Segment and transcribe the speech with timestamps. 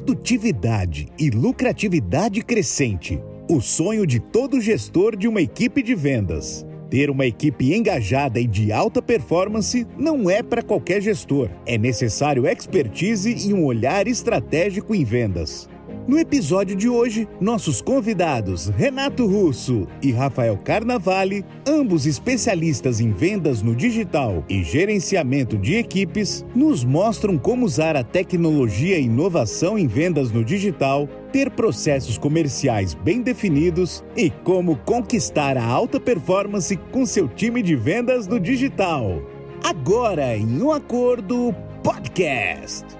[0.00, 3.22] Produtividade e lucratividade crescente.
[3.50, 6.64] O sonho de todo gestor de uma equipe de vendas.
[6.88, 11.50] Ter uma equipe engajada e de alta performance não é para qualquer gestor.
[11.66, 15.68] É necessário expertise e um olhar estratégico em vendas.
[16.10, 23.62] No episódio de hoje, nossos convidados Renato Russo e Rafael Carnavale, ambos especialistas em vendas
[23.62, 29.86] no digital e gerenciamento de equipes, nos mostram como usar a tecnologia e inovação em
[29.86, 37.06] vendas no digital, ter processos comerciais bem definidos e como conquistar a alta performance com
[37.06, 39.22] seu time de vendas no digital.
[39.62, 41.54] Agora em Um Acordo
[41.84, 42.99] Podcast.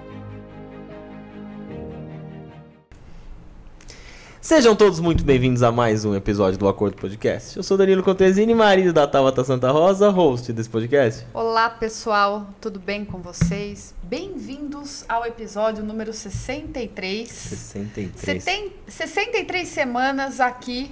[4.41, 7.55] Sejam todos muito bem-vindos a mais um episódio do Acordo Podcast.
[7.55, 11.27] Eu sou Danilo Contesini, marido da Tabata Santa Rosa, host desse podcast.
[11.31, 13.93] Olá, pessoal, tudo bem com vocês?
[14.01, 17.29] Bem-vindos ao episódio número 63.
[17.29, 18.19] 63.
[18.19, 20.91] Seten 63 semanas aqui,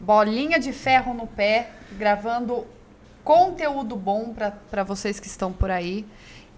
[0.00, 2.66] bolinha de ferro no pé, gravando
[3.22, 4.34] conteúdo bom
[4.70, 6.06] para vocês que estão por aí.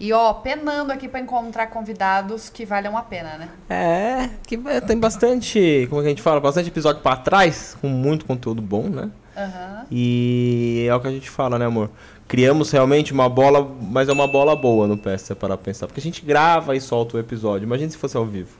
[0.02, 3.48] E ó, penando aqui para encontrar convidados que valham a pena, né?
[3.70, 8.24] É, que tem bastante, como é a gente fala, bastante episódio para trás, com muito
[8.24, 9.08] conteúdo bom, né?
[9.36, 9.86] Uhum.
[9.92, 11.88] E é o que a gente fala, né, amor?
[12.26, 15.86] Criamos realmente uma bola, mas é uma bola boa no parar pra pensar.
[15.86, 17.64] Porque a gente grava e solta o episódio.
[17.64, 18.58] Imagina se fosse ao vivo.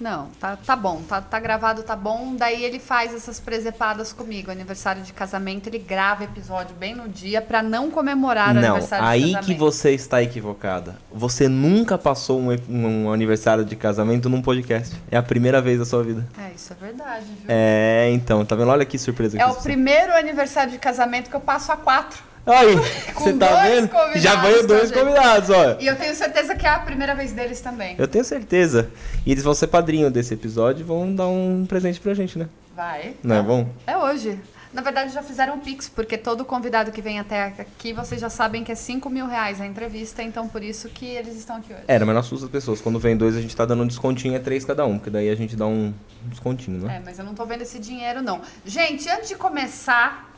[0.00, 2.34] Não, tá, tá bom, tá, tá gravado, tá bom.
[2.34, 4.50] Daí ele faz essas presepadas comigo.
[4.50, 9.06] Aniversário de casamento, ele grava episódio bem no dia para não comemorar não, o aniversário
[9.06, 9.46] aí de casamento.
[9.46, 10.96] que você está equivocada.
[11.12, 14.96] Você nunca passou um, um, aniversário de casamento num podcast.
[15.10, 16.26] É a primeira vez da sua vida.
[16.38, 17.46] É, isso é verdade, viu?
[17.46, 18.70] É, então, tá vendo?
[18.70, 19.36] Olha que surpresa.
[19.36, 22.29] É que o primeiro aniversário de casamento que eu passo a quatro.
[22.50, 22.76] Aí,
[23.14, 23.90] você tá vendo?
[24.16, 25.76] Já veio dois convidados, ó.
[25.80, 27.94] E eu tenho certeza que é a primeira vez deles também.
[27.98, 28.90] Eu tenho certeza.
[29.24, 32.48] E eles vão ser padrinho desse episódio e vão dar um presente pra gente, né?
[32.74, 33.14] Vai.
[33.22, 33.68] Não é bom?
[33.86, 34.38] É hoje.
[34.72, 38.30] Na verdade, já fizeram um Pix, porque todo convidado que vem até aqui, vocês já
[38.30, 41.72] sabem que é 5 mil reais a entrevista, então por isso que eles estão aqui
[41.72, 41.82] hoje.
[41.88, 42.80] É, mas não assusta as pessoas.
[42.80, 45.28] Quando vem dois, a gente tá dando um descontinho, é três cada um, porque daí
[45.28, 45.92] a gente dá um
[46.26, 46.98] descontinho, né?
[46.98, 48.40] É, mas eu não tô vendo esse dinheiro, não.
[48.64, 50.29] Gente, antes de começar,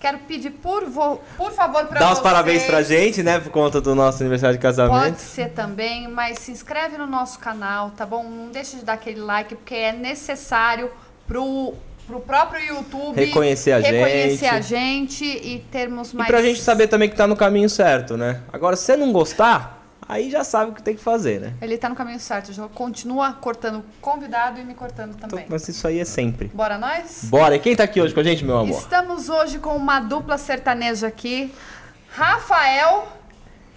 [0.00, 2.10] Quero pedir, por, vo, por favor, para vocês...
[2.10, 3.40] Dá os parabéns pra gente, né?
[3.40, 5.02] Por conta do nosso aniversário de casamento.
[5.02, 8.22] Pode ser também, mas se inscreve no nosso canal, tá bom?
[8.22, 10.90] Não deixa de dar aquele like, porque é necessário
[11.26, 11.74] pro,
[12.06, 13.16] pro próprio YouTube...
[13.16, 14.46] Reconhecer a reconhecer gente.
[14.46, 16.28] a gente e termos mais...
[16.28, 18.40] E pra gente saber também que tá no caminho certo, né?
[18.52, 19.77] Agora, se você não gostar...
[20.08, 21.52] Aí já sabe o que tem que fazer, né?
[21.60, 25.40] Ele tá no caminho certo, já continua cortando convidado e me cortando também.
[25.40, 26.48] Então, mas isso aí é sempre.
[26.48, 27.24] Bora nós?
[27.24, 27.54] Bora.
[27.56, 28.78] E quem tá aqui hoje com a gente, meu amor?
[28.78, 31.52] Estamos hoje com uma dupla sertaneja aqui.
[32.10, 33.06] Rafael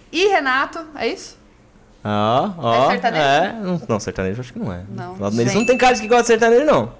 [0.10, 1.38] e Renato, é isso?
[2.02, 2.86] Ah, ó.
[2.86, 3.24] É sertanejo?
[3.26, 3.54] É.
[3.54, 4.84] Não, não, sertanejo acho que não é.
[4.90, 5.56] Não, Eles gente.
[5.56, 6.94] não tem cara de que gosta de sertanejo, não.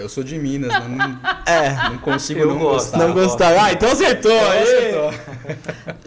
[0.00, 1.90] Eu sou de Minas, não, É.
[1.90, 2.90] não consigo não gosto.
[2.92, 2.98] gostar.
[2.98, 3.64] Não gostar.
[3.64, 4.32] Ah, então acertou.
[4.32, 4.62] aí.
[4.62, 5.10] Acertou.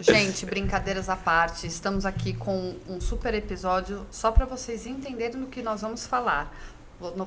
[0.00, 5.46] Gente, brincadeiras à parte, estamos aqui com um super episódio só para vocês entenderem do
[5.46, 6.54] que nós vamos falar.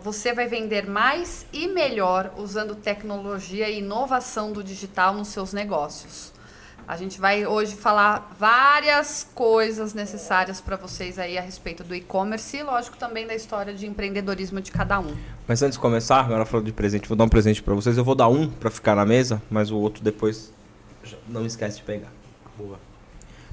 [0.03, 6.31] Você vai vender mais e melhor usando tecnologia e inovação do digital nos seus negócios.
[6.87, 12.55] A gente vai hoje falar várias coisas necessárias para vocês aí a respeito do e-commerce
[12.55, 15.13] e, lógico, também da história de empreendedorismo de cada um.
[15.45, 17.97] Mas antes de começar, agora falando de presente, vou dar um presente pra vocês.
[17.97, 20.53] Eu vou dar um pra ficar na mesa, mas o outro depois
[21.27, 22.11] não esquece de pegar.
[22.57, 22.79] Boa.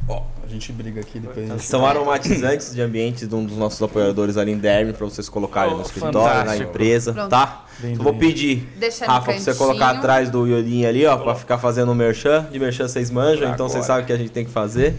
[0.08, 1.62] Ó, a gente briga aqui depois.
[1.62, 5.72] São aromatizantes de ambiente de um dos nossos apoiadores ali em Derby pra vocês colocarem
[5.72, 6.68] Oh, no escritório, na fantástico.
[6.70, 7.30] empresa, Pronto.
[7.30, 7.64] tá?
[7.82, 11.58] Eu vou pedir, Deixa Rafa, pra você colocar atrás do iolinho ali, ó, pra ficar
[11.58, 12.46] fazendo o merchan.
[12.52, 14.94] De merchan vocês manjam, então vocês sabem o que a gente tem que fazer.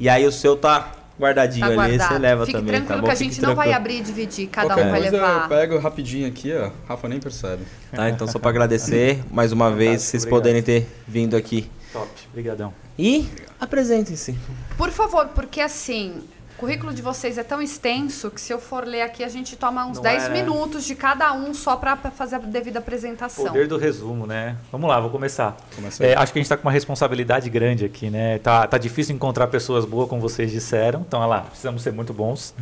[0.00, 3.06] E aí o seu tá guardadinho Tá ali, você leva Fique também, tranquilo tá bom?
[3.08, 5.42] que a Fique gente não vai abrir e dividir, cada Qualquer um vai levar.
[5.42, 6.70] Eu pego rapidinho aqui, ó.
[6.88, 7.64] Rafa nem percebe.
[7.92, 10.40] Tá, então só pra agradecer mais uma vez Fantástico, vocês obrigado.
[10.40, 11.68] poderem ter vindo aqui.
[11.92, 12.72] Top, brigadão.
[12.98, 13.28] E
[13.60, 14.38] apresentem-se.
[14.76, 16.22] Por favor, porque assim,
[16.56, 19.54] o currículo de vocês é tão extenso que se eu for ler aqui, a gente
[19.56, 23.44] toma uns Não 10 é- minutos de cada um só para fazer a devida apresentação.
[23.46, 24.56] Poder do resumo, né?
[24.72, 25.56] Vamos lá, vou começar.
[26.00, 28.38] É, acho que a gente está com uma responsabilidade grande aqui, né?
[28.38, 31.02] Tá, tá difícil encontrar pessoas boas, como vocês disseram.
[31.06, 32.52] Então, olha lá, precisamos ser muito bons.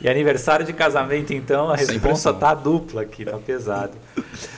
[0.00, 2.34] E aniversário de casamento, então, a pressão.
[2.34, 3.92] tá dupla aqui, tá pesado.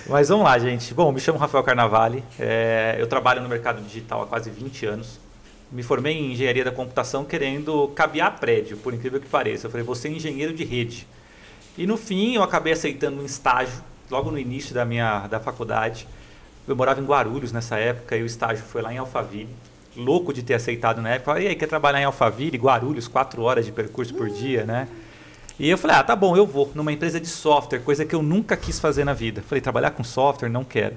[0.08, 0.94] Mas vamos lá, gente.
[0.94, 2.22] Bom, me chamo Rafael Carnavale.
[2.38, 5.23] é, eu trabalho no mercado digital há quase 20 anos.
[5.72, 9.66] Me formei em engenharia da computação querendo cabear prédio, por incrível que pareça.
[9.66, 11.06] Eu falei, vou ser engenheiro de rede.
[11.76, 16.06] E no fim eu acabei aceitando um estágio, logo no início da minha da faculdade.
[16.66, 19.48] Eu morava em Guarulhos nessa época e o estágio foi lá em Alphaville.
[19.96, 21.40] Louco de ter aceitado na época.
[21.40, 24.88] E aí, quer trabalhar em Alphaville, Guarulhos, quatro horas de percurso por dia, né?
[25.58, 28.22] E eu falei, ah, tá bom, eu vou numa empresa de software, coisa que eu
[28.22, 29.40] nunca quis fazer na vida.
[29.42, 30.96] Falei, trabalhar com software, não quero.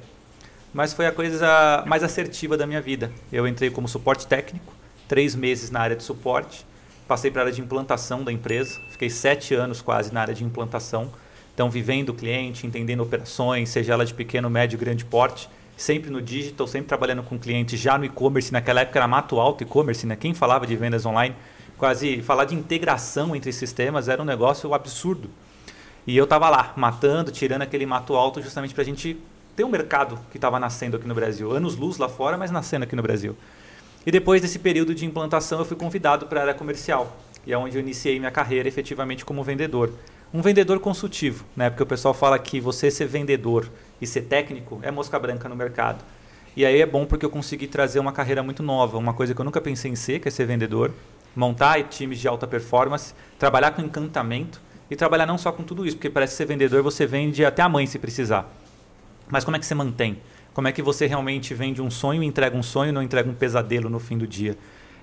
[0.78, 3.12] Mas foi a coisa mais assertiva da minha vida.
[3.34, 4.72] Eu entrei como suporte técnico,
[5.08, 6.64] três meses na área de suporte,
[7.08, 10.44] passei para a área de implantação da empresa, fiquei sete anos quase na área de
[10.44, 11.12] implantação.
[11.52, 16.22] Então, vivendo o cliente, entendendo operações, seja ela de pequeno, médio, grande porte, sempre no
[16.22, 18.54] digital, sempre trabalhando com clientes já no e-commerce.
[18.54, 20.16] Naquela época era mato alto e-commerce, né?
[20.16, 21.34] Quem falava de vendas online?
[21.76, 25.28] quase falar de integração entre sistemas era um negócio absurdo.
[26.06, 29.18] E eu estava lá, matando, tirando aquele mato alto, justamente para a gente
[29.58, 31.52] ter um mercado que estava nascendo aqui no Brasil.
[31.52, 33.36] Anos luz lá fora, mas nascendo aqui no Brasil.
[34.06, 37.18] E depois desse período de implantação, eu fui convidado para a área comercial.
[37.44, 39.92] E é onde eu iniciei minha carreira efetivamente como vendedor.
[40.32, 41.72] Um vendedor consultivo, né?
[41.72, 43.68] porque o pessoal fala que você ser vendedor
[44.00, 46.06] e ser técnico é mosca branca no mercado.
[46.56, 49.42] E aí é bom porque eu consegui trazer uma carreira muito nova, uma coisa que
[49.42, 50.94] eu nunca pensei em ser, que é ser vendedor
[51.36, 54.60] montar times de alta performance, trabalhar com encantamento
[54.90, 57.70] e trabalhar não só com tudo isso, porque parece ser vendedor, você vende até a
[57.70, 58.52] mãe se precisar.
[59.30, 60.18] Mas como é que você mantém?
[60.54, 63.90] Como é que você realmente vende um sonho, entrega um sonho, não entrega um pesadelo
[63.90, 64.58] no fim do dia?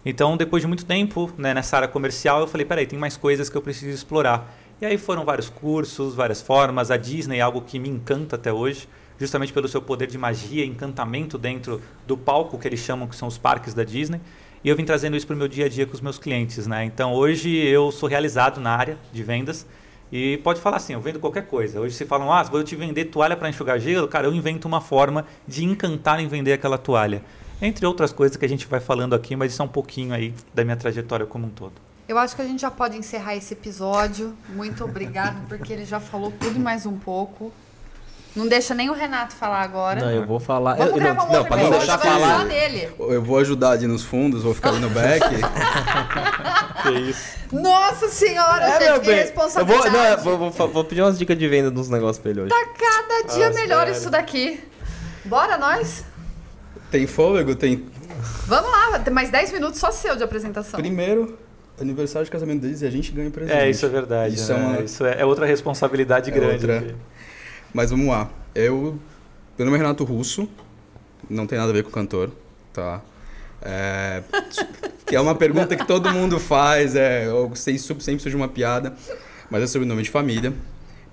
[0.05, 3.49] Então, depois de muito tempo né, nessa área comercial, eu falei, peraí, tem mais coisas
[3.49, 4.55] que eu preciso explorar.
[4.81, 6.91] E aí foram vários cursos, várias formas.
[6.91, 8.89] A Disney é algo que me encanta até hoje,
[9.19, 13.29] justamente pelo seu poder de magia, encantamento dentro do palco que eles chamam que são
[13.29, 14.21] os parques da Disney.
[14.63, 16.67] E eu vim trazendo isso para o meu dia a dia com os meus clientes,
[16.67, 16.85] né?
[16.85, 19.67] Então hoje eu sou realizado na área de vendas
[20.13, 21.81] e pode falar assim, eu vendo qualquer coisa.
[21.81, 24.81] Hoje se falam, ah, vou te vender toalha para enxugar gelo, cara, eu invento uma
[24.81, 27.23] forma de encantar em vender aquela toalha.
[27.61, 30.35] Entre outras coisas que a gente vai falando aqui, mas isso é um pouquinho aí
[30.53, 31.73] da minha trajetória como um todo.
[32.07, 34.37] Eu acho que a gente já pode encerrar esse episódio.
[34.51, 37.51] Muito obrigado, porque ele já falou tudo e mais um pouco.
[38.35, 40.01] Não deixa nem o Renato falar agora.
[40.01, 40.75] Não, eu vou falar.
[40.75, 42.45] Vamos eu, gravar não, um não, pra não deixar falar.
[42.47, 42.89] dele.
[42.99, 45.25] Eu vou ajudar ali nos fundos, vou ficar ali no back.
[46.83, 47.39] Que isso.
[47.51, 49.17] Nossa senhora, É, gente, meu que bem.
[49.17, 49.89] Eu responsabilidade.
[49.91, 52.43] vou, não, eu vou, vou, vou pedir umas dicas de venda nos negócios pra ele
[52.43, 52.51] hoje.
[52.51, 53.93] Tá cada dia Ah, melhor sério.
[53.95, 54.61] isso daqui.
[55.25, 56.05] Bora nós?
[56.91, 57.55] tem fôlego?
[57.57, 57.87] Tem.
[58.47, 60.79] Vamos lá, tem mais 10 minutos só seu de apresentação.
[60.79, 61.39] Primeiro,
[61.81, 63.57] aniversário de casamento deles e a gente ganha presente.
[63.57, 64.35] É, isso é verdade.
[64.35, 64.59] Isso né?
[64.61, 66.53] é uma- Isso é, é outra responsabilidade É grande.
[66.71, 66.95] outra.
[67.75, 68.31] Mas vamos lá.
[68.55, 68.99] Eu.
[69.59, 70.49] Meu nome é Renato Russo.
[71.29, 72.31] Não tem nada a ver com cantor,
[72.73, 73.01] tá?
[73.63, 74.23] É,
[75.07, 76.95] que é uma pergunta que todo mundo faz.
[76.95, 78.95] É, eu sei sempre surge uma piada,
[79.51, 80.53] mas é sobrenome de família.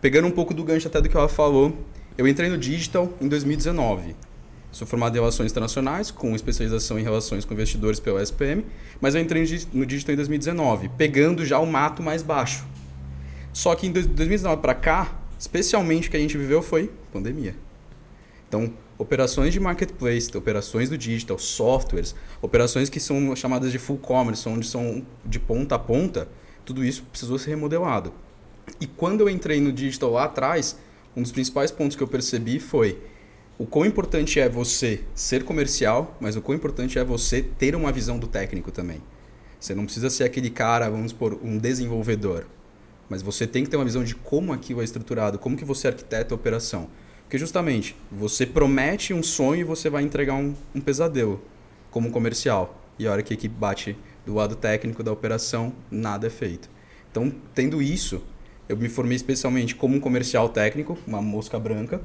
[0.02, 1.76] Pegando um pouco do gancho até do que ela falou,
[2.18, 4.16] eu entrei no digital em 2019.
[4.72, 8.66] Sou formado em Relações Internacionais, com especialização em Relações com Investidores pela SPM,
[9.02, 12.66] mas eu entrei no digi- no digital em 2019, pegando já o mato mais baixo.
[13.52, 15.12] Só que em dois- 2019 para cá,
[15.42, 17.56] especialmente o que a gente viveu foi pandemia.
[18.48, 24.48] Então, operações de marketplace, operações do digital, softwares, operações que são chamadas de full commerce,
[24.48, 26.30] onde são de ponta a ponta,
[26.64, 28.14] tudo isso precisou ser remodelado.
[28.80, 30.78] E quando eu entrei no digital lá atrás,
[31.18, 33.02] um dos principais pontos que eu percebi foi
[33.58, 37.92] o quão importante é você ser comercial, mas o quão importante é você ter uma
[37.92, 39.02] visão do técnico também.
[39.60, 42.46] Você não precisa ser aquele cara, vamos por um desenvolvedor,
[43.12, 45.90] mas você tem que ter uma visão de como aquilo é estruturado, como que você
[45.90, 46.88] arquiteta a operação.
[47.24, 51.44] Porque justamente, você promete um sonho e você vai entregar um, um pesadelo
[51.90, 52.82] como comercial.
[52.98, 56.70] E a hora que a equipe bate do lado técnico da operação, nada é feito.
[57.12, 58.24] Então, tendo isso,
[58.70, 62.00] eu me formei especialmente como um comercial técnico, uma mosca branca,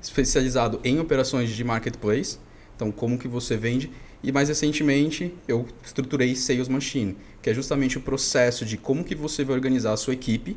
[0.00, 2.38] especializado em operações de marketplace,
[2.74, 3.90] então como que você vende,
[4.22, 9.14] e mais recentemente eu estruturei Sales Machine, que é justamente o processo de como que
[9.14, 10.56] você vai organizar a sua equipe,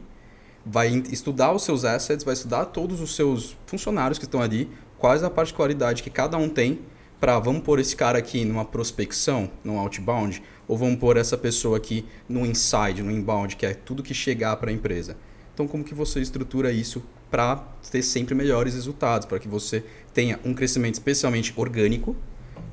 [0.66, 4.68] vai estudar os seus assets, vai estudar todos os seus funcionários que estão ali,
[4.98, 6.80] quais a particularidade que cada um tem,
[7.20, 11.78] para vamos pôr esse cara aqui numa prospecção, num outbound, ou vamos pôr essa pessoa
[11.78, 15.16] aqui no inside, no inbound, que é tudo que chegar para a empresa.
[15.54, 17.58] Então, como que você estrutura isso para
[17.92, 22.16] ter sempre melhores resultados, para que você tenha um crescimento especialmente orgânico,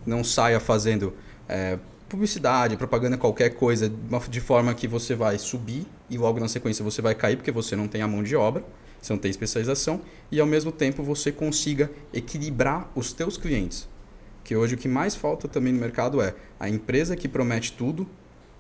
[0.06, 1.12] não saia fazendo
[1.46, 3.90] é, publicidade, propaganda, qualquer coisa,
[4.30, 7.74] de forma que você vai subir e logo na sequência você vai cair porque você
[7.74, 8.64] não tem a mão de obra,
[9.00, 13.88] você não tem especialização e ao mesmo tempo você consiga equilibrar os teus clientes.
[14.44, 18.08] Que hoje o que mais falta também no mercado é a empresa que promete tudo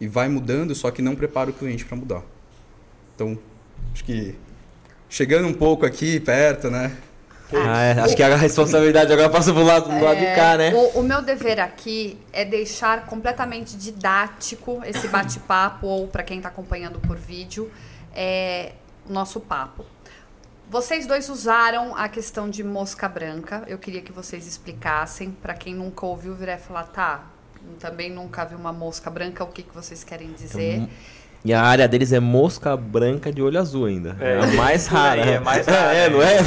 [0.00, 2.22] e vai mudando, só que não prepara o cliente para mudar.
[3.14, 3.38] Então,
[3.92, 4.34] acho que
[5.08, 6.96] chegando um pouco aqui perto, né?
[7.52, 10.74] Ah, é, acho que a responsabilidade agora passa pro lado, do lado de cá, né?
[10.74, 16.48] O, o meu dever aqui é deixar completamente didático esse bate-papo, ou para quem está
[16.48, 17.70] acompanhando por vídeo,
[18.14, 18.72] é,
[19.08, 19.84] o nosso papo.
[20.68, 23.62] Vocês dois usaram a questão de mosca branca.
[23.68, 25.30] Eu queria que vocês explicassem.
[25.30, 27.24] Para quem nunca ouviu, virar e falar, tá,
[27.78, 30.88] também nunca vi uma mosca branca, o que, que vocês querem dizer?
[31.46, 34.16] E a área deles é mosca branca de olho azul ainda.
[34.20, 35.20] É, É, a mais aí, rara.
[35.20, 36.38] é mais rara, É, não é?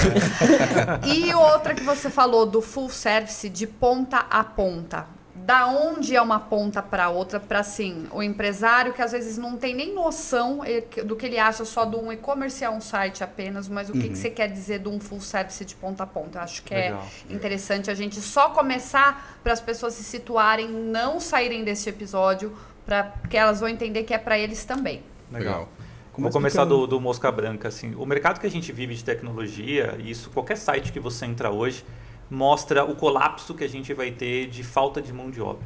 [1.05, 5.05] E outra que você falou do full service de ponta a ponta.
[5.33, 9.55] Da onde é uma ponta para outra, para assim, o empresário que às vezes não
[9.55, 10.59] tem nem noção
[11.05, 14.09] do que ele acha só de um e-commerce é um site apenas, mas o que,
[14.09, 16.39] que você quer dizer de um full service de ponta a ponta?
[16.39, 17.03] Eu acho que Legal.
[17.29, 22.55] é interessante a gente só começar para as pessoas se situarem, não saírem desse episódio,
[22.89, 25.03] para que elas vão entender que é para eles também.
[25.31, 25.69] Legal.
[26.17, 27.67] Vou Começa começar do, do mosca branca.
[27.67, 27.93] Assim.
[27.95, 31.51] O mercado que a gente vive de tecnologia, e isso qualquer site que você entra
[31.51, 31.85] hoje,
[32.31, 35.63] mostra o colapso que a gente vai ter de falta de mão de obra.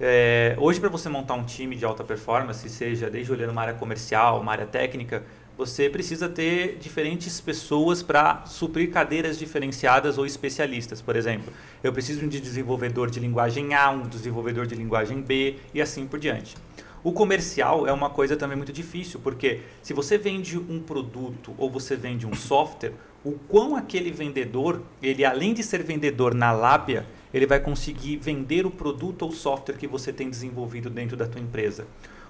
[0.00, 3.74] É, hoje, para você montar um time de alta performance, seja desde olhando uma área
[3.74, 5.24] comercial, uma área técnica,
[5.58, 11.02] você precisa ter diferentes pessoas para suprir cadeiras diferenciadas ou especialistas.
[11.02, 15.56] Por exemplo, eu preciso de um desenvolvedor de linguagem A, um desenvolvedor de linguagem B
[15.74, 16.56] e assim por diante.
[17.02, 21.68] O comercial é uma coisa também muito difícil, porque se você vende um produto ou
[21.68, 22.92] você vende um software,
[23.24, 28.64] o quão aquele vendedor, ele além de ser vendedor na lábia, ele vai conseguir vender
[28.64, 31.84] o produto ou software que você tem desenvolvido dentro da tua empresa.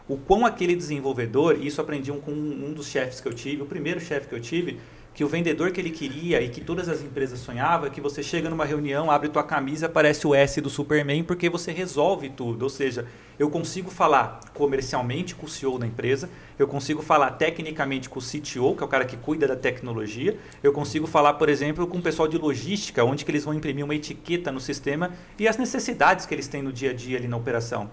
[0.09, 3.67] O quão aquele desenvolvedor, e isso aprendi com um dos chefes que eu tive, o
[3.67, 4.81] primeiro chefe que eu tive,
[5.19, 8.23] que o vendedor que ele queria e que todas as empresas sonhavam é que você
[8.23, 12.62] chega numa reunião, abre tua camisa, aparece o S do Superman porque você resolve tudo.
[12.62, 13.05] Ou seja,
[13.37, 18.23] eu consigo falar comercialmente com o CEO da empresa, eu consigo falar tecnicamente com o
[18.23, 21.99] CTO, que é o cara que cuida da tecnologia, eu consigo falar, por exemplo, com
[21.99, 25.59] o pessoal de logística, onde que eles vão imprimir uma etiqueta no sistema e as
[25.59, 27.91] necessidades que eles têm no dia a dia ali na operação.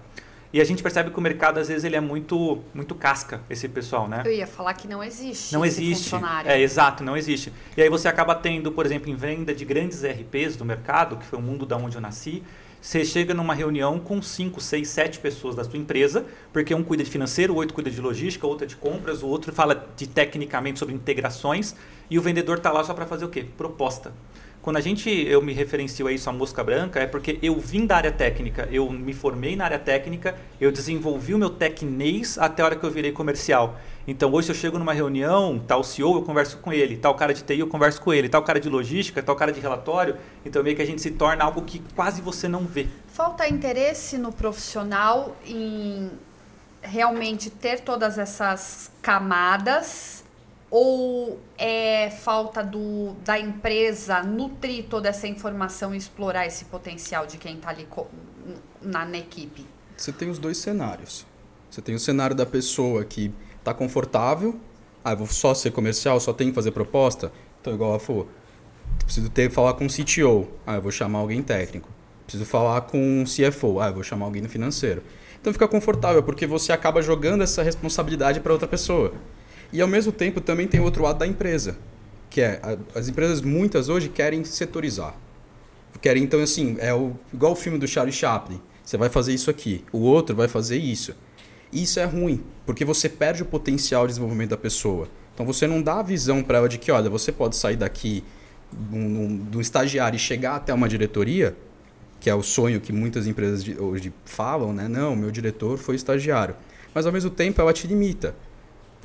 [0.52, 3.68] E a gente percebe que o mercado, às vezes, ele é muito, muito casca, esse
[3.68, 4.22] pessoal, né?
[4.24, 6.04] Eu ia falar que não existe Não existe.
[6.04, 6.50] funcionário.
[6.50, 7.52] É, exato, não existe.
[7.76, 11.26] E aí você acaba tendo, por exemplo, em venda de grandes RPs do mercado, que
[11.26, 12.42] foi o mundo da onde eu nasci,
[12.80, 17.02] você chega numa reunião com 5, 6, 7 pessoas da sua empresa, porque um cuida
[17.02, 20.06] de financeiro, o outro cuida de logística, outro é de compras, o outro fala de
[20.06, 21.74] tecnicamente sobre integrações,
[22.08, 23.44] e o vendedor está lá só para fazer o quê?
[23.56, 24.12] Proposta.
[24.66, 27.86] Quando a gente, eu me referencio a isso a mosca branca, é porque eu vim
[27.86, 32.64] da área técnica, eu me formei na área técnica, eu desenvolvi o meu tecnês até
[32.64, 33.78] a hora que eu virei comercial.
[34.08, 37.44] Então hoje eu chego numa reunião, tal CEO, eu converso com ele, tal cara de
[37.44, 40.74] TI, eu converso com ele, tal cara de logística, tal cara de relatório, então meio
[40.74, 42.88] que a gente se torna algo que quase você não vê.
[43.06, 46.10] Falta interesse no profissional em
[46.82, 50.25] realmente ter todas essas camadas
[50.78, 57.38] ou é falta do, da empresa nutrir toda essa informação e explorar esse potencial de
[57.38, 57.88] quem está ali
[58.82, 59.66] na, na equipe?
[59.96, 61.24] Você tem os dois cenários.
[61.70, 64.60] Você tem o cenário da pessoa que está confortável.
[65.02, 67.32] Ah, vou só ser comercial, só tenho que fazer proposta.
[67.58, 68.28] Então, igual ela falou,
[69.02, 70.46] preciso ter falar com o CTO.
[70.66, 71.88] Ah, eu vou chamar alguém técnico.
[72.26, 73.80] Preciso falar com o CFO.
[73.80, 75.02] Ah, eu vou chamar alguém no financeiro.
[75.40, 79.14] Então fica confortável, porque você acaba jogando essa responsabilidade para outra pessoa.
[79.72, 81.76] E ao mesmo tempo também tem outro lado da empresa,
[82.30, 85.14] que é a- as empresas muitas hoje querem setorizar.
[86.00, 88.60] Querem então assim, é o, igual o filme do Charlie Chaplin.
[88.84, 91.14] Você vai fazer isso aqui, o outro vai fazer isso.
[91.72, 95.08] Isso é ruim, porque você perde o potencial de desenvolvimento da pessoa.
[95.34, 98.22] Então você não dá a visão para ela de que, olha, você pode sair daqui
[98.92, 101.56] um- do estagiário e chegar até uma diretoria,
[102.20, 104.86] que é o sonho que muitas empresas de- hoje falam, né?
[104.88, 106.54] Não, meu diretor foi estagiário.
[106.94, 108.34] Mas ao mesmo tempo ela te limita.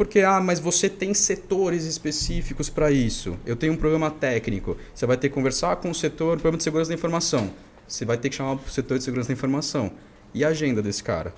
[0.01, 3.37] Porque, ah, mas você tem setores específicos para isso.
[3.45, 4.75] Eu tenho um problema técnico.
[4.95, 7.53] Você vai ter que conversar com o setor de segurança da informação.
[7.87, 9.91] Você vai ter que chamar o setor de segurança da informação.
[10.33, 11.35] E a agenda desse cara?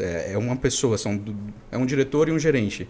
[0.00, 1.18] É é uma pessoa, são,
[1.72, 2.86] é um diretor e um gerente.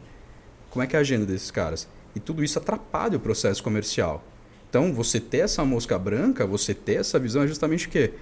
[0.69, 1.87] Como é que é a agenda desses caras?
[2.13, 4.25] E tudo isso atrapalha o processo comercial.
[4.69, 8.15] Então, você ter essa mosca branca, você ter essa visão é justamente o quê?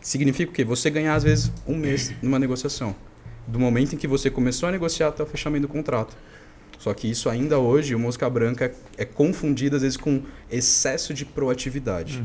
[0.00, 0.64] Significa o quê?
[0.64, 2.96] Você ganhar, às vezes, um mês numa negociação.
[3.48, 6.16] Do momento em que você começou a negociar até o fechamento do contrato.
[6.78, 11.12] Só que isso ainda hoje, o mosca branca é, é confundido, às vezes, com excesso
[11.12, 12.22] de proatividade.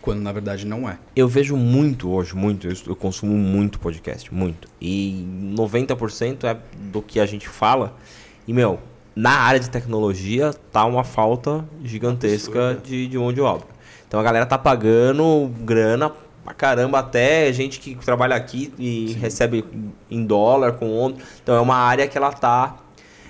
[0.00, 0.98] Quando, na verdade, não é.
[1.14, 2.66] Eu vejo muito hoje, muito.
[2.66, 4.68] Eu, eu consumo muito podcast, muito.
[4.80, 6.56] E 90% é
[6.90, 7.94] do que a gente fala.
[8.46, 8.80] E, meu,
[9.14, 12.88] na área de tecnologia tá uma falta gigantesca Absurda.
[12.88, 13.66] de, de mão de obra.
[14.06, 16.12] Então a galera tá pagando grana
[16.48, 19.64] pra caramba, até gente que trabalha aqui e recebe
[20.10, 21.22] em dólar com outro.
[21.42, 22.76] Então é uma área que ela tá.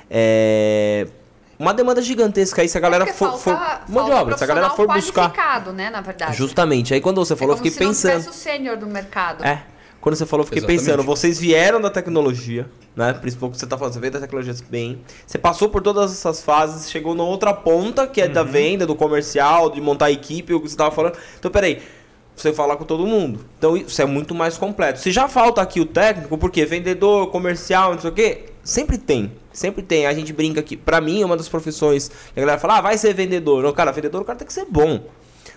[0.09, 1.07] É,
[1.59, 4.45] uma demanda gigantesca aí se a galera É for, for falta- mão de obra, se
[4.45, 5.33] a galera for buscar.
[5.73, 6.37] né, na verdade.
[6.37, 6.95] Justamente.
[6.95, 8.13] Aí quando você falou, é eu fiquei se não pensando.
[8.13, 9.45] tivesse o sênior do mercado.
[9.45, 9.65] É.
[10.01, 10.85] Quando você falou, eu fiquei Exatamente.
[10.85, 13.13] pensando, vocês vieram da tecnologia, né?
[13.15, 15.01] Principalmente que você tá falando, você veio da tecnologia bem.
[15.27, 18.95] Você passou por todas essas fases, chegou na outra ponta, que é da venda, do
[18.95, 21.19] comercial, de montar a equipe, o que você tava falando.
[21.37, 21.83] Então, peraí.
[22.41, 23.41] Você falar com todo mundo.
[23.59, 25.01] Então, isso é muito mais completo.
[25.01, 29.33] Se já falta aqui o técnico, porque vendedor, comercial, não sei o quê, Sempre tem.
[29.51, 30.07] Sempre tem.
[30.07, 30.77] A gente brinca aqui.
[30.77, 33.63] Pra mim, é uma das profissões que a galera fala, ah, vai ser vendedor.
[33.63, 35.01] Não, cara, vendedor, o cara tem que ser bom.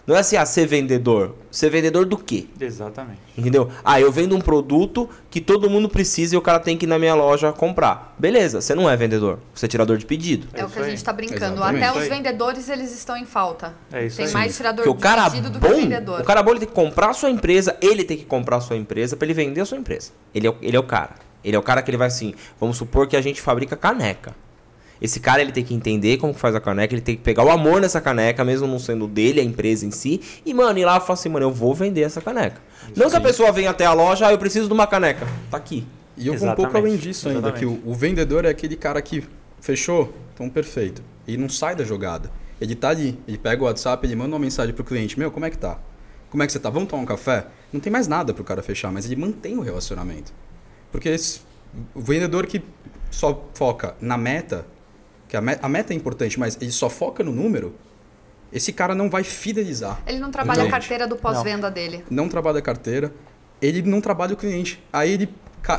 [0.07, 1.35] Não é assim, ah, ser vendedor.
[1.51, 2.47] Ser vendedor do quê?
[2.59, 3.19] Exatamente.
[3.37, 3.69] Entendeu?
[3.83, 6.87] Ah, eu vendo um produto que todo mundo precisa e o cara tem que ir
[6.89, 8.15] na minha loja comprar.
[8.17, 9.39] Beleza, você não é vendedor.
[9.53, 10.47] Você é tirador de pedido.
[10.53, 10.89] É, É o que a aí.
[10.91, 11.55] gente tá brincando.
[11.55, 11.83] Exatamente.
[11.85, 13.75] Até Isso os vendedores, eles estão em falta.
[13.91, 14.33] É isso Tem aí.
[14.33, 16.21] mais tirador Porque o de cara pedido do bom, que vendedor.
[16.21, 18.61] o cara bom ele tem que comprar a sua empresa, ele tem que comprar a
[18.61, 20.11] sua empresa pra ele vender a sua empresa.
[20.33, 21.15] Ele é, o- ele é o cara.
[21.43, 24.33] Ele é o cara que ele vai assim, vamos supor que a gente fabrica caneca.
[25.01, 27.43] Esse cara ele tem que entender como que faz a caneca, ele tem que pegar
[27.43, 30.85] o amor nessa caneca, mesmo não sendo dele, a empresa em si, e mano, ir
[30.85, 32.61] lá e falar assim, mano, eu vou vender essa caneca.
[32.95, 35.27] não que a pessoa venha até a loja, ah, eu preciso de uma caneca.
[35.49, 35.87] Tá aqui.
[36.15, 36.87] E eu vou um pouco Exatamente.
[36.87, 39.23] além disso ainda, que o, o vendedor é aquele cara que
[39.59, 41.01] fechou, então perfeito.
[41.27, 42.29] E não sai da jogada.
[42.59, 45.45] Ele tá ali, ele pega o WhatsApp, ele manda uma mensagem pro cliente, meu, como
[45.45, 45.79] é que tá?
[46.29, 46.69] Como é que você tá?
[46.69, 47.47] Vamos tomar um café?
[47.73, 50.31] Não tem mais nada pro cara fechar, mas ele mantém o relacionamento.
[50.91, 51.41] Porque esse,
[51.95, 52.61] o vendedor que
[53.09, 54.65] só foca na meta,
[55.31, 57.73] que a, me- a meta é importante, mas ele só foca no número,
[58.51, 60.01] esse cara não vai fidelizar.
[60.05, 62.03] Ele não trabalha a carteira do pós-venda dele.
[62.09, 63.13] não trabalha a carteira,
[63.61, 64.83] ele não trabalha o cliente.
[64.91, 65.29] Aí ele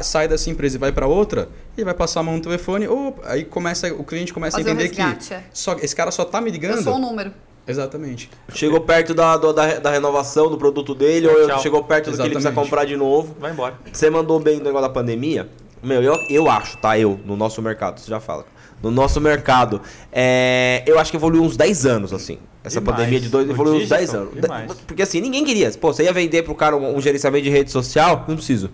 [0.03, 3.15] sai dessa empresa e vai para outra, ele vai passar a mão no telefone, ou
[3.25, 5.43] aí começa o cliente começa Fazer a o entender que é.
[5.53, 6.77] só esse cara só tá me ligando.
[6.79, 7.31] Eu sou um número.
[7.69, 8.31] Exatamente.
[8.55, 11.61] Chegou perto da, da, da renovação do produto dele, ou Tchau.
[11.61, 12.71] chegou perto do que ele precisa Exatamente.
[12.71, 13.37] comprar de novo.
[13.39, 13.75] Vai embora.
[13.93, 15.49] Você mandou bem no negócio da pandemia.
[15.83, 16.99] Meu, eu, eu acho, tá?
[16.99, 18.45] Eu, no nosso mercado, você já fala.
[18.83, 19.81] No nosso mercado,
[20.13, 22.39] é, eu acho que evoluiu uns 10 anos, assim.
[22.65, 22.99] Essa Demais.
[22.99, 24.35] pandemia de dois evoluiu uns digital, 10 anos.
[24.41, 24.73] demais.
[24.87, 25.71] Porque assim, ninguém queria.
[25.73, 28.25] Pô, você ia vender pro cara um, um gerenciamento de rede social?
[28.29, 28.71] Não preciso.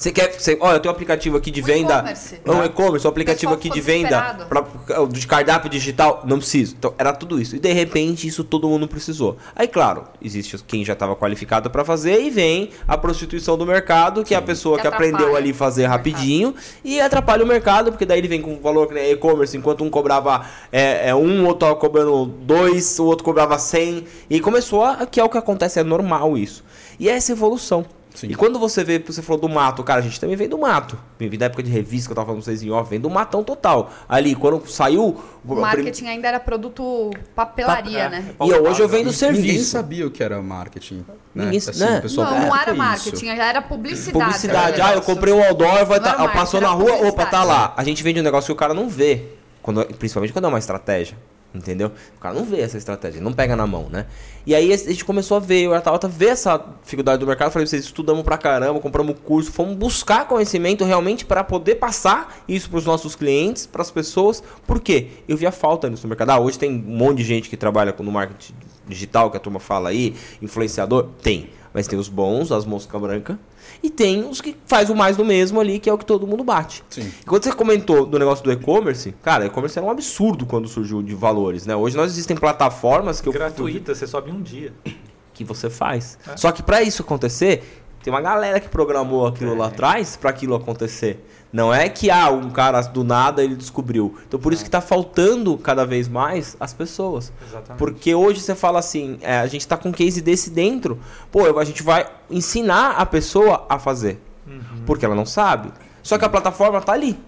[0.00, 0.32] Você quer.
[0.32, 1.96] Você, olha, eu tenho um aplicativo aqui de O venda.
[1.96, 2.40] e-commerce.
[2.46, 4.64] Um e-commerce, um aplicativo aqui de venda pra,
[5.06, 6.22] de cardápio digital.
[6.24, 6.74] Não preciso.
[6.78, 7.54] Então, era tudo isso.
[7.54, 9.36] E de repente, isso todo mundo precisou.
[9.54, 14.24] Aí, claro, existe quem já estava qualificado para fazer e vem a prostituição do mercado,
[14.24, 18.06] que é a pessoa Que que, aprendeu ali fazer rapidinho e atrapalha o mercado, porque
[18.06, 21.42] daí ele vem com um valor que nem e-commerce, enquanto um cobrava é, é, um,
[21.42, 24.06] o outro tava cobrando dois, o outro cobrava 100.
[24.30, 25.04] E começou a.
[25.04, 26.64] que é o que acontece, é normal isso.
[26.98, 27.84] E é essa evolução.
[28.14, 28.26] Sim.
[28.28, 30.98] E quando você vê, você falou do mato, cara, a gente também vem do mato.
[31.18, 33.08] Vem da época de revista que eu tava falando pra vocês em off, vem do
[33.08, 33.90] matão total.
[34.08, 35.20] Ali, quando saiu.
[35.44, 38.24] O marketing ainda era produto papelaria, Pa- né?
[38.40, 39.70] E hoje eu venho do E Ninguém serviço.
[39.70, 41.04] sabia o que era marketing.
[41.34, 41.44] Né?
[41.44, 41.98] Ninguém- Assim, né?
[41.98, 44.12] o pessoal Não, não "Ah, era é isso?" marketing, já era publicidade.
[44.24, 44.78] Publicidade.
[44.78, 47.72] né, Ah, eu comprei um outdoor, vai tá, passou na rua, opa, tá lá.
[47.76, 49.22] A gente vende um negócio que o cara não vê.
[49.62, 51.16] Quando, principalmente quando é uma estratégia.
[51.52, 51.90] Entendeu?
[52.16, 54.06] O cara não vê essa estratégia, não pega na mão, né?
[54.46, 57.26] E aí a gente começou a ver, eu e a Tabata ver essa dificuldade do
[57.26, 57.50] mercado.
[57.50, 62.70] Falei, vocês estudamos pra caramba, compramos curso, fomos buscar conhecimento realmente para poder passar isso
[62.70, 64.42] pros nossos clientes, pras pessoas.
[64.64, 65.08] Por quê?
[65.28, 66.30] Eu via falta nisso no mercado.
[66.30, 68.54] Ah, hoje tem um monte de gente que trabalha no marketing
[68.86, 71.08] digital, que a turma fala aí, influenciador.
[71.20, 71.50] Tem.
[71.74, 73.38] Mas tem os bons, as mosca branca.
[73.82, 76.26] E tem os que faz o mais do mesmo ali, que é o que todo
[76.26, 76.84] mundo bate.
[76.90, 77.10] Sim.
[77.20, 81.02] E quando você comentou do negócio do e-commerce, cara, e-commerce era um absurdo quando surgiu
[81.02, 81.74] de valores, né?
[81.74, 84.72] Hoje nós existem plataformas que eu Gratuita, você sobe um dia.
[85.32, 86.18] que você faz.
[86.30, 86.36] É.
[86.36, 89.68] Só que para isso acontecer, tem uma galera que programou aquilo lá É.
[89.68, 91.24] atrás para aquilo acontecer.
[91.52, 94.16] Não é que ah, um cara do nada ele descobriu.
[94.28, 97.32] Então por isso que tá faltando cada vez mais as pessoas.
[97.44, 97.78] Exatamente.
[97.78, 101.58] Porque hoje você fala assim, é, a gente tá com um case desse dentro, pô,
[101.58, 104.20] a gente vai ensinar a pessoa a fazer.
[104.46, 104.84] Uhum.
[104.86, 105.72] Porque ela não sabe.
[106.02, 107.18] Só que a plataforma tá ali.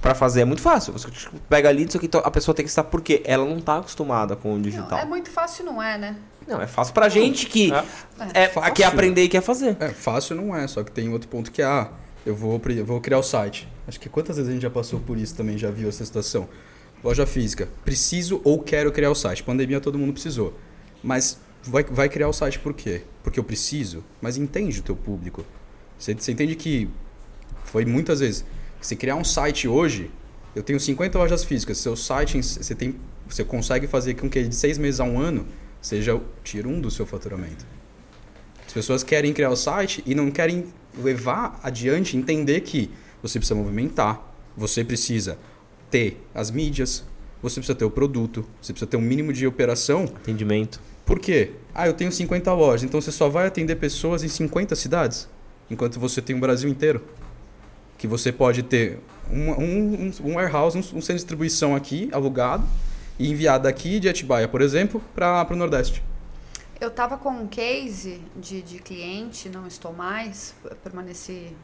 [0.00, 0.92] Pra fazer é muito fácil.
[0.92, 1.08] Você
[1.48, 4.36] pega ali, isso aqui, então a pessoa tem que estar porque ela não tá acostumada
[4.36, 4.98] com o Não, digital.
[4.98, 6.16] é muito fácil, não é, né?
[6.46, 7.84] Não, é fácil pra gente que É.
[8.44, 8.72] é, Fácil.
[8.74, 9.76] quer aprender e quer fazer.
[9.80, 11.88] É, fácil não é, só que tem outro ponto que é, ah,
[12.28, 13.66] eu vou, vou criar o site.
[13.86, 16.46] Acho que quantas vezes a gente já passou por isso também, já viu essa situação.
[17.02, 19.42] Loja física, preciso ou quero criar o site.
[19.42, 20.52] Pandemia todo mundo precisou.
[21.02, 23.02] Mas vai, vai criar o site por quê?
[23.22, 25.42] Porque eu preciso, mas entende o teu público.
[25.98, 26.90] Você, você entende que
[27.64, 28.44] foi muitas vezes,
[28.78, 30.10] se criar um site hoje,
[30.54, 34.54] eu tenho 50 lojas físicas, seu site, você, tem, você consegue fazer com que de
[34.54, 35.46] seis meses a um ano
[35.80, 36.22] seja o
[36.54, 37.64] 1 do seu faturamento.
[38.66, 40.66] As pessoas querem criar o site e não querem
[40.98, 42.90] levar adiante, entender que
[43.22, 44.22] você precisa movimentar,
[44.56, 45.38] você precisa
[45.90, 47.04] ter as mídias,
[47.42, 50.04] você precisa ter o produto, você precisa ter um mínimo de operação.
[50.04, 50.80] Atendimento.
[51.06, 51.52] Por quê?
[51.74, 55.28] Ah, eu tenho 50 lojas, então você só vai atender pessoas em 50 cidades,
[55.70, 57.02] enquanto você tem o Brasil inteiro.
[57.96, 58.98] Que você pode ter
[59.30, 62.64] um, um, um warehouse, um, um centro de distribuição aqui, alugado,
[63.18, 66.02] e enviar daqui de Atibaia, por exemplo, para o Nordeste.
[66.80, 71.56] Eu tava com um case de, de cliente, não estou mais, permaneci.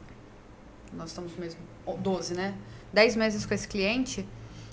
[0.91, 1.61] Nós estamos mesmo.
[1.85, 2.53] ó, 12, né?
[2.91, 4.27] 10 meses com esse cliente,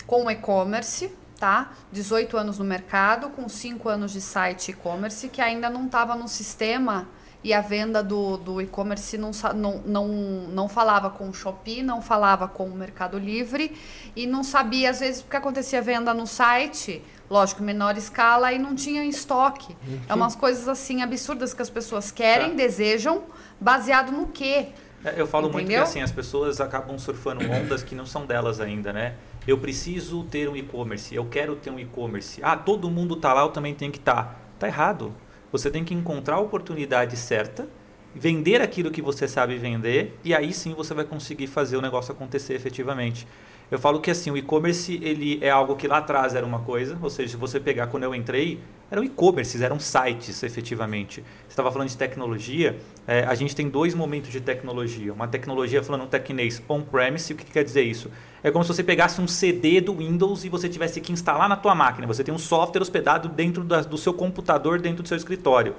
[0.05, 1.71] com e-commerce, tá?
[1.93, 6.27] 18 anos no mercado, com 5 anos de site e-commerce, que ainda não estava no
[6.27, 7.07] sistema
[7.43, 12.01] e a venda do, do e-commerce não, não, não, não falava com o Shopee, não
[12.01, 13.77] falava com o Mercado Livre
[14.15, 17.03] e não sabia, às vezes, porque acontecia venda no site,
[17.33, 19.75] lógico, menor escala, e não tinha em estoque.
[20.07, 22.55] É umas coisas assim absurdas que as pessoas querem, Tá.
[22.55, 23.23] desejam,
[23.59, 24.67] baseado no quê?
[25.03, 25.83] É, Eu falo muito que Entendeu?
[25.83, 29.15] assim, as pessoas acabam surfando ondas que não são delas ainda, né?
[29.47, 32.39] Eu preciso ter um e-commerce, eu quero ter um e-commerce.
[32.43, 34.23] Ah, todo mundo tá lá, eu também tenho que estar.
[34.23, 34.35] Tá.
[34.59, 35.13] tá errado.
[35.51, 37.67] Você tem que encontrar a oportunidade certa,
[38.15, 42.11] vender aquilo que você sabe vender e aí sim você vai conseguir fazer o negócio
[42.13, 43.27] acontecer efetivamente.
[43.73, 46.95] Eu falo que assim, o e-commerce ele é algo que lá atrás era uma coisa,
[47.01, 48.59] ou seja, se você pegar quando eu entrei,
[48.91, 51.21] eram e-commerces, eram sites efetivamente.
[51.21, 55.11] Você estava falando de tecnologia, é, a gente tem dois momentos de tecnologia.
[55.11, 58.11] Uma tecnologia, falando um tecnês, on-premise, o que, que quer dizer isso?
[58.43, 61.55] É como se você pegasse um CD do Windows e você tivesse que instalar na
[61.55, 62.05] tua máquina.
[62.05, 65.75] Você tem um software hospedado dentro da, do seu computador, dentro do seu escritório.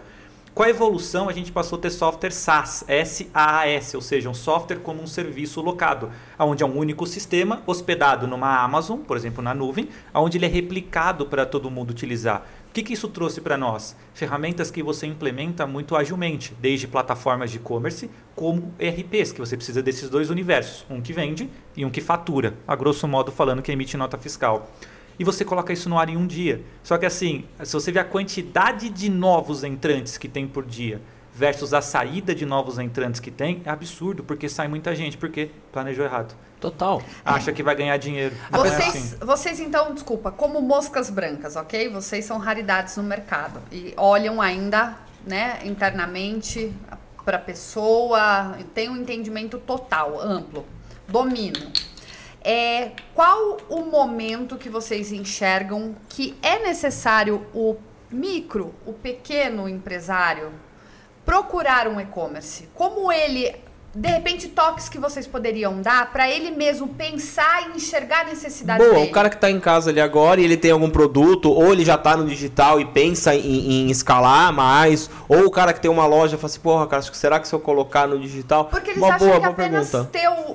[0.54, 4.78] Com a evolução, a gente passou a ter software SaaS, S-A-A-S, ou seja, um software
[4.78, 9.52] como um serviço locado, onde é um único sistema hospedado numa Amazon, por exemplo, na
[9.52, 12.46] nuvem, onde ele é replicado para todo mundo utilizar.
[12.70, 13.96] O que, que isso trouxe para nós?
[14.14, 19.82] Ferramentas que você implementa muito agilmente, desde plataformas de e-commerce como ERPs, que você precisa
[19.82, 23.72] desses dois universos, um que vende e um que fatura, a grosso modo falando que
[23.72, 24.70] emite nota fiscal
[25.18, 26.62] e você coloca isso no ar em um dia.
[26.82, 31.00] Só que assim, se você vê a quantidade de novos entrantes que tem por dia
[31.34, 35.50] versus a saída de novos entrantes que tem, é absurdo, porque sai muita gente, porque
[35.72, 36.34] planejou errado.
[36.60, 37.02] Total.
[37.24, 38.34] Acha que vai ganhar dinheiro.
[38.50, 39.16] É Vocês, assim.
[39.20, 41.90] vocês então, desculpa, como moscas brancas, ok?
[41.90, 44.96] Vocês são raridades no mercado e olham ainda,
[45.26, 46.72] né, internamente
[47.24, 50.64] para a pessoa, tem um entendimento total, amplo,
[51.08, 51.70] dominam.
[52.44, 57.76] É, qual o momento que vocês enxergam que é necessário o
[58.10, 60.50] micro, o pequeno empresário
[61.24, 62.68] procurar um e-commerce?
[62.74, 63.56] Como ele,
[63.94, 68.84] de repente, toques que vocês poderiam dar para ele mesmo pensar e enxergar a necessidade
[68.84, 69.10] Boa, dele?
[69.10, 71.82] o cara que tá em casa ali agora e ele tem algum produto, ou ele
[71.82, 75.90] já tá no digital e pensa em, em escalar mais, ou o cara que tem
[75.90, 78.66] uma loja fala assim, porra, cara, será que se eu colocar no digital.
[78.66, 80.10] Porque eles uma acham boa, que boa apenas pergunta.
[80.12, 80.53] ter o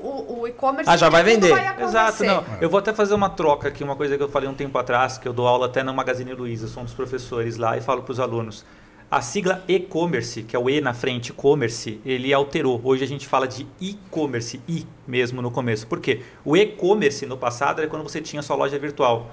[0.59, 1.53] e-commerce Ah, já vai vender.
[1.53, 1.83] acontecer.
[1.83, 2.43] Exato, não.
[2.61, 5.17] Eu vou até fazer uma troca aqui, uma coisa que eu falei um tempo atrás,
[5.17, 8.03] que eu dou aula até na Magazine Luiza, sou um dos professores lá e falo
[8.03, 8.65] para os alunos.
[9.09, 12.79] A sigla e-commerce, que é o E na frente, commerce, ele alterou.
[12.83, 15.87] Hoje a gente fala de e-commerce, i mesmo no começo.
[15.87, 16.21] Por quê?
[16.45, 19.31] O e-commerce no passado era quando você tinha sua loja virtual.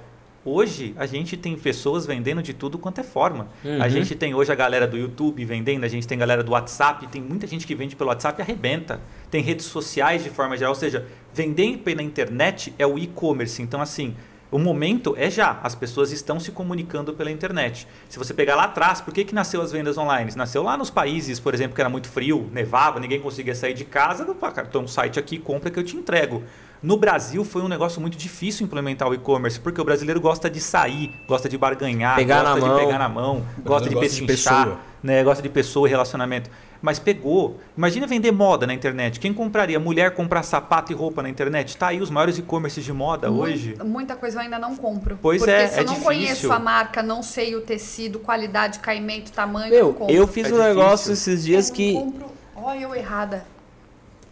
[0.48, 3.48] Hoje a gente tem pessoas vendendo de tudo quanto é forma.
[3.64, 3.82] Uhum.
[3.82, 7.04] A gente tem hoje a galera do YouTube vendendo, a gente tem galera do WhatsApp,
[7.08, 9.00] tem muita gente que vende pelo WhatsApp e arrebenta.
[9.28, 11.04] Tem redes sociais de forma geral, ou seja,
[11.34, 13.60] vender pela internet é o e-commerce.
[13.60, 14.14] Então, assim,
[14.48, 15.58] o momento é já.
[15.64, 17.88] As pessoas estão se comunicando pela internet.
[18.08, 20.30] Se você pegar lá atrás, por que, que nasceu as vendas online?
[20.36, 23.84] Nasceu lá nos países, por exemplo, que era muito frio, nevava, ninguém conseguia sair de
[23.84, 24.24] casa.
[24.24, 26.44] Tem um site aqui, compra que eu te entrego.
[26.82, 30.60] No Brasil foi um negócio muito difícil implementar o e-commerce, porque o brasileiro gosta de
[30.60, 32.78] sair, gosta de barganhar, Pegar gosta na de mão.
[32.78, 34.78] pegar na mão, gosta de pessoa.
[35.02, 35.22] né?
[35.24, 36.50] gosta de pessoa e relacionamento.
[36.82, 37.58] Mas pegou.
[37.76, 39.18] Imagina vender moda na internet.
[39.18, 39.80] Quem compraria?
[39.80, 41.74] Mulher comprar sapato e roupa na internet?
[41.76, 43.74] Tá aí os maiores e-commerces de moda hoje.
[43.82, 45.18] Muita coisa eu ainda não compro.
[45.22, 46.04] Pois porque é, se é eu não difícil.
[46.04, 50.14] conheço a marca, não sei o tecido, qualidade, caimento, tamanho, Meu, compro.
[50.14, 51.32] eu fiz É um negócio difícil.
[51.32, 51.92] esses dias Eu que.
[51.94, 52.26] compro.
[52.54, 53.44] Olha eu errada.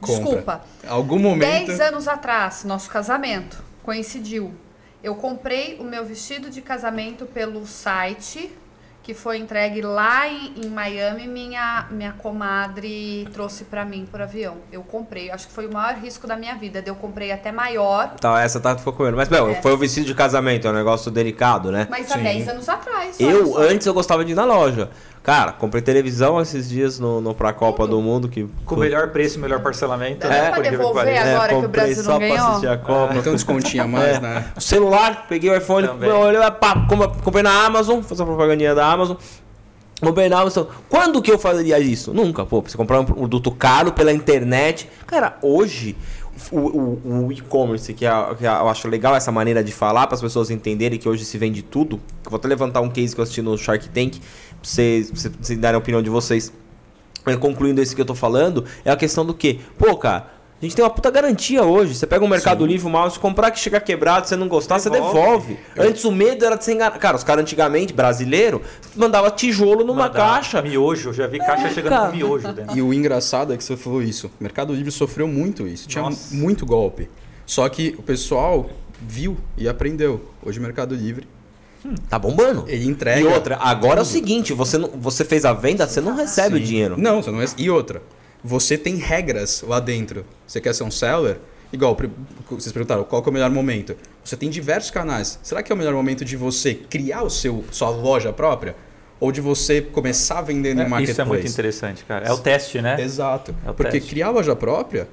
[0.01, 0.15] Compra.
[0.25, 0.61] Desculpa.
[0.87, 1.67] Algum momento.
[1.67, 4.53] Dez anos atrás, nosso casamento coincidiu.
[5.03, 8.51] Eu comprei o meu vestido de casamento pelo site
[9.03, 11.29] que foi entregue lá em, em Miami.
[11.29, 14.57] Minha, minha comadre trouxe pra mim por avião.
[14.73, 15.31] Eu comprei.
[15.31, 16.83] Acho que foi o maior risco da minha vida.
[16.87, 19.19] Eu comprei até maior, Tá, essa tá ficou comendo.
[19.19, 19.61] Mas, meu, É.
[19.61, 21.87] foi o vestido de casamento, é um negócio delicado, né?
[21.91, 22.23] mas há Sim.
[22.23, 23.21] 10 anos atrás.
[23.21, 23.59] Eu, só.
[23.59, 24.91] antes, eu gostava de ir na loja.
[25.25, 28.29] Cara, comprei televisão esses dias no, no pra Copa do Mundo.
[28.29, 30.29] Que, Com o melhor preço e melhor parcelamento.
[30.29, 30.51] Né?
[30.51, 31.31] pra Por incrível que devolver pareça.
[31.35, 32.47] agora que o comprei Brasil só não pra ganhou?
[32.49, 33.15] assistir a Copa.
[33.17, 34.45] Então descontinho a mais, né?
[34.55, 38.87] O celular, peguei o iPhone, olhei, pá, com- comprei na Amazon, fiz a propagandinha da
[38.87, 39.17] Amazon.
[39.99, 40.67] Comprei na Amazon.
[40.91, 42.13] Quando que eu faria isso?
[42.13, 42.61] Nunca, pô.
[42.61, 44.91] Você comprar um produto caro pela internet.
[45.07, 45.97] Cara, hoje,
[46.53, 50.07] o, o- o e-commerce, que, é- que é- eu acho legal essa maneira de falar,
[50.07, 51.99] para as pessoas entenderem que hoje se vende tudo.
[52.23, 54.23] Eu vou até levantar um case que eu assisti no Shark Tank, pra
[54.69, 56.53] vocês, pra vocês darem a opinião de vocês.
[57.25, 59.59] Mas concluindo isso que eu tô falando, é a questão do quê?
[59.79, 61.95] Pô, cara, a gente tem uma puta garantia hoje.
[61.95, 64.89] Você pega um Mercado Livre, um mouse, comprar que chegar quebrado, você não gostar, você
[64.89, 65.15] Devolve.
[65.55, 65.59] devolve.
[65.77, 66.99] Antes o medo era de ser enganado.
[66.99, 68.63] Cara, os caras antigamente, brasileiro,
[68.95, 70.63] mandava tijolo numa Mandar caixa.
[70.63, 72.11] Miojo, já vi caixa chegando cara.
[72.11, 72.77] com miojo dentro.
[72.77, 74.29] E o engraçado é que você falou isso.
[74.41, 75.89] O Mercado Livre sofreu muito isso.
[75.89, 76.35] Tinha Nossa.
[76.35, 77.11] muito golpe.
[77.45, 80.31] Só que o pessoal viu e aprendeu.
[80.43, 81.27] Hoje o Mercado Livre
[82.09, 82.65] Tá bombando.
[82.69, 83.21] Ele entrega.
[83.21, 86.57] E outra, agora é o seguinte, você, não, você fez a venda, você não recebe
[86.57, 86.65] o Sim.
[86.65, 86.95] dinheiro.
[86.99, 87.47] Não, você não é...
[87.59, 88.03] E outra,
[88.43, 90.25] você tem regras lá dentro.
[90.47, 91.39] Você quer ser um seller?
[91.73, 91.97] Igual,
[92.49, 93.97] vocês perguntaram, qual que é o melhor momento?
[94.25, 95.39] Você tem diversos canais.
[95.43, 98.77] Será que é o melhor momento de você criar o seu, sua loja própria?
[99.21, 101.11] Ou de você começar vendendo em É, marketplace?
[101.13, 102.27] isso é muito interessante, cara.
[102.27, 103.01] É o teste, né?
[103.01, 103.55] Exato.
[103.67, 104.09] É o Porque teste.
[104.11, 105.09] criar loja própria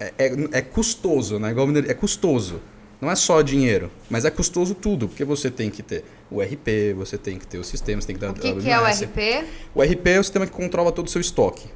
[0.00, 1.50] é, é, é custoso, né?
[1.50, 2.60] Igual é custoso.
[3.00, 6.94] Não é só dinheiro, mas é custoso tudo, porque você tem que ter o RP,
[6.96, 8.84] você tem que ter o sistema, você tem que dar O que, que é o.
[8.84, 9.44] RP?
[9.74, 11.68] O RP é o sistema que controla todo o seu estoque.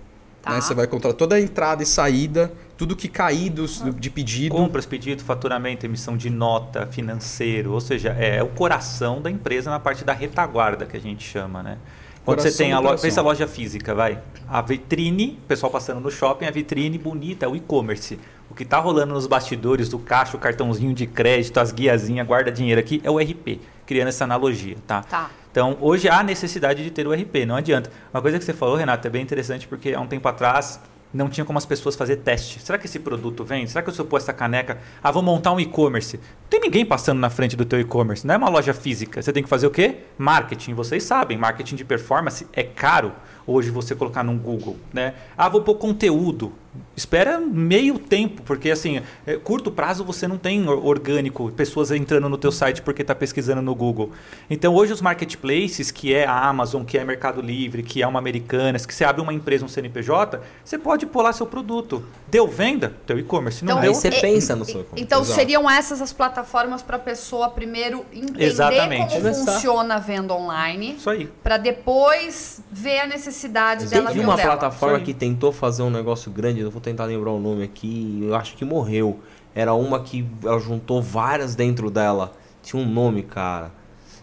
[0.42, 0.54] Tá.
[0.54, 0.60] né?
[0.62, 4.54] Você vai controlar toda a entrada e saída, tudo que cair dos- de pedido.
[4.54, 9.78] Compras, pedido, faturamento, emissão de nota, financeiro, ou seja, é o coração da empresa na
[9.78, 11.76] parte da retaguarda que a gente chama, né?
[12.24, 13.08] Quando Coração você tem a loja, coração.
[13.08, 14.18] pensa a loja física, vai.
[14.48, 18.18] A vitrine, o pessoal passando no shopping, a vitrine bonita, o e-commerce.
[18.50, 22.50] O que está rolando nos bastidores do caixa, o cartãozinho de crédito, as guiazinhas, guarda
[22.50, 25.02] dinheiro aqui, é o RP, criando essa analogia, tá?
[25.02, 25.30] Tá.
[25.52, 27.90] Então, hoje há necessidade de ter o RP, não adianta.
[28.12, 30.80] Uma coisa que você falou, Renato, é bem interessante porque há um tempo atrás
[31.12, 32.60] não tinha como as pessoas fazer teste.
[32.60, 33.70] Será que esse produto vende?
[33.70, 36.16] Será que se eu pôr essa caneca, ah, vou montar um e-commerce?
[36.16, 39.20] Não tem ninguém passando na frente do teu e-commerce, não é uma loja física.
[39.20, 39.98] Você tem que fazer o quê?
[40.16, 40.74] Marketing.
[40.74, 43.12] Vocês sabem, marketing de performance é caro
[43.46, 45.14] hoje você colocar num Google, né?
[45.36, 46.52] Ah, vou pôr conteúdo.
[46.96, 52.28] Espera meio tempo, porque assim, é, curto prazo você não tem or- orgânico, pessoas entrando
[52.28, 54.12] no teu site porque está pesquisando no Google.
[54.48, 58.20] Então hoje os marketplaces, que é a Amazon, que é Mercado Livre, que é uma
[58.20, 62.04] Americanas, que você abre uma empresa, um CNPJ, você pode lá seu produto.
[62.28, 62.94] Deu venda?
[63.04, 63.64] Teu e-commerce.
[63.64, 63.94] Não Então, Aí deu?
[63.94, 65.38] você é- pensa no seu Então Exato.
[65.40, 69.08] seriam essas as plataformas para a pessoa primeiro entender Exatamente.
[69.08, 69.52] como Começar.
[69.54, 71.28] funciona a venda online, Isso aí.
[71.42, 74.50] para depois ver a necessidade dela Teve uma dela.
[74.56, 75.02] plataforma aí.
[75.04, 78.56] que tentou fazer um negócio grande, eu vou tentar lembrar o nome aqui, eu acho
[78.56, 79.18] que morreu.
[79.54, 82.32] Era uma que ela juntou várias dentro dela.
[82.62, 83.72] Tinha um nome, cara.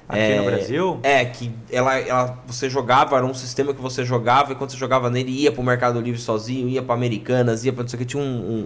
[0.10, 1.00] Aqui no Brasil?
[1.04, 4.78] É, que ela, ela, você jogava, era um sistema que você jogava, e quando você
[4.78, 8.00] jogava nele, ia pro Mercado Livre sozinho, ia pra Americanas, ia pra não sei o
[8.00, 8.06] que.
[8.06, 8.26] Tinha um,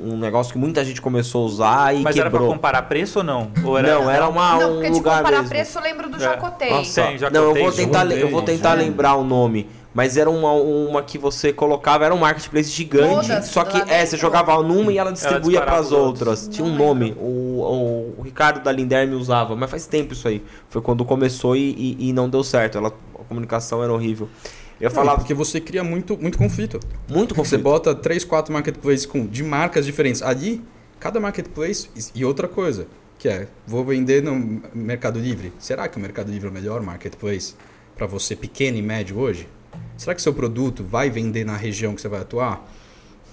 [0.10, 2.46] um- um negócio que muita gente começou a usar e Mas era quebrou.
[2.46, 3.52] para comparar preço ou não?
[3.64, 5.50] Ou Não, era uma, Não, um porque de lugar comparar mesmo.
[5.50, 6.20] preço eu lembro do É.
[6.20, 6.70] Jacotei.
[6.70, 9.68] Nossa, Tem, já não, eu vou tentar, eu vou tentar lembrar o nome.
[9.94, 14.06] Mas era uma, uma que você colocava, era um marketplace gigante, Todas só que é,
[14.06, 16.48] você jogava numa e ela distribuía para as outras.
[16.48, 20.42] Tinha um nome, o, o, o Ricardo da Linderme usava, mas faz tempo isso aí.
[20.70, 22.78] Foi quando começou e, e, e não deu certo.
[22.78, 24.30] Ela, a comunicação era horrível.
[24.80, 26.80] Eu ia Não, falar porque você cria muito, muito conflito.
[27.10, 27.62] muito Você conflito.
[27.62, 30.22] bota três, quatro marketplaces com, de marcas diferentes.
[30.24, 30.64] Ali,
[31.00, 32.88] cada marketplace e outra coisa,
[33.20, 35.54] que é, vou vender no Mercado Livre.
[35.60, 37.56] Será que o Mercado Livre é o melhor marketplace
[37.96, 39.48] para você pequeno e médio hoje?
[40.02, 42.68] Será que seu produto vai vender na região que você vai atuar?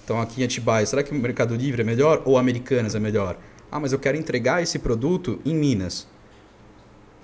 [0.03, 3.37] Então aqui em Atibaia, será que o Mercado Livre é melhor ou Americanas é melhor?
[3.71, 6.07] Ah, mas eu quero entregar esse produto em Minas.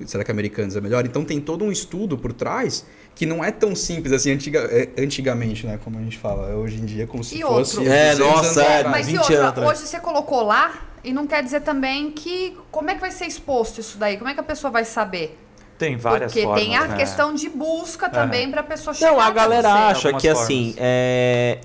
[0.08, 1.06] Será que Americanas é melhor?
[1.06, 4.90] Então tem todo um estudo por trás que não é tão simples assim antiga, é,
[5.00, 5.80] antigamente, né?
[5.84, 6.56] Como a gente fala.
[6.56, 7.78] Hoje em dia é como se E fosse.
[7.78, 7.94] outro?
[7.94, 8.84] É, 200 nossa, é.
[8.84, 12.58] Mas e 20 outra, anos hoje você colocou lá e não quer dizer também que
[12.72, 14.18] como é que vai ser exposto isso daí?
[14.18, 15.38] Como é que a pessoa vai saber?
[15.78, 16.64] Tem várias Porque formas.
[16.64, 16.98] tem a né?
[16.98, 19.78] questão de busca também para a pessoa chegar Não, a galera você.
[20.08, 20.44] acha que formas.
[20.44, 21.60] assim, é,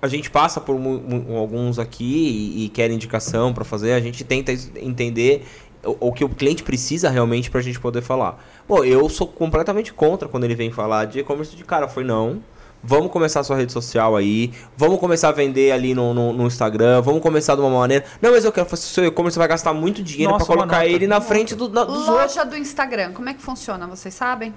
[0.00, 0.74] a gente passa por
[1.36, 5.44] alguns aqui e, e quer indicação para fazer, a gente tenta entender
[5.84, 8.42] o, o que o cliente precisa realmente pra gente poder falar.
[8.66, 12.42] Pô, eu sou completamente contra quando ele vem falar de e-commerce de cara, foi não.
[12.82, 14.52] Vamos começar a sua rede social aí.
[14.76, 17.00] Vamos começar a vender ali no, no, no Instagram.
[17.00, 18.04] Vamos começar de uma maneira.
[18.20, 21.06] Não, mas eu quero fazer seu e-commerce, você vai gastar muito dinheiro uma colocar ele
[21.06, 22.34] na frente do, na, dos outros.
[22.36, 23.86] Loja do Instagram, como é que funciona?
[23.86, 24.52] Vocês sabem?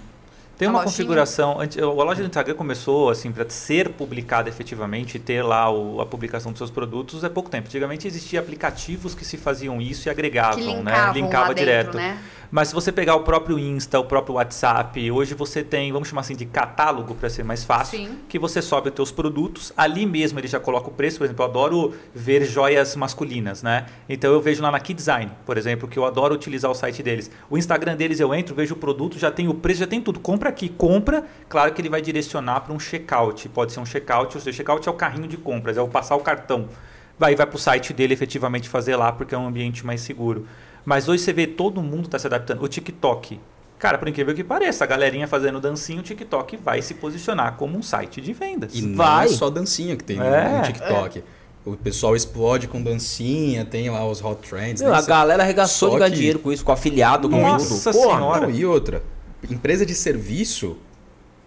[0.58, 0.92] Tem A uma lojinha?
[0.94, 1.60] configuração.
[1.60, 6.06] antes- A loja do Instagram começou assim para ser publicada efetivamente, ter lá o- a
[6.06, 7.68] publicação dos seus produtos é pouco tempo.
[7.68, 10.74] Antigamente existia aplicativos que se faziam isso e agregavam, Que né?
[10.78, 11.98] linkavam Linkava lá dentro, direto.
[11.98, 12.18] né?
[12.52, 16.22] Mas se você pegar o próprio Insta, o próprio WhatsApp, hoje você tem, vamos chamar
[16.22, 18.20] assim de catálogo para ser mais fácil, Sim.
[18.30, 21.44] que você sobe os teus produtos, ali mesmo ele já coloca o preço, por exemplo,
[21.44, 23.86] eu adoro ver joias masculinas, né?
[24.08, 27.02] Então eu vejo lá na Key Design, por exemplo, que eu adoro utilizar o site
[27.02, 27.30] deles.
[27.50, 30.20] O Instagram deles eu entro, vejo o produto, já tem o preço, já tem tudo.
[30.20, 33.50] Compra aqui, compra, claro que ele vai direcionar para um checkout.
[33.50, 36.16] Pode ser um checkout, o seu checkout é o carrinho de compras, é o passar
[36.16, 36.70] o cartão.
[37.18, 40.46] Vai, vai para o site dele efetivamente fazer lá, porque é um ambiente mais seguro.
[40.86, 42.62] Mas hoje você vê todo mundo está se adaptando.
[42.63, 43.39] O TikTok.
[43.80, 47.78] Cara, por incrível que pareça, a galerinha fazendo dancinho, o TikTok vai se posicionar como
[47.78, 48.74] um site de vendas.
[48.74, 49.26] E não Vai.
[49.26, 51.24] é só dancinha que tem no- É, no TikTok.
[51.65, 54.82] O pessoal explode com dancinha, tem lá os hot trends.
[54.82, 54.98] Meu, né?
[54.98, 58.02] a galera arregaçou Só de ganhar que- dinheiro com isso, com afiliado, com Nossa tudo.
[58.04, 58.41] Porra, Senhora.
[58.48, 59.02] Não, e outra,
[59.50, 60.78] empresa de serviço,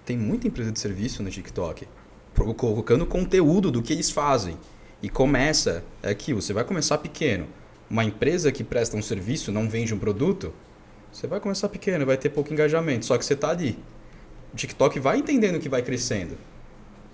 [0.04, 1.86] tem muita empresa de serviço no TikTok,
[2.56, 4.56] colocando conteúdo do que eles fazem.
[5.00, 7.46] E começa, é aqui, você vai começar pequeno.
[7.90, 10.52] Uma empresa que presta um serviço, não vende um produto,
[11.10, 13.78] Você vai começar pequeno, vai ter pouco engajamento, só que você tá ali.
[14.52, 16.36] O TikTok vai entendendo que vai crescendo.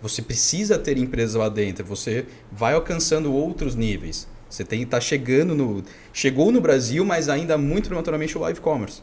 [0.02, 4.26] Você precisa ter empresas lá dentro, você vai alcançando outros níveis.
[4.50, 5.82] Você tem tá chegando no
[6.12, 9.02] chegou no Brasil, mas ainda muito prematuramente o live commerce.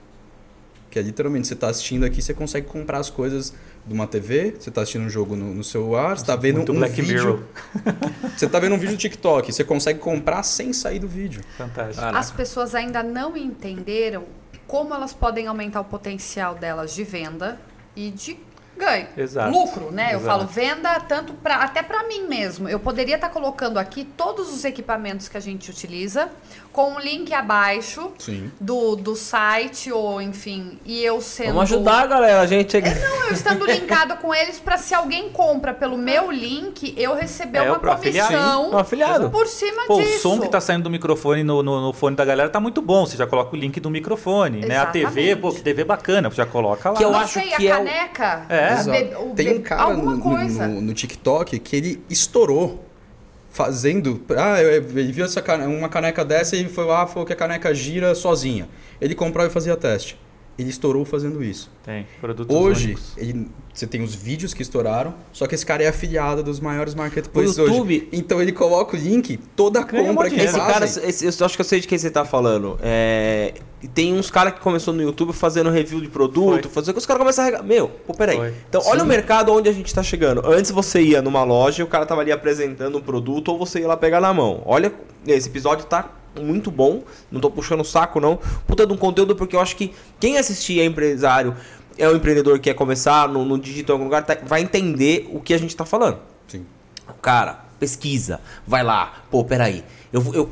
[0.91, 3.53] Que é literalmente você está assistindo aqui, você consegue comprar as coisas
[3.85, 6.73] de uma TV, você está assistindo um jogo no, no celular, você está vendo Muito
[6.73, 7.15] um Black vídeo.
[7.15, 7.39] Mirror.
[8.37, 11.41] Você está vendo um vídeo do TikTok, você consegue comprar sem sair do vídeo.
[11.57, 11.99] Fantástico.
[11.99, 12.17] Caraca.
[12.17, 14.23] As pessoas ainda não entenderam
[14.65, 17.59] como elas podem aumentar o potencial delas de venda
[17.95, 18.37] e de
[18.81, 19.07] ganho.
[19.15, 19.51] Exato.
[19.51, 20.13] Lucro, né?
[20.13, 20.25] Eu Exato.
[20.25, 22.67] falo venda tanto pra, até para mim mesmo.
[22.67, 26.29] Eu poderia estar colocando aqui todos os equipamentos que a gente utiliza
[26.73, 28.49] com um link abaixo Sim.
[28.59, 32.39] do, do site ou enfim, e eu sendo Vamos ajudar, galera.
[32.41, 32.81] A gente é...
[32.81, 37.57] Não, eu estando linkado com eles para se alguém compra pelo meu link, eu receber
[37.59, 39.29] É, uma comissão Um afiliado.
[39.29, 40.19] por cima Pô, o disso.
[40.19, 43.05] som que tá saindo do microfone no, no, no fone da galera tá muito bom.
[43.05, 44.77] Você já coloca o link do microfone, né?
[44.77, 45.35] A TV, Exatamente.
[45.41, 46.95] pô, que TV bacana, já coloca lá.
[46.97, 48.70] Que eu não acho sei, que a é o- caneca, É.
[48.91, 52.83] be- o Tem um cara no, no- no TikTok que ele estourou
[53.51, 54.21] fazendo.
[54.37, 57.73] Ah, ele viu essa cane- uma caneca dessa e foi lá falou que a caneca
[57.73, 58.67] gira sozinha.
[58.99, 60.17] Ele comprou e fazia teste.
[60.57, 61.71] Ele estourou fazendo isso.
[61.83, 63.13] Tem, produtos Hoje, únicos.
[63.17, 66.93] ele- você tem os vídeos que estouraram, só que esse cara é afiliado dos maiores
[66.93, 68.09] marketplaces O YouTube- hoje.
[68.11, 71.55] Então ele coloca o link, toda a um compra que Esse cara, esse- eu acho
[71.55, 72.77] que eu sei de quem você tá falando.
[72.81, 73.53] É,
[73.83, 76.71] e tem uns caras que começou no YouTube fazendo review de produto, Foi.
[76.71, 77.63] fazendo que os caras começam a regar.
[77.63, 78.37] Meu, pô, peraí.
[78.37, 78.53] Foi.
[78.69, 80.45] Então, olha o mercado onde a gente tá chegando.
[80.45, 83.79] Antes você ia numa loja e o cara tava ali apresentando um produto ou você
[83.79, 84.61] ia lá pegar na mão.
[84.65, 84.93] Olha,
[85.25, 87.03] esse episódio tá muito bom.
[87.31, 88.39] Não tô puxando o saco, não.
[88.67, 91.55] Puta de um conteúdo, porque eu acho que quem assistir é empresário,
[91.97, 95.27] é um empreendedor que quer começar no, no digital em algum lugar, tá- vai entender
[95.33, 96.19] o que a gente tá falando.
[96.47, 96.65] Sim.
[97.21, 99.23] Cara, pesquisa, vai lá.
[99.29, 99.83] Pô, peraí.
[100.13, 100.49] Eu, vou- eu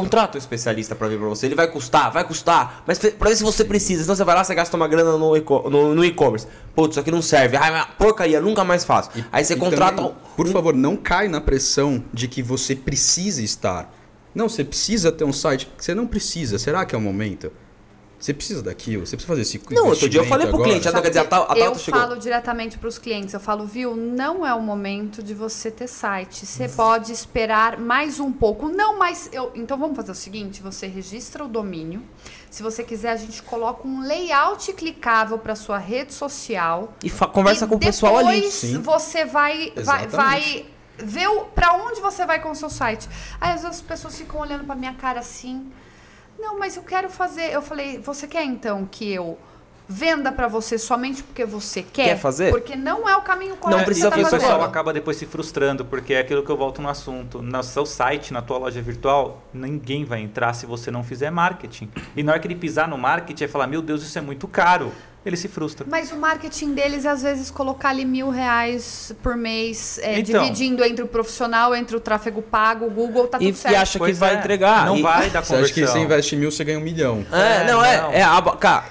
[0.00, 1.46] contrato um especialista pra vir pra você.
[1.46, 2.82] Ele vai custar, vai custar.
[2.86, 4.02] Mas pra ver se você precisa.
[4.02, 6.46] Senão você vai lá, você gasta uma grana no eco- no no e-commerce.
[6.74, 7.56] Putz, isso aqui não serve.
[7.56, 9.10] Ai, porcaria, nunca mais faço.
[9.30, 9.96] Aí você E contrata.
[9.96, 13.92] também, por favor, não cai na pressão de que você precisa estar.
[14.34, 15.70] Não, você precisa ter um site.
[15.78, 16.58] Você não precisa.
[16.58, 17.52] Será que é o momento?
[18.24, 20.88] Você precisa daquilo, você precisa fazer esse Não, outro dia eu falei pro investimento cliente,
[20.88, 21.02] agora.
[21.02, 22.00] quer dizer, a tal- a eu chegou.
[22.00, 25.86] falo diretamente para os clientes, eu falo, viu, não é o momento de você ter
[25.86, 26.46] site.
[26.46, 28.66] Você pode esperar mais um pouco.
[28.70, 29.52] Não, mas eu.
[29.54, 32.02] Então vamos fazer o seguinte: você registra o domínio.
[32.50, 36.94] Se você quiser, a gente coloca um layout clicável para sua rede social.
[37.04, 38.36] E conversa E com o pessoal ali.
[38.36, 38.78] depois Sim.
[38.80, 40.16] você vai, vai, Exatamente.
[40.16, 43.06] vai ver o, pra onde você vai com o seu site.
[43.38, 45.66] Aí às vezes as pessoas ficam olhando pra minha cara assim.
[46.44, 47.50] Não, mas eu quero fazer.
[47.54, 49.38] Eu falei, você quer então que eu
[49.88, 52.04] venda pra você somente porque você quer?
[52.04, 52.50] Quer fazer?
[52.50, 53.78] Porque não é o caminho correto.
[53.78, 56.42] Não precisa que e você o tá pessoal acaba depois se frustrando, porque é aquilo
[56.42, 57.42] que eu volto no assunto.
[57.42, 61.90] No seu site, na tua loja virtual, ninguém vai entrar se você não fizer marketing.
[62.16, 64.48] E na hora que ele pisar no marketing e falar, meu Deus, isso é muito
[64.48, 64.90] caro,
[65.24, 65.86] ele se frustra.
[65.90, 70.42] Mas o marketing deles, às vezes, colocar ali mil reais por mês, é, Então.
[70.42, 73.72] dividindo entre o profissional, entre o tráfego pago, o Google, tá tudo E, certo.
[73.74, 74.86] e acha que Pois vai é, entregar.
[74.86, 75.94] Não E- vai dar Você acha que conversão.
[76.00, 77.24] você investe mil, você ganha um milhão.
[77.32, 78.00] É, É, não, é.
[78.00, 78.12] não.
[78.12, 78.84] é a, cara,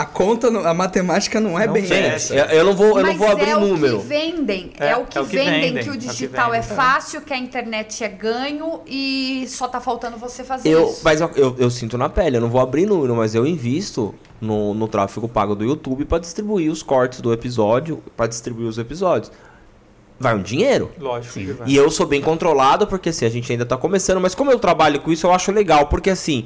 [0.00, 2.34] A conta, a matemática não é Não bem essa.
[2.34, 3.98] eu, eu não vou, eu não vou abrir é número.
[3.98, 4.72] o que vendem.
[4.78, 6.60] É, É, o que, é o que vendem, vendem, que é o que digital é
[6.60, 6.76] vendem.
[6.76, 11.00] fácil, que a internet é ganho e só tá faltando você fazer Eu, isso.
[11.04, 14.14] mas eu, eu, eu sinto na pele, eu não vou abrir número, mas eu invisto
[14.40, 18.78] no, no tráfego pago do YouTube pra distribuir os cortes do episódio, pra distribuir os
[18.78, 19.30] episódios.
[20.18, 20.90] Vai um dinheiro.
[20.98, 21.68] Lógico que vai.
[21.68, 24.58] E eu sou bem controlado, porque assim, a gente ainda tá começando, mas como eu
[24.58, 26.44] trabalho com isso, eu acho legal, porque assim,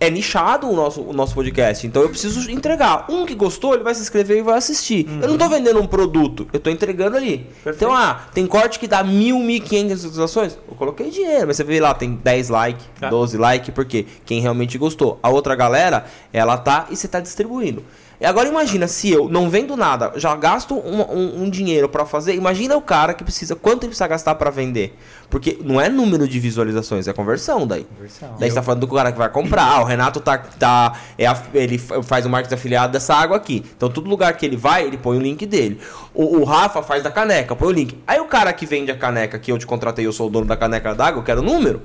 [0.00, 3.06] é nichado o nosso, o nosso podcast, então eu preciso entregar.
[3.08, 5.08] Um que gostou, ele vai se inscrever e vai assistir.
[5.20, 7.38] Eu não tô vendendo um produto, eu tô entregando ali.
[7.64, 7.76] Perfeito.
[7.76, 11.64] Então, ah, tem corte que dá mil, mil quinhentas visualizações, eu coloquei dinheiro, mas você
[11.64, 13.08] vê lá, tem 10 likes, Ah.
[13.08, 15.18] 12 likes, porque quem realmente gostou.
[15.22, 17.84] A outra galera, ela tá e você tá distribuindo.
[18.20, 22.04] E agora imagina, se eu não vendo nada, já gasto um, um- um dinheiro pra
[22.04, 24.98] fazer, imagina o cara que precisa, quanto ele precisa gastar pra vender.
[25.30, 27.84] Porque não é número de visualizações, é conversão daí.
[27.84, 28.34] Conversão.
[28.38, 29.62] Daí você tá falando do cara que vai comprar.
[29.62, 30.36] Ah, o Renato tá.
[30.38, 33.64] tá é ele faz o marketing afiliado dessa água aqui.
[33.76, 35.78] Então, todo lugar que ele vai, ele põe o link dele.
[36.12, 38.02] O, o Rafa faz da caneca, põe o link.
[38.06, 40.46] Aí o cara que vende a caneca, que eu te contratei, eu sou o dono
[40.46, 41.82] da caneca d'água, eu quero o número.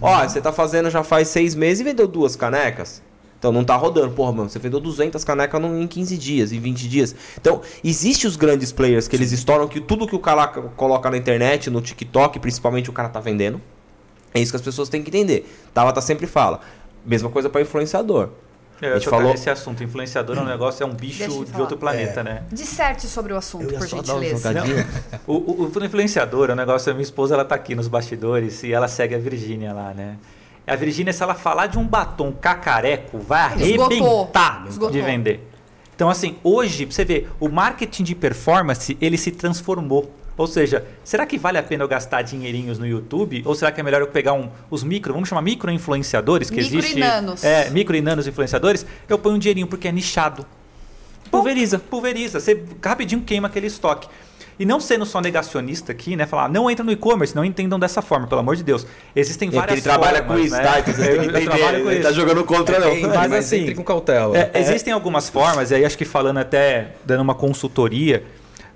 [0.00, 3.02] Ó, você tá fazendo já faz seis meses e vendeu duas canecas.
[3.46, 4.10] Então não tá rodando.
[4.10, 7.14] Porra, mano, você vendeu 200 canecas em 15 dias, em 20 dias.
[7.40, 11.16] Então, existe os grandes players que eles estouram que tudo que o cara coloca na
[11.16, 13.60] internet, no TikTok, principalmente o cara tá vendendo.
[14.34, 15.48] É isso que as pessoas têm que entender.
[15.72, 16.58] Tabata sempre fala.
[17.04, 18.30] Mesma coisa para influenciador.
[18.82, 19.80] Eu a gente falou- nesse assunto.
[19.84, 21.60] Influenciador é um negócio, é um bicho de falar.
[21.62, 22.42] outro planeta, né?
[22.50, 24.52] Disserte sobre o assunto, por gentileza.
[25.24, 28.72] O, o, o influenciador, o negócio, a minha esposa, ela tá aqui nos bastidores e
[28.72, 30.16] ela segue a Virgínia lá, né?
[30.66, 34.90] A Virgínia, se ela falar de um batom cacareco, vai arrebentar Esgotou.
[34.90, 35.48] de vender.
[35.94, 40.12] Então, assim, hoje, pra você ver, o marketing de performance, ele se transformou.
[40.36, 43.42] Ou seja, será que vale a pena eu gastar dinheirinhos no YouTube?
[43.46, 46.56] Ou será que é melhor eu pegar um, os micro, vamos chamar micro influenciadores, que
[46.56, 46.98] Micro e existe...
[46.98, 47.42] nanos.
[47.42, 50.44] É, micro e nanos influenciadores, eu ponho um dinheirinho porque é nichado.
[51.30, 51.78] Pulveriza.
[51.78, 52.40] Pulveriza.
[52.40, 54.08] Você rapidinho queima aquele estoque.
[54.58, 56.26] E não sendo só negacionista aqui, né?
[56.26, 58.86] Falar, não entra no e-commerce, não entendam dessa forma, pelo amor de Deus.
[59.14, 60.62] Existem É que várias ele trabalha formas, com isso, né?
[60.62, 60.78] tá?
[60.80, 61.44] Então você tem que entender.
[61.44, 62.90] trabalho com Ele tá jogando contra, não.
[62.90, 64.36] Entre, Mas mas, assim, entre com cautela.
[64.36, 68.22] É, existem algumas formas, e aí acho que falando até, dando uma consultoria.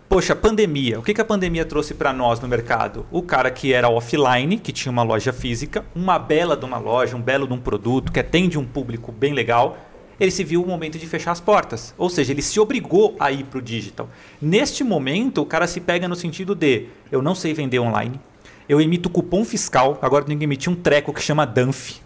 [0.08, 0.98] Poxa, pandemia.
[0.98, 3.06] O que, que a pandemia trouxe para nós no mercado?
[3.12, 7.16] O cara que era offline, que tinha uma loja física, uma bela de uma loja,
[7.16, 9.78] um belo de um produto, que atende um público bem legal,
[10.20, 11.94] ele se viu o momento de fechar as portas.
[11.96, 14.08] Ou seja, ele se obrigou a ir para o digital.
[14.40, 18.20] Neste momento, o cara se pega no sentido de eu não sei vender online,
[18.68, 22.00] eu emito cupom fiscal, agora tem que emitir um treco que chama DANF.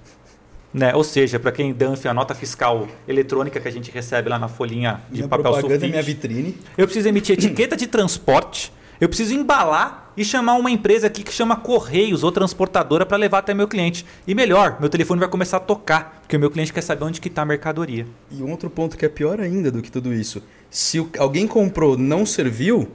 [0.72, 0.94] Né?
[0.94, 4.48] Ou seja, para quem DANF, a nota fiscal eletrônica que a gente recebe lá na
[4.48, 5.86] folhinha de minha papel é sulfite.
[5.88, 6.56] minha vitrine.
[6.78, 8.72] Eu preciso emitir etiqueta de transporte.
[9.00, 13.38] Eu preciso embalar e chamar uma empresa aqui que chama Correios ou transportadora para levar
[13.38, 14.04] até meu cliente.
[14.26, 17.20] E melhor, meu telefone vai começar a tocar, porque o meu cliente quer saber onde
[17.20, 18.06] que está a mercadoria.
[18.30, 20.42] E um outro ponto que é pior ainda do que tudo isso.
[20.70, 22.88] Se alguém comprou não serviu,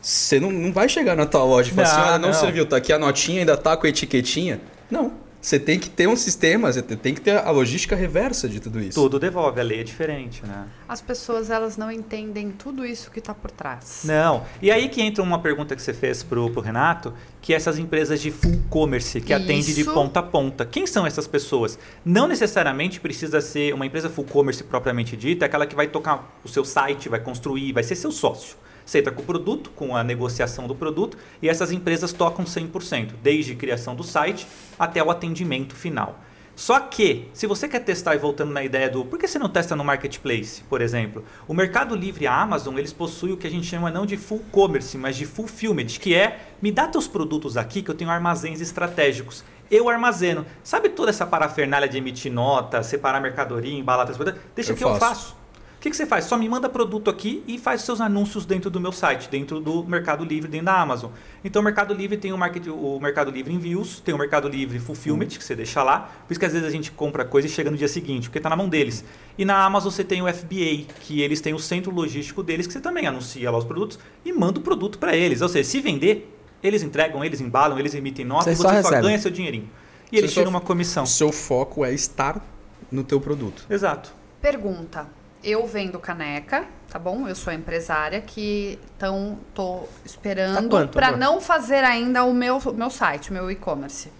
[0.00, 2.34] você não, não vai chegar na tua loja e falar Não, assim, olha, não, não.
[2.34, 4.60] serviu, tá aqui a notinha, ainda tá com a etiquetinha.
[4.90, 5.12] Não.
[5.42, 8.80] Você tem que ter um sistema, você tem que ter a logística reversa de tudo
[8.80, 8.94] isso.
[8.94, 10.68] Tudo devolve, a lei é diferente, né?
[10.88, 14.02] As pessoas, elas não entendem tudo isso que está por trás.
[14.04, 14.44] Não.
[14.62, 17.76] E aí que entra uma pergunta que você fez pro, pro Renato, que é essas
[17.76, 19.92] empresas de full commerce, que atende de Isso.
[19.92, 20.64] ponta a ponta.
[20.64, 21.76] Quem são essas pessoas?
[22.04, 26.38] Não necessariamente precisa ser uma empresa full commerce propriamente dita, é aquela que vai tocar
[26.44, 28.56] o seu site, vai construir, vai ser seu sócio.
[28.92, 33.12] Você entra com o produto, com a negociação do produto, e essas empresas tocam 100%,
[33.22, 34.46] desde criação do site
[34.78, 36.20] até o atendimento final.
[36.54, 39.48] Só que, se você quer testar e voltando na ideia do por que você não
[39.48, 43.46] testa no marketplace, por exemplo, o Mercado Livre e a Amazon, eles possuem o que
[43.46, 47.08] a gente chama não de full commerce, mas de fulfillment, que é me dá teus
[47.08, 49.42] produtos aqui que eu tenho armazéns estratégicos.
[49.70, 50.44] Eu armazeno.
[50.62, 54.36] Sabe toda essa parafernália de emitir nota, separar mercadoria, embalar, transportar?
[54.54, 55.40] Deixa Eu que eu faço.
[55.82, 56.26] Que, que você faz?
[56.26, 59.58] Só me manda produto aqui e faz os seus anúncios dentro do meu site, dentro
[59.58, 61.10] do Mercado Livre, dentro da Amazon.
[61.44, 64.78] Então o Mercado Livre tem o, market, o Mercado Livre Envios, tem o Mercado Livre
[64.78, 66.08] Fulfillment, que você deixa lá.
[66.26, 68.38] Por isso que às vezes a gente compra coisa e chega no dia seguinte, porque
[68.38, 69.04] está na mão deles.
[69.36, 72.72] E na Amazon você tem o FBA, que eles têm o centro logístico deles, que
[72.72, 75.42] você também anuncia lá os produtos e manda o produto para eles.
[75.42, 78.82] Ou seja, se vender, eles entregam, eles embalam, eles emitem nota Você e só você
[78.82, 79.02] só recebe.
[79.02, 79.68] ganha seu dinheirinho.
[80.12, 81.02] E Você eles só- tiram uma comissão.
[81.02, 82.40] O seu foco é estar
[82.88, 83.66] no teu produto.
[83.68, 84.12] Exato.
[84.40, 85.08] Pergunta.
[85.42, 87.26] Eu vendo caneca, tá bom?
[87.26, 92.60] Eu sou empresária que então tô Tá esperando quanto, para não fazer ainda o meu
[92.74, 94.12] meu site, o meu e-commerce.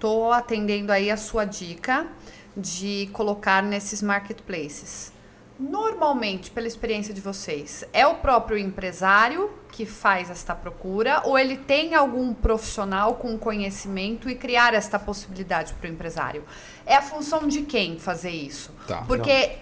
[0.00, 2.06] Tô atendendo aí a sua dica
[2.56, 5.12] de colocar nesses marketplaces.
[5.58, 11.56] Normalmente, pela experiência de vocês, é o próprio empresário que faz esta procura ou ele
[11.56, 16.44] tem algum profissional com conhecimento e criar esta possibilidade para o empresário?
[16.84, 18.72] É a função de quem fazer isso?
[18.86, 19.04] Tá.
[19.06, 19.58] Porque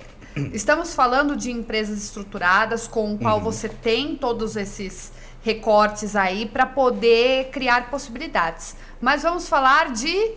[0.53, 3.45] estamos falando de empresas estruturadas com o qual Uhum.
[3.45, 5.13] você tem todos esses
[5.43, 8.77] recortes aí para poder criar possibilidades.
[9.01, 10.33] Mas vamos falar de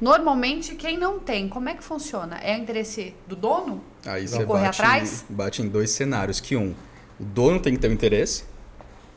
[0.00, 1.48] normalmente quem não tem.
[1.48, 2.38] Como é que funciona?
[2.38, 3.82] É o interesse do dono?
[4.06, 5.24] Aí você correr bate, atrás?
[5.28, 6.40] bate em dois cenários.
[6.40, 6.74] Que um,
[7.18, 8.44] o dono tem que ter um interesse,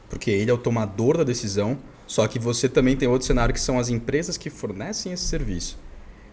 [0.09, 1.77] porque ele é o tomador da decisão.
[2.07, 5.77] Só que você também tem outro cenário que são as empresas que fornecem esse serviço.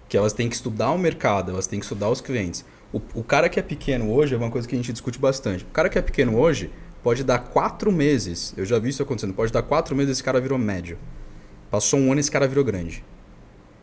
[0.08, 2.64] Que elas têm que estudar o mercado, elas têm que estudar os clientes.
[2.92, 5.64] O, o cara que é pequeno hoje é uma coisa que a gente discute bastante.
[5.64, 6.70] O cara que é pequeno hoje
[7.02, 8.54] pode dar quatro meses.
[8.56, 9.34] Eu já vi isso acontecendo.
[9.34, 10.98] Pode dar quatro meses esse cara virou médio.
[11.70, 13.04] Passou um ano esse cara virou grande.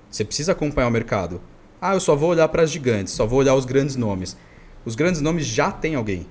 [0.10, 1.42] Você precisa acompanhar o mercado.
[1.80, 4.38] Ah, eu só vou olhar para as gigantes, só vou olhar os grandes nomes.
[4.86, 6.26] Os grandes nomes já tem alguém.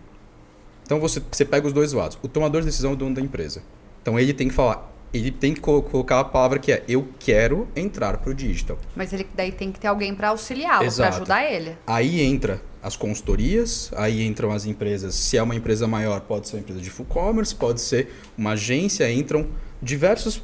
[0.83, 2.18] Então você, você pega os dois lados.
[2.22, 3.62] O tomador de decisão é o dono da empresa.
[4.03, 7.06] Então ele tem que falar, ele tem que co- colocar a palavra que é eu
[7.18, 8.78] quero entrar pro digital.
[8.96, 11.76] Mas ele daí tem que ter alguém para auxiliá-lo, para ajudar ele.
[11.86, 16.56] Aí entra as consultorias, aí entram as empresas, se é uma empresa maior, pode ser
[16.56, 19.46] uma empresa de full commerce, pode ser uma agência, entram
[19.80, 20.42] diversos,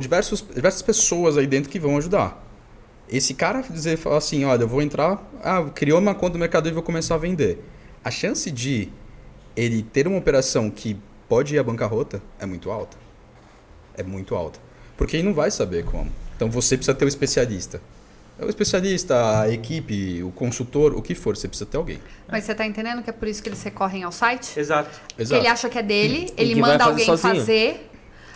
[0.00, 2.42] diversos diversas pessoas aí dentro que vão ajudar.
[3.08, 6.68] Esse cara dizer falar assim, olha, eu vou entrar, ah, criou uma conta no Mercado
[6.68, 7.62] e vou começar a vender.
[8.02, 8.88] A chance de
[9.54, 10.96] ele ter uma operação que
[11.28, 12.96] pode ir à bancarrota é muito alta.
[13.96, 14.58] É muito alta.
[14.96, 16.10] Porque ele não vai saber como.
[16.36, 17.80] Então você precisa ter um especialista.
[18.38, 21.98] É o especialista, a equipe, o consultor, o que for, você precisa ter alguém.
[22.28, 24.58] Mas você tá entendendo que é por isso que eles recorrem ao site?
[24.60, 24.90] Exato.
[25.16, 27.34] Que ele acha que é dele, ele manda fazer alguém sozinho.
[27.36, 27.90] fazer,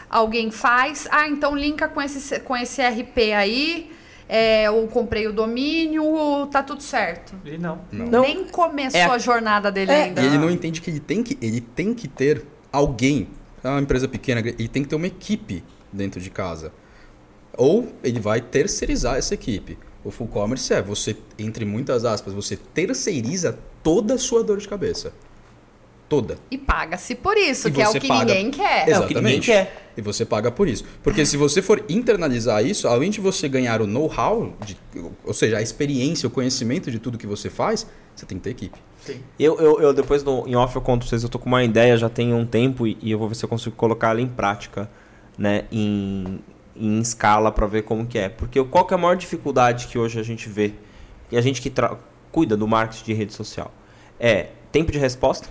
[0.08, 1.06] alguém faz.
[1.10, 3.92] Ah, então linka com esse, com esse RP aí.
[4.26, 7.34] é, eu comprei o domínio, tá tudo certo.
[7.44, 7.80] E não.
[7.92, 8.22] Não.
[8.22, 9.04] Nem começou É.
[9.04, 10.22] a jornada dele É, ainda.
[10.22, 12.42] E ele não entende que ele tem que, ele tem que ter
[12.72, 13.28] alguém,
[13.62, 16.72] é uma empresa pequena, ele tem que ter uma equipe dentro de casa.
[17.56, 19.76] Ou ele vai terceirizar essa equipe.
[20.04, 24.68] O full commerce é você, entre muitas aspas, você terceiriza toda a sua dor de
[24.68, 25.12] cabeça.
[26.08, 26.38] Toda.
[26.50, 28.88] E paga-se por isso, E que é o que paga- ninguém quer.
[28.88, 29.92] É o que ninguém quer.
[29.96, 30.84] E você paga por isso.
[31.04, 34.56] Porque se você for internalizar isso, além de você ganhar o know-how,
[35.24, 37.86] ou seja, a experiência, o conhecimento de tudo que você faz,
[38.20, 38.78] você tem que ter equipe.
[39.00, 39.20] Sim.
[39.38, 41.64] Eu, eu, eu depois no, em off eu conto pra vocês, eu tô com uma
[41.64, 44.20] ideia já tem um tempo e, e eu vou ver se eu consigo colocar ela
[44.20, 44.90] em prática,
[45.38, 46.40] né, em,
[46.76, 48.28] em escala pra ver como que é.
[48.28, 50.74] Porque qual que é a maior dificuldade que hoje a gente vê,
[51.30, 51.72] e a gente que
[52.30, 53.72] cuida do marketing de rede social,
[54.18, 55.48] é tempo de resposta,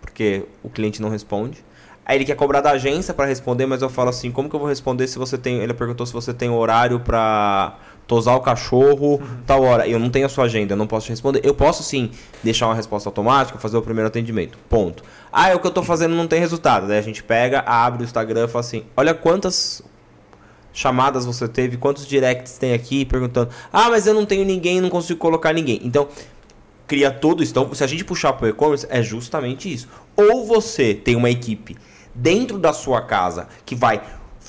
[0.00, 1.64] porque o cliente não responde.
[2.04, 4.60] Aí ele quer cobrar da agência para responder, mas eu falo assim, como que eu
[4.60, 9.20] vou responder se você tem, ele perguntou se você tem horário para tosar o cachorro
[9.46, 9.86] tal hora.
[9.86, 11.40] Eu não tenho a sua agenda, eu não posso te responder.
[11.44, 12.10] Eu posso sim
[12.42, 14.58] deixar uma resposta automática, fazer o primeiro atendimento.
[14.68, 15.02] Ponto.
[15.32, 16.86] Ah, é o que eu tô fazendo não tem resultado.
[16.86, 19.82] Daí a gente pega, abre o Instagram e fala assim: "Olha quantas
[20.72, 24.90] chamadas você teve, quantos directs tem aqui perguntando: "Ah, mas eu não tenho ninguém, não
[24.90, 25.80] consigo colocar ninguém".
[25.82, 26.08] Então,
[26.86, 27.52] cria tudo isso.
[27.52, 29.88] Então, se a gente puxar para o e-commerce, é justamente isso.
[30.14, 31.76] Ou você tem uma equipe
[32.14, 34.02] dentro da sua casa que vai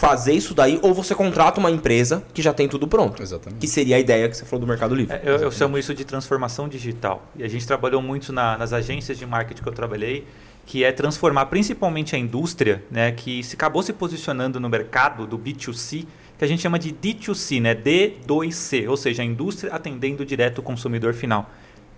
[0.04, 3.24] fazer isso daí, ou você contrata uma empresa que já tem tudo pronto.
[3.24, 3.60] Exatamente.
[3.62, 5.16] Que seria a ideia que você falou do Mercado Livre.
[5.16, 7.26] É, eu, eu chamo isso de transformação digital.
[7.38, 10.28] E a gente trabalhou muito na- nas agências de marketing que eu trabalhei,
[10.66, 15.38] que é transformar principalmente a indústria, né, que se acabou se posicionando no mercado do
[15.38, 16.06] B2C,
[16.38, 20.62] que a gente chama de D2C, né, D2C, ou seja, a indústria atendendo direto o
[20.62, 21.50] consumidor final.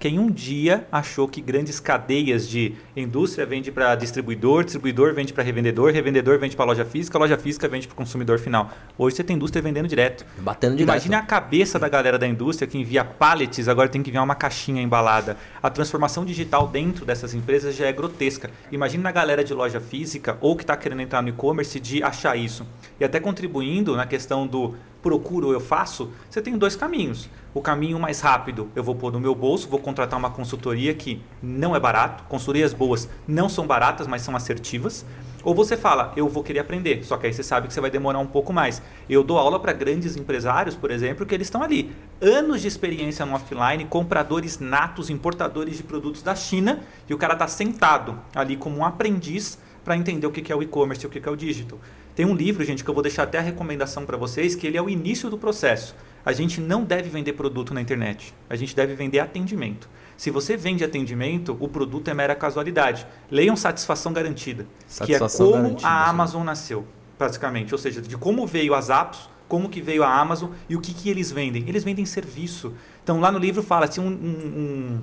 [0.05, 5.41] Quem um dia achou que grandes cadeias de indústria vende para distribuidor, distribuidor vende para
[5.41, 8.69] revendedor, revendedor vende para loja física, loja física vende para o consumidor final.
[8.99, 10.23] Hoje você tem indústria vendendo direto.
[10.37, 10.89] Batendo direto.
[10.91, 14.35] Imagine a cabeça da galera da indústria que envia pallets, agora tem que enviar uma
[14.35, 15.37] caixinha embalada.
[15.59, 18.51] A transformação digital dentro dessas empresas já é grotesca.
[18.71, 22.37] Imagine na galera de loja física ou que está querendo entrar no e-commerce de achar
[22.37, 22.63] isso.
[22.99, 24.75] E até contribuindo na questão do
[25.05, 27.29] procuro eu faço, você tem dois caminhos.
[27.53, 31.21] O caminho mais rápido, eu vou pôr no meu bolso, vou contratar uma consultoria que
[31.43, 32.23] não é barato.
[32.23, 35.05] Consultorias boas não são baratas, mas são assertivas.
[35.43, 37.91] Ou você fala, eu vou querer aprender, só que aí você sabe que você vai
[37.91, 38.81] demorar um pouco mais.
[39.07, 41.95] Eu dou aula para grandes empresários, por exemplo, que eles estão ali.
[42.19, 47.33] Anos de experiência no offline, compradores natos, importadores de produtos da China, e o cara
[47.33, 51.09] está sentado ali como um aprendiz para entender o que é o e-commerce e o
[51.11, 51.79] que é o digital.
[52.15, 54.77] Tem um livro, gente, que eu vou deixar até a recomendação para vocês, que ele
[54.77, 55.95] é o início do processo.
[56.25, 58.33] A gente não deve vender produto na internet.
[58.49, 59.87] A gente deve vender atendimento.
[60.17, 63.05] Se você vende atendimento, o produto é mera casualidade.
[63.29, 66.09] Leiam Satisfação Garantida, Satisfação que é como Garantida, a sim.
[66.09, 67.71] Amazon nasceu, praticamente.
[67.71, 70.95] Ou seja, de como veio as apps, como que veio a Amazon e o que,
[70.95, 71.63] que eles vendem.
[71.67, 72.73] Eles vendem serviço.
[73.03, 75.01] Então, lá no livro fala, se um, um,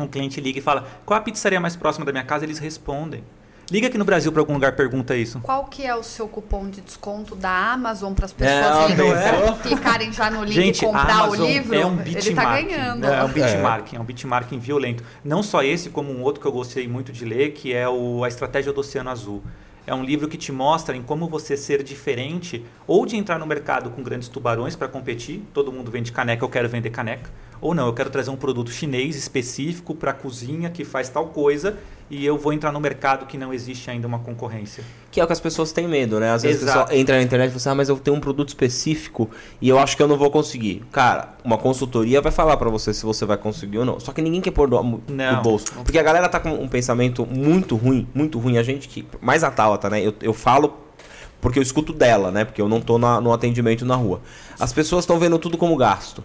[0.00, 2.58] um, um cliente liga e fala, qual a pizzaria mais próxima da minha casa, eles
[2.58, 3.22] respondem.
[3.70, 5.40] Liga aqui no Brasil para algum lugar, pergunta isso.
[5.40, 9.06] Qual que é o seu cupom de desconto da Amazon para as É, pessoas não
[9.06, 9.58] irem- é?
[9.62, 11.74] clicarem já no link Gente, e a comprar o Amazon livro?
[11.74, 12.66] é um ele tá benchmarking.
[12.68, 13.04] ganhando.
[13.04, 14.00] É um benchmarking, é.
[14.00, 15.04] um benchmarking violento.
[15.22, 18.24] Não só esse, como um outro que eu gostei muito de ler, que é o
[18.24, 19.42] A Estratégia do Oceano Azul.
[19.86, 23.46] É um livro que te mostra em como você ser diferente ou de entrar no
[23.46, 25.42] mercado com grandes tubarões para competir.
[25.52, 27.30] Todo mundo vende caneca, eu quero vender caneca.
[27.60, 31.26] Ou não, eu quero trazer um produto chinês específico para a cozinha que faz tal
[31.26, 31.76] coisa
[32.10, 34.82] e eu vou entrar no mercado que não existe ainda uma concorrência.
[35.10, 36.30] Que é o que as pessoas têm medo, né?
[36.32, 36.78] Às vezes Exato.
[36.78, 39.28] a pessoa entra na internet e fala assim, ah, mas eu tenho um produto específico
[39.60, 40.82] e eu acho que eu não vou conseguir.
[40.90, 44.00] Cara, uma consultoria vai falar pra você se você vai conseguir ou não.
[44.00, 45.02] Só que ninguém quer pôr no,
[45.42, 45.72] bolso.
[45.84, 48.56] Porque a galera tá com um pensamento muito ruim, muito ruim.
[48.56, 49.06] A gente que...
[49.20, 50.00] Mais a Tabata, né?
[50.00, 50.74] Eu, eu falo
[51.40, 52.44] porque eu escuto dela, né?
[52.44, 54.20] Porque eu não tô na- no atendimento na rua.
[54.58, 56.24] As pessoas estão vendo tudo como gasto.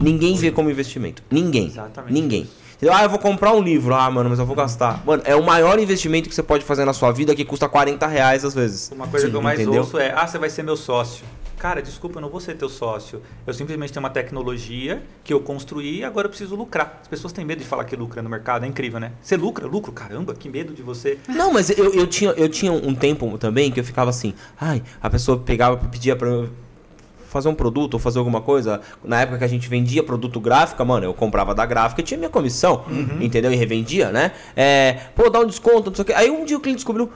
[0.00, 1.22] Ninguém vê como investimento.
[1.30, 1.66] Ninguém.
[1.66, 2.48] Exatamente Ninguém.
[2.92, 3.92] Ah, eu vou comprar um livro.
[3.92, 5.02] Ah, mano, mas eu vou gastar.
[5.04, 8.06] Mano, é o maior investimento que você pode fazer na sua vida que custa 40
[8.06, 8.92] reais às vezes.
[8.94, 9.80] Uma coisa Sim, que eu mais entendeu?
[9.80, 11.24] ouço é: ah, você vai ser meu sócio.
[11.58, 13.20] Cara, desculpa, eu não vou ser teu sócio.
[13.44, 17.00] Eu simplesmente tenho uma tecnologia que eu construí e agora eu preciso lucrar.
[17.02, 19.10] As pessoas têm medo de falar que lucra no mercado, é incrível, né?
[19.20, 21.18] Você lucra, lucro, caramba, que medo de você.
[21.26, 24.84] Não, mas eu, eu, tinha, eu tinha um tempo também que eu ficava assim, ai,
[25.02, 26.48] a pessoa pegava pedia pra eu
[27.28, 28.80] fazer um produto ou fazer alguma coisa.
[29.04, 32.18] Na época que a gente vendia produto gráfica, mano, eu comprava da gráfica e tinha
[32.18, 32.84] minha comissão,
[33.20, 33.52] entendeu?
[33.52, 34.32] E revendia, né?
[34.56, 36.12] É, pô, dá um desconto, não sei o quê.
[36.14, 37.10] Aí um dia o cliente descobriu,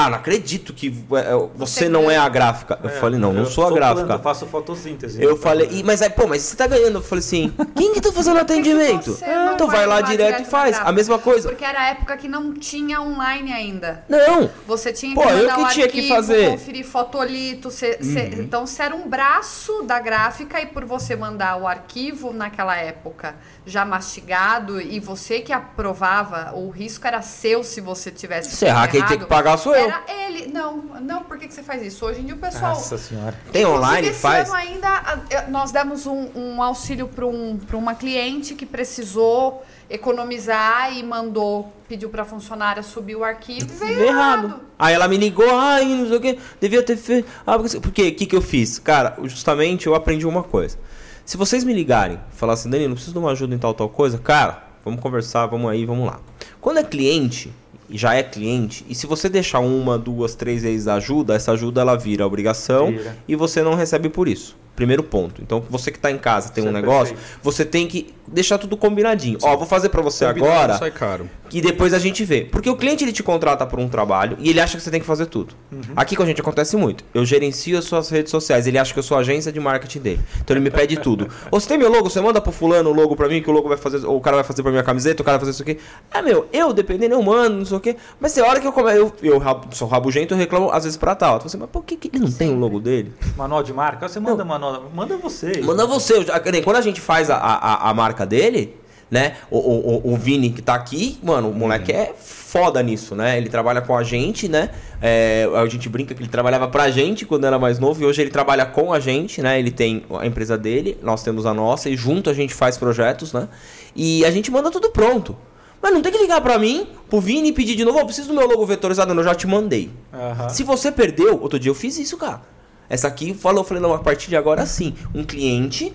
[0.00, 2.78] Ah, não acredito que é, você Você não é a gráfica.
[2.84, 4.12] Eu falei, não, não eu sou a planta, gráfica.
[4.14, 5.20] eu faço fotossíntese.
[5.20, 6.98] Eu falei, "Ih, mas aí, pô, mas você tá ganhando.
[6.98, 9.10] Eu falei assim, quem que tá fazendo atendimento?
[9.12, 10.78] você não então vai lá direto e faz.
[10.78, 11.48] A mesma coisa.
[11.48, 14.04] Porque era a época que não tinha online ainda.
[14.08, 14.48] Não.
[14.68, 16.50] Você tinha Pô, que eu mandar que o tinha que arquivo, fazer.
[16.50, 17.68] conferir fotolito.
[17.70, 18.42] cê- cê- Uhum.
[18.42, 23.34] então, você era um braço da gráfica e por você mandar o arquivo naquela época
[23.66, 28.86] já mastigado e você que aprovava, o risco era seu se você tivesse Se errar,
[28.88, 29.87] quem tem que pagar sou eu.
[29.88, 30.46] Era ele.
[30.48, 32.04] Não, não, por que, que você faz isso?
[32.04, 32.70] Hoje em dia o pessoal...
[32.74, 33.34] Nossa senhora.
[33.52, 34.48] Tem online, faz.
[34.48, 39.64] ano ainda eu- nós demos um, um auxílio para um, pra uma cliente que precisou
[39.90, 44.44] economizar e mandou, pediu para a funcionária subir o arquivo e veio errado.
[44.46, 44.60] errado.
[44.78, 47.28] Aí ela me ligou, ai, não sei o que, devia ter feito.
[47.46, 48.78] Ah, porque o que, que eu fiz?
[48.78, 50.78] Cara, justamente eu aprendi uma coisa.
[51.24, 53.88] Se vocês me ligarem e falar assim, Danilo, preciso de uma ajuda em tal, tal
[53.88, 56.20] coisa, cara, vamos conversar, vamos aí, vamos lá.
[56.60, 57.52] Quando é cliente,
[57.90, 61.80] já é cliente, e se você deixar uma, duas, três vezes a ajuda, essa ajuda
[61.80, 63.16] ela vira obrigação Vira.
[63.26, 64.56] e você não recebe por isso.
[64.78, 65.42] Primeiro ponto.
[65.42, 67.40] Então, você que tá em casa, tem Isso um é negócio, perfeito.
[67.42, 69.36] você tem que deixar tudo combinadinho.
[69.42, 71.28] Ó, vou fazer pra você Combinado agora sai caro.
[71.50, 72.42] que depois a gente vê.
[72.44, 75.00] Porque o cliente ele te contrata por um trabalho e ele acha que você tem
[75.00, 75.52] que fazer tudo.
[75.96, 77.02] Aqui com a gente acontece muito.
[77.12, 79.98] Eu gerencio as suas redes sociais, ele acha que eu sou a agência de marketing
[79.98, 80.20] dele.
[80.40, 81.26] Então ele me pede tudo.
[81.50, 83.52] Ou você tem meu logo, você manda pro fulano o logo pra mim, que o
[83.52, 85.52] logo vai fazer, ou o cara vai fazer pra minha camiseta, o cara vai fazer
[85.52, 85.80] isso aqui.
[86.12, 87.96] É meu, eu dependendo, eu mando, não sei o quê.
[88.20, 88.92] Mas tem hora que eu come...
[88.94, 91.34] eu, eu rabo- sou rabugento, eu reclamo às vezes pra tal.
[91.34, 93.12] Eu falo assim, mas por que, que ele não tem o logo dele?
[93.36, 94.06] Manual de marca?
[94.08, 94.67] Você manda manual.
[94.94, 95.60] Manda você.
[95.62, 96.24] Manda você.
[96.64, 98.76] Quando a gente faz a, a, a marca dele,
[99.10, 99.36] né?
[99.50, 103.38] O, o, o- o Vini que tá aqui, mano, o moleque é foda nisso, né?
[103.38, 104.70] Ele trabalha com a gente, né?
[105.00, 108.20] É, a gente brinca que ele trabalhava pra gente quando era mais novo e hoje
[108.20, 109.58] ele trabalha com a gente, né?
[109.58, 113.32] Ele tem a empresa dele, nós temos a nossa e junto a gente faz projetos,
[113.32, 113.48] né?
[113.96, 115.34] E a gente manda tudo pronto.
[115.80, 118.28] Mas não tem que ligar pra mim, pro Vini e pedir de novo, eu preciso
[118.28, 119.88] do meu logo vetorizado, não, eu já te mandei.
[120.12, 120.48] Aham.
[120.48, 122.42] Se você perdeu, outro dia eu fiz isso, cara.
[122.88, 124.94] Essa aqui falou, eu falei, não, a partir de agora sim.
[125.14, 125.92] Um cliente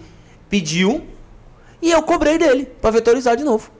[0.49, 1.03] pediu
[1.81, 3.71] e eu cobrei dele pra vetorizar de novo.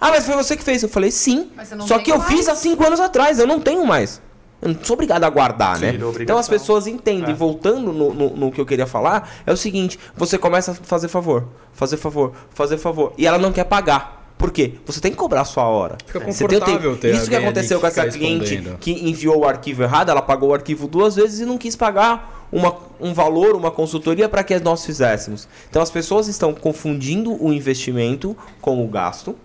[0.00, 0.82] Ah, mas foi você que fez.
[0.82, 1.50] Eu falei, sim.
[1.86, 2.30] Só que eu mais.
[2.30, 4.20] fiz há cinco anos atrás, eu não tenho mais.
[4.60, 5.92] Eu não sou obrigado a guardar, né?
[5.92, 7.30] Virou Então as pessoas entendem.
[7.30, 7.34] É.
[7.34, 11.08] Voltando no, no, no que eu queria falar, é o seguinte: você começa a fazer
[11.08, 13.12] favor, fazer favor, fazer favor.
[13.16, 14.25] E ela não quer pagar.
[14.38, 14.74] Por quê?
[14.84, 15.96] Você tem que cobrar a sua hora.
[16.04, 19.82] Fica Você tem confortável Isso que aconteceu que com essa cliente que enviou o arquivo
[19.82, 23.70] errado, ela pagou o arquivo duas vezes e não quis pagar uma, um valor, uma
[23.70, 25.48] consultoria para que nós fizéssemos.
[25.68, 29.36] Então as pessoas estão confundindo o investimento com o gasto.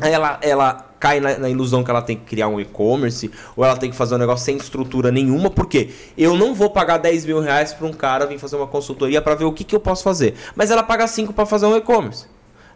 [0.00, 3.64] Aí ela, ela cai na, na ilusão que ela tem que criar um e-commerce ou
[3.64, 7.24] ela tem que fazer um negócio sem estrutura nenhuma, porque eu não vou pagar 10
[7.24, 9.80] mil reais para um cara vir fazer uma consultoria para ver o que, que eu
[9.80, 10.34] posso fazer.
[10.54, 12.26] Mas ela paga 5 para fazer um e-commerce.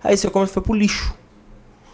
[0.03, 1.15] Aí esse e-commerce foi pro lixo.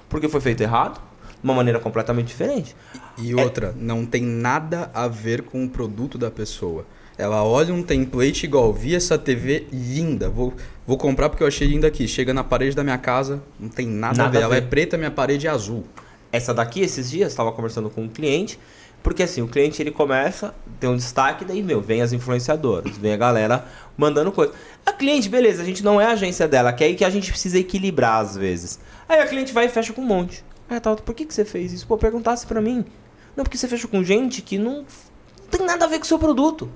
[0.08, 1.00] Porque foi feito errado,
[1.30, 2.74] de uma maneira completamente diferente.
[3.16, 6.86] E outra, não tem nada a ver com o produto da pessoa.
[7.16, 10.54] Ela olha um template igual, vi essa TV linda, vou,
[10.86, 12.06] vou comprar porque eu achei linda aqui.
[12.06, 14.38] Chega na parede da minha casa, não tem nada, Nada a ver.
[14.38, 14.68] a Ela é ver.
[14.68, 15.84] preta, minha parede é azul.
[16.30, 18.56] Essa daqui, esses dias, estava conversando com um cliente,
[19.02, 23.12] porque assim, o cliente ele começa, tem um destaque, daí, meu, vem as influenciadoras, vem
[23.12, 23.64] a galera
[23.96, 24.52] mandando coisa.
[24.86, 27.10] A cliente, beleza, a gente não é a agência dela, que é aí que a
[27.10, 28.78] gente precisa equilibrar às vezes.
[29.08, 30.44] Aí a cliente vai e fecha com um monte.
[30.68, 31.86] Ah, tal, por que, que você fez isso?
[31.86, 32.84] Pô, perguntasse pra mim.
[33.34, 34.84] Não, porque você fechou com gente que não
[35.50, 36.70] tem nada a ver com o seu produto.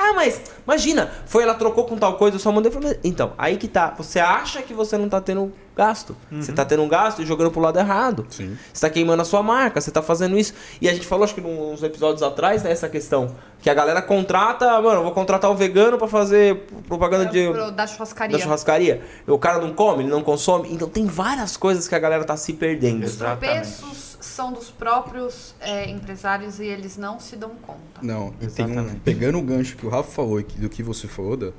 [0.00, 2.70] Ah, mas imagina, foi ela trocou com tal coisa, eu só mandei.
[2.70, 3.92] Falei, então, aí que tá.
[3.98, 6.16] Você acha que você não tá tendo gasto.
[6.30, 8.24] Você tá tendo um gasto e jogando pro lado errado.
[8.30, 8.56] Sim.
[8.72, 10.54] Você tá queimando a sua marca, você tá fazendo isso.
[10.80, 13.34] E a gente falou, acho que uns episódios atrás, né, essa questão.
[13.60, 17.50] Que a galera contrata, mano, eu vou contratar um vegano pra fazer propaganda de.
[17.50, 18.36] Pro- da churrascaria.
[18.38, 19.02] Da churrascaria.
[19.26, 20.72] O cara não come, ele não consome.
[20.72, 23.04] Então tem várias coisas que a galera tá se perdendo.
[23.04, 23.40] Os Exatamente.
[23.52, 24.07] tropeços
[24.38, 28.00] são dos próprios é, empresários e eles não se dão conta.
[28.00, 30.80] Não, e tem um, pegando o gancho que o Rafa falou e que- do que
[30.80, 31.52] você falou, Da,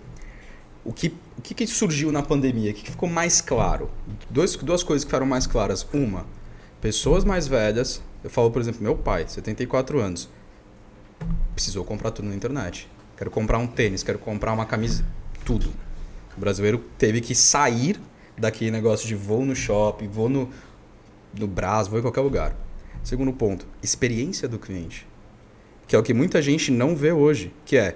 [0.86, 2.72] o que, o que, que surgiu na pandemia?
[2.72, 3.92] O que, que ficou mais claro?
[4.30, 5.86] Dois, duas coisas que ficaram mais claras.
[5.92, 6.26] Uma,
[6.80, 8.02] pessoas mais velhas.
[8.24, 10.30] Eu falo, por exemplo, meu pai, 74 anos,
[11.54, 12.88] precisou comprar tudo na internet.
[13.18, 15.06] Quero comprar um tênis, quero comprar uma camisa,
[15.44, 15.70] tudo.
[16.38, 18.00] O brasileiro teve que sair
[18.38, 20.50] daquele negócio de vou no shopping, vou no,
[21.38, 22.56] no Brás, vou em qualquer lugar.
[23.04, 25.08] Segundo ponto, experiência do cliente
[25.90, 27.96] que é o que muita gente não vê hoje, que é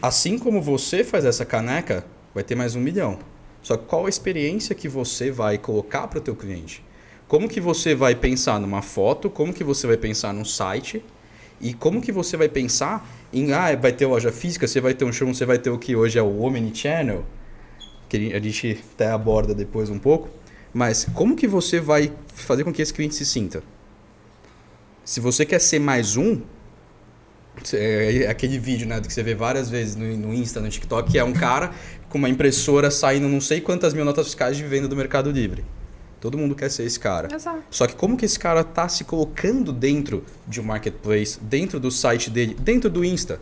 [0.00, 2.02] assim como você faz essa caneca,
[2.34, 3.18] vai ter mais um milhão.
[3.62, 6.82] Só qual a experiência que você vai colocar para o teu cliente?
[7.28, 9.28] Como que você vai pensar numa foto?
[9.28, 11.04] Como que você vai pensar num site?
[11.60, 15.04] E como que você vai pensar em ah, vai ter loja física, você vai ter
[15.04, 17.26] um show, você vai ter o que hoje é o Omnichannel,
[18.08, 20.30] que a gente até aborda depois um pouco,
[20.72, 23.62] mas como que você vai fazer com que esse cliente se sinta?
[25.08, 26.42] Se você quer ser mais um,
[27.72, 31.10] é, é aquele vídeo, né, que você vê várias vezes no, no Insta, no TikTok,
[31.10, 31.72] que é um cara
[32.10, 35.64] com uma impressora saindo não sei quantas mil notas fiscais de venda do Mercado Livre.
[36.20, 37.34] Todo mundo quer ser esse cara.
[37.34, 37.62] Exato.
[37.70, 41.90] Só que como que esse cara tá se colocando dentro de um marketplace, dentro do
[41.90, 43.40] site dele, dentro do Insta,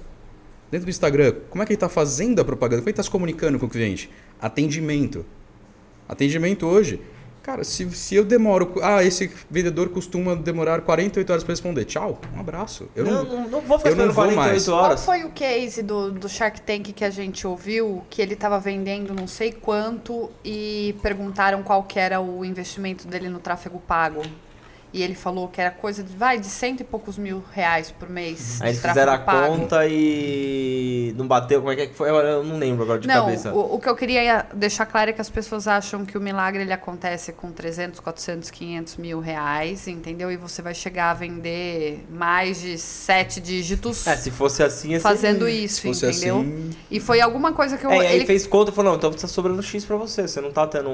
[0.70, 1.34] dentro do Instagram?
[1.50, 2.80] Como é que ele tá fazendo a propaganda?
[2.80, 4.08] Como é que ele tá se comunicando com o cliente?
[4.40, 5.26] Atendimento.
[6.08, 7.00] Atendimento hoje.
[7.46, 8.74] Cara, se, se eu demoro.
[8.82, 11.84] Ah, esse vendedor costuma demorar 48 horas para responder.
[11.84, 12.88] Tchau, um abraço.
[12.96, 14.64] Eu não, não, não vou ficar esperando vou 48 mais.
[14.64, 15.04] Qual horas.
[15.04, 18.02] foi o case do, do Shark Tank que a gente ouviu?
[18.10, 23.28] Que ele estava vendendo não sei quanto e perguntaram qual que era o investimento dele
[23.28, 24.22] no tráfego pago.
[24.96, 28.08] E ele falou que era coisa de, vai, de cento e poucos mil reais por
[28.08, 28.60] mês.
[28.62, 29.54] Aí de eles fizeram a pago.
[29.58, 31.60] conta e não bateu.
[31.60, 32.08] Como é que é que foi?
[32.10, 33.52] Eu não lembro agora de Não, cabeça.
[33.52, 36.62] o, o que eu queria deixar claro é que as pessoas acham que o milagre
[36.62, 40.30] ele acontece com 300, 400, 500 mil reais, entendeu?
[40.30, 45.00] E você vai chegar a vender mais de sete dígitos É, se fosse assim, ser
[45.00, 46.38] fazendo isso, Se fosse entendeu?
[46.40, 46.70] assim.
[46.90, 47.90] E foi alguma coisa que eu...
[47.90, 50.26] É, e aí ele fez conta e falou, não, então tá sobrando X pra você.
[50.26, 50.88] Você não tá tendo.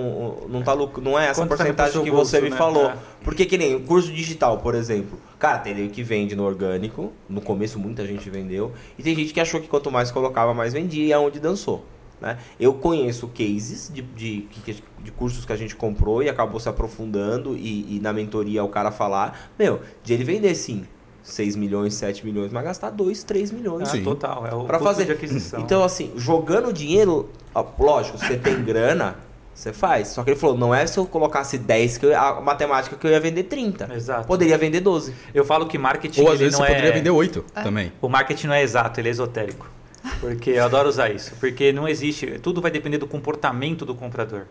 [0.49, 2.57] Não, tá, lucro- não é essa Quanto tá porcentagem que bolso, você me né?
[2.57, 2.91] falou.
[2.91, 2.97] É.
[3.23, 5.19] Porque que nem curso digital, por exemplo.
[5.39, 7.13] Cara, tem ele que vende no orgânico.
[7.29, 8.73] No começo muita gente vendeu.
[8.99, 11.05] E tem gente que achou que quanto mais colocava, mais vendia.
[11.05, 11.85] E é onde dançou.
[12.21, 12.39] Né?
[12.61, 16.69] Eu conheço cases de, de, de- de cursos que a gente comprou e acabou se
[16.69, 20.85] aprofundando e, e na mentoria o cara falar, meu, de ele vender sim
[21.25, 23.89] 6 milhões, 7 milhões, mas gastar 2, 3 milhões.
[23.89, 24.03] Ah, Sim.
[24.05, 24.47] total.
[24.47, 25.05] É o Pra custo fazer.
[25.07, 25.61] de aquisição.
[25.61, 29.17] Então, assim, jogando dinheiro, ó, lógico, você tem grana,
[29.55, 30.09] você faz.
[30.09, 33.07] Só que ele falou, não é se eu colocasse 10, que eu- a matemática que
[33.07, 33.89] eu ia vender 30.
[33.95, 34.27] Exato.
[34.27, 35.15] Poderia vender 12.
[35.35, 36.75] Eu falo que marketing Ou às ele vezes não você é...
[36.77, 37.93] poderia vender 8 também.
[38.01, 39.71] O marketing não é exato, ele é esotérico.
[40.21, 41.33] Porque eu adoro usar isso.
[41.39, 42.27] Porque não existe.
[42.41, 44.47] Tudo vai depender do comportamento do comprador.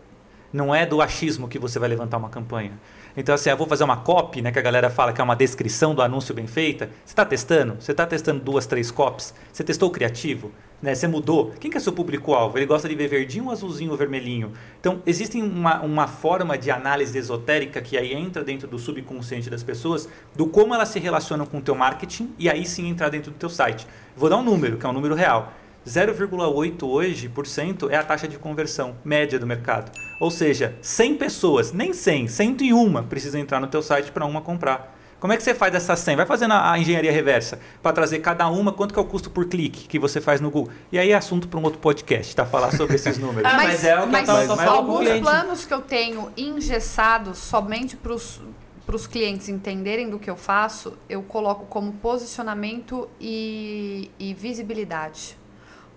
[0.52, 2.72] Não é do achismo que você vai levantar uma campanha.
[3.16, 4.50] Então, assim, eu vou fazer uma copy, né?
[4.50, 6.86] Que a galera fala que é uma descrição do anúncio bem feita.
[7.04, 7.76] Você está testando?
[7.78, 9.34] Você está testando duas, três copies?
[9.52, 10.50] Você testou o criativo?
[10.82, 10.96] Né?
[10.96, 11.52] Você mudou?
[11.60, 12.58] Quem que é seu público-alvo?
[12.58, 14.52] Ele gosta de ver verdinho, azulzinho ou vermelhinho?
[14.80, 19.62] Então, existe uma, uma forma de análise esotérica que aí entra dentro do subconsciente das
[19.62, 23.30] pessoas, do como elas se relacionam com o teu marketing e aí sim entrar dentro
[23.30, 23.86] do teu site.
[24.16, 25.52] Vou dar um número, que é um número real.
[25.86, 29.90] 0,8 hoje por cento é a taxa de conversão média do mercado.
[30.20, 34.96] Ou seja, 100 pessoas, nem 100, 101 precisam entrar no teu site para uma comprar.
[35.22, 36.16] Como é que você faz essa 100?
[36.16, 39.30] Vai fazendo a, a engenharia reversa para trazer cada uma quanto que é o custo
[39.30, 40.72] por clique que você faz no Google.
[40.90, 42.44] E aí é assunto para um outro podcast, tá?
[42.44, 43.48] Falar sobre esses números.
[43.48, 45.20] Ah, mas é o que eu mas tava com o alguns cliente.
[45.20, 51.22] planos que eu tenho engessados somente para os clientes entenderem do que eu faço, eu
[51.22, 55.38] coloco como posicionamento e, e visibilidade.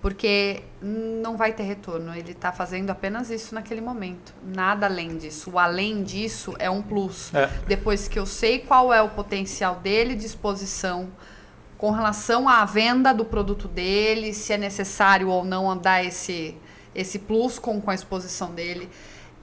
[0.05, 2.15] Porque não vai ter retorno.
[2.15, 4.35] Ele está fazendo apenas isso naquele momento.
[4.45, 5.49] Nada além disso.
[5.49, 7.33] O além disso é um plus.
[7.33, 7.47] É.
[7.67, 11.09] Depois que eu sei qual é o potencial dele de exposição
[11.75, 16.55] com relação à venda do produto dele, se é necessário ou não dar esse,
[16.93, 18.87] esse plus com, com a exposição dele.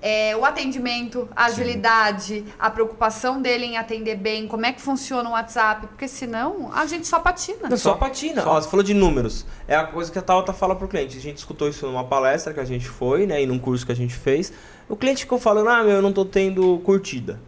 [0.03, 5.29] É, o atendimento, a agilidade, a preocupação dele em atender bem, como é que funciona
[5.29, 7.69] o WhatsApp, porque senão a gente só patina.
[7.69, 8.43] Não, só, Só- patina.
[8.43, 8.51] só.
[8.51, 9.47] Ó, você falou de números.
[9.69, 11.17] É a coisa que a Tauta fala pro cliente.
[11.17, 13.41] A gente escutou isso numa palestra que a gente foi, né?
[13.43, 14.53] E num curso que a gente fez.
[14.89, 17.39] O cliente ficou falando, ah, meu, eu não tô tendo curtida.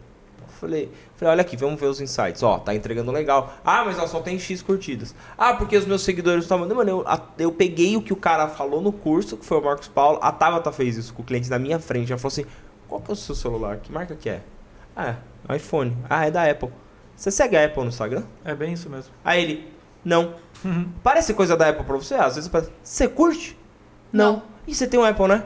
[0.59, 2.41] Falei, falei, olha aqui, vamos ver os insights.
[2.43, 3.53] Ó, tá entregando legal.
[3.63, 5.13] Ah, mas ó, só tem X curtidas.
[5.37, 6.75] Ah, porque os meus seguidores estão mandando.
[6.75, 9.63] Mano, eu, a- eu peguei o que o cara falou no curso, que foi o
[9.63, 10.19] Marcos Paulo.
[10.21, 12.11] A Tabata fez isso com o cliente na minha frente.
[12.11, 12.45] Ela falou assim:
[12.87, 13.77] qual que é o seu celular?
[13.77, 14.41] Que marca que é?
[14.95, 15.15] Ah,
[15.49, 15.95] é iPhone.
[16.09, 16.69] Ah, é da Apple.
[17.15, 18.23] Você segue a Apple no Instagram?
[18.43, 19.11] É bem isso mesmo.
[19.23, 19.67] Aí ele,
[20.03, 20.35] não.
[21.03, 22.15] Parece coisa da Apple pra você?
[22.15, 22.71] Às vezes parece.
[22.83, 23.57] Você curte?
[24.11, 24.33] Não.
[24.33, 24.43] Não.
[24.67, 25.43] E você tem um Apple, né?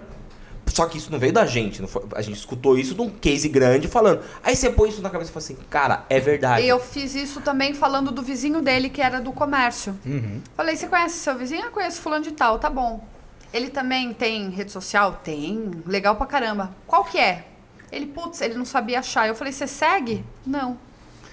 [0.80, 1.82] Só que isso não veio da gente.
[1.82, 4.21] Não foi- a gente escutou isso de um case grande falando.
[4.43, 6.63] Aí você põe isso na cabeça e fala assim, cara, é verdade.
[6.63, 9.97] E eu fiz isso também falando do vizinho dele, que era do comércio.
[10.05, 10.41] Uhum.
[10.55, 11.63] Falei, você conhece seu vizinho?
[11.65, 13.03] Ah, conheço fulano de tal, tá bom.
[13.53, 15.19] Ele também tem rede social?
[15.23, 15.71] Tem.
[15.86, 16.71] Legal pra caramba.
[16.88, 17.45] Qual que é?
[17.91, 19.27] Ele, putz, ele não sabia achar.
[19.27, 20.23] Eu falei, você segue?
[20.45, 20.77] Não.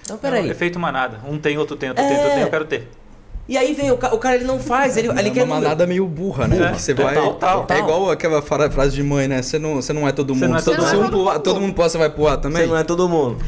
[0.09, 0.49] Não, Não, peraí.
[0.49, 1.19] efeito manada.
[1.27, 2.07] Um tem, outro tem, outro É.
[2.07, 2.89] tem, outro tem, eu quero ter.
[3.47, 5.55] E aí vem, o, ca- o cara ele não faz, ele, ele é quer uma
[5.55, 6.71] manada meio burra, né?
[6.71, 7.23] É, você total, vai.
[7.23, 7.77] total, É total.
[7.79, 9.41] igual aquela fra- frase de mãe, né?
[9.41, 10.49] Você não, você não é todo Você mundo.
[10.51, 11.05] não é todo, todo se mundo.
[11.07, 12.63] um pular- todo mundo pula, você vai pular também?
[12.63, 13.41] Você não é todo mundo.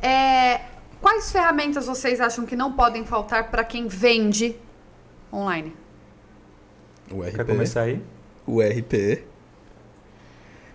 [0.00, 0.60] É,
[1.00, 4.56] quais ferramentas vocês acham que não podem faltar para quem vende
[5.32, 5.74] online?
[7.10, 7.34] O RP.
[7.36, 8.00] Quer começar aí?
[8.46, 9.24] O RP.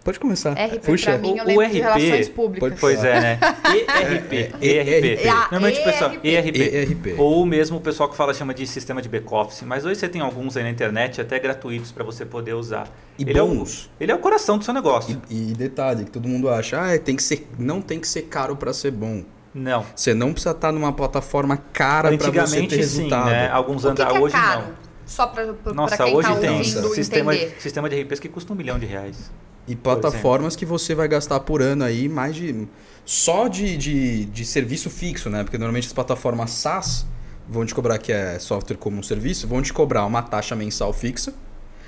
[0.04, 0.54] Pode começar.
[0.54, 2.70] RP Puxa, pra mim, o- eu o RP relações públicas.
[2.70, 3.40] pode- Pois é, né?
[3.94, 4.34] ERP.
[4.62, 5.22] É, é, ERP.
[5.28, 6.12] é, Normalmente o pessoal.
[6.24, 6.26] ERP.
[6.26, 6.58] ERP.
[6.76, 7.16] ERP.
[7.20, 9.62] Ou mesmo o pessoal que fala chama de sistema de back-office.
[9.64, 12.88] Mas hoje você tem alguns aí na internet, até gratuitos, para você poder usar.
[13.18, 13.90] E ele, é o, bons.
[14.00, 15.22] ele é o coração do seu negócio.
[15.30, 18.24] E, e detalhe, que todo mundo acha, ah, tem que ser, não tem que ser
[18.24, 19.24] caro pra ser bom.
[19.54, 19.86] Não.
[19.96, 23.30] Você não precisa estar numa plataforma cara para você ter Antigamente sim, resultado.
[23.30, 23.50] né?
[23.50, 24.62] Alguns anos que, que é hoje caro?
[24.62, 24.90] não.
[25.06, 25.44] Só para
[25.74, 27.56] Nossa, quem hoje está tem sistema, entender.
[27.60, 29.32] sistema de RPs que custa um milhão de reais.
[29.70, 32.68] E plataformas que você vai gastar por ano aí mais de.
[33.06, 35.44] Só de, de, de serviço fixo, né?
[35.44, 37.06] Porque normalmente as plataformas SaaS
[37.48, 40.94] vão te cobrar, que é software como um serviço, vão te cobrar uma taxa mensal
[40.94, 41.34] fixa,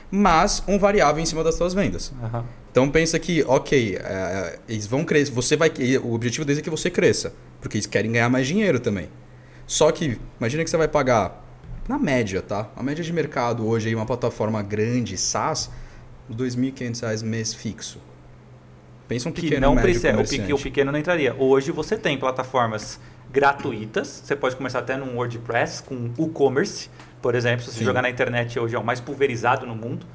[0.09, 2.11] mas um variável em cima das suas vendas.
[2.23, 2.45] Aham.
[2.71, 5.71] Então pensa que, ok, é, eles vão crescer, você vai,
[6.01, 9.09] o objetivo deles é que você cresça, porque eles querem ganhar mais dinheiro também.
[9.67, 11.45] Só que imagina que você vai pagar
[11.87, 12.69] na média, tá?
[12.75, 15.69] A média de mercado hoje aí uma plataforma grande, SaaS,
[16.33, 17.99] 2.500 reais mês fixo.
[19.07, 21.35] Pensa um que pequeno não médio precisa, o, pequeno, o pequeno não entraria.
[21.37, 22.99] Hoje você tem plataformas
[23.31, 26.89] gratuitas, você pode começar até num WordPress com e-commerce,
[27.21, 27.85] por exemplo, se você Sim.
[27.85, 30.05] jogar na internet hoje é o mais pulverizado no mundo,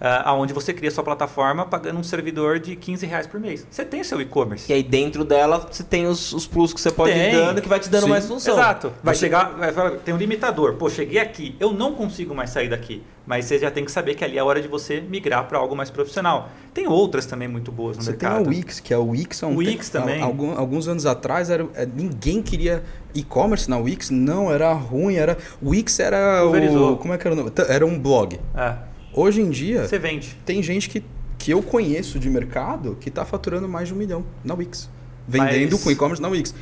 [0.00, 3.66] aonde você cria sua plataforma pagando um servidor de 15 reais por mês.
[3.70, 4.70] Você tem seu e-commerce.
[4.70, 7.32] E aí dentro dela você tem os, os plus que você pode Tem.
[7.32, 8.10] ir dando que vai te dando Sim.
[8.10, 8.54] mais função.
[8.54, 8.92] Exato.
[9.02, 10.74] Vai Você- chegar, vai falar, tem um limitador.
[10.74, 13.02] Pô, cheguei aqui, eu não consigo mais sair daqui.
[13.26, 15.58] Mas você já tem que saber que ali é a hora de você migrar para
[15.58, 16.48] algo mais profissional.
[16.72, 18.46] Tem outras também muito boas no Você tem mercado.
[18.46, 20.22] a Wix, que é o Wix há um Wix tempo- também.
[20.22, 22.84] algum- alguns anos atrás era, é, ninguém queria
[23.14, 26.92] e-commerce na Wix, não, era ruim, era o Wix era Pulverizou.
[26.92, 27.50] o como é que era o nome?
[27.68, 28.38] Era um blog.
[28.54, 28.74] É,
[29.16, 30.36] Hoje em dia você vende.
[30.44, 31.02] tem gente que,
[31.38, 34.90] que eu conheço de mercado que está faturando mais de um milhão na Wix,
[35.26, 36.54] vendendo Mas- com e-commerce na Wix.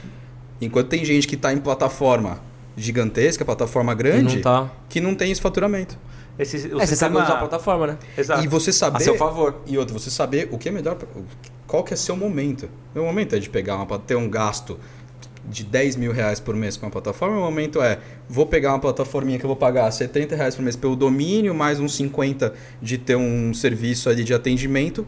[0.60, 2.40] Enquanto tem gente que está em plataforma
[2.76, 4.72] gigantesca, plataforma grande, não tá.
[4.88, 5.98] que não tem esse faturamento.
[6.38, 7.98] Esse, o É, você sabe usar a plataforma, né?
[8.16, 8.44] Exato.
[8.44, 9.60] E você saber A seu favor.
[9.66, 10.96] E outro, você saber o que é melhor,
[11.66, 12.68] qual que é seu momento.
[12.94, 14.78] Meu momento é de pegar uma, ter um gasto
[15.48, 17.36] de 10 mil reais por mês com a plataforma.
[17.36, 20.76] Meu momento é, vou pegar uma plataforminha que eu vou pagar 70 reais por mês
[20.76, 25.06] pelo domínio, mais uns 50 de ter um serviço ali de atendimento,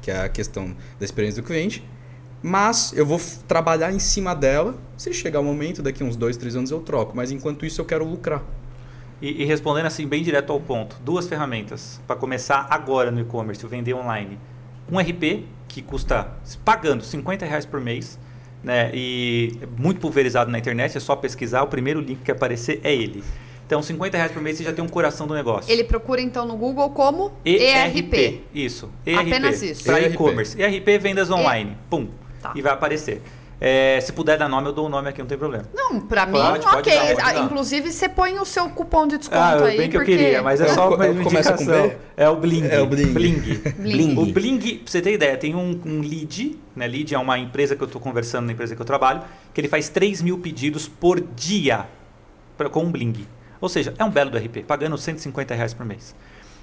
[0.00, 1.84] que é a questão da experiência do cliente.
[2.42, 4.76] Mas eu vou trabalhar em cima dela.
[4.96, 7.16] Se chegar o momento, daqui uns 2, 3 anos eu troco.
[7.16, 8.42] Mas enquanto isso eu quero lucrar.
[9.20, 13.64] E, e respondendo assim, bem direto ao ponto, duas ferramentas para começar agora no e-commerce,
[13.64, 14.38] o vender online.
[14.90, 16.32] Um RP, que custa,
[16.64, 18.18] pagando 50 reais por mês,
[18.62, 22.80] né, e é muito pulverizado na internet, é só pesquisar, o primeiro link que aparecer
[22.82, 23.22] é ele.
[23.66, 25.70] Então, 50 reais por mês você já tem um coração do negócio.
[25.72, 28.14] Ele procura então no Google como ERP.
[28.14, 28.40] ERP.
[28.54, 28.88] Isso.
[29.04, 29.26] ERP.
[29.26, 29.84] Apenas isso.
[29.84, 30.60] Para e-commerce.
[30.60, 31.76] ERP vendas online.
[31.90, 32.06] Pum.
[32.40, 32.52] Tá.
[32.54, 33.20] E vai aparecer.
[33.58, 35.64] É, se puder dar nome, eu dou o nome aqui, não tem problema.
[35.74, 36.94] Não, pra mim, Pode, pode ok.
[36.94, 37.44] dar, pode Ah, dar.
[37.44, 39.78] Inclusive, você põe o seu cupom de desconto Ah, aí.
[39.78, 40.14] bem que eu porque...
[40.16, 41.88] queria, mas é É, só uma com indicação.
[41.88, 41.96] B?
[42.18, 42.66] É o Bling.
[42.66, 43.12] É o Bling.
[43.14, 44.18] Bling.
[44.18, 46.86] O Bling, pra você ter ideia, tem um, um lead, né?
[46.86, 49.22] Lead é uma empresa que eu estou conversando na empresa que eu trabalho,
[49.54, 51.86] que ele faz 3 mil pedidos por dia
[52.58, 53.26] pra, com um Bling.
[53.58, 56.14] Ou seja, é um belo do RP, pagando 150 reais por mês.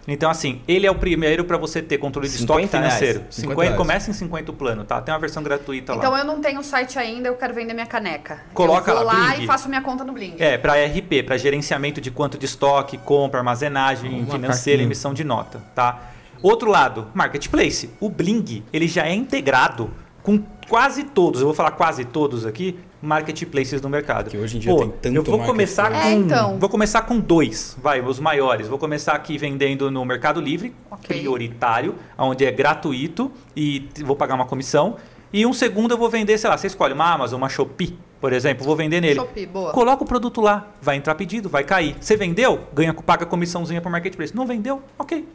[0.07, 2.93] Então, assim, ele é o primeiro para você ter controle de estoque 50 reais.
[2.95, 3.19] financeiro.
[3.29, 3.77] 50 50 reais.
[3.77, 5.01] começa em 50 o plano, tá?
[5.01, 6.19] Tem uma versão gratuita Então lá.
[6.19, 8.41] eu não tenho site ainda, eu quero vender minha caneca.
[8.53, 9.43] Coloca eu vou lá, lá Bling.
[9.43, 10.35] e faço minha conta no Bling.
[10.39, 14.83] É, para RP, para gerenciamento de quanto de estoque, compra, armazenagem, Uma financeira, cartinha.
[14.83, 16.11] emissão de nota, tá?
[16.41, 17.89] Outro lado, marketplace.
[18.01, 19.89] O Bling, ele já é integrado
[20.21, 24.29] com quase todos, eu vou falar quase todos aqui, marketplaces no mercado.
[24.29, 26.31] Que hoje em dia Pô, tem tanto Eu vou começar com, marketplace.
[26.33, 26.57] É, então.
[26.57, 28.67] vou começar com dois, vai, os maiores.
[28.67, 31.19] Vou começar aqui vendendo no Mercado Livre, Ok.
[31.19, 34.95] prioritário, onde é gratuito e vou pagar uma comissão.
[35.33, 38.31] E um segundo eu vou vender, sei lá, você escolhe uma Amazon, uma Shopee, por
[38.31, 39.15] exemplo, vou vender nele.
[39.19, 39.71] Shopee, boa.
[39.73, 41.95] Coloca o produto lá, vai entrar pedido, vai cair.
[41.99, 42.61] Você vendeu?
[42.73, 44.33] Ganha, paga comissãozinha para marketplace.
[44.35, 44.81] Não vendeu?
[44.97, 45.27] Ok.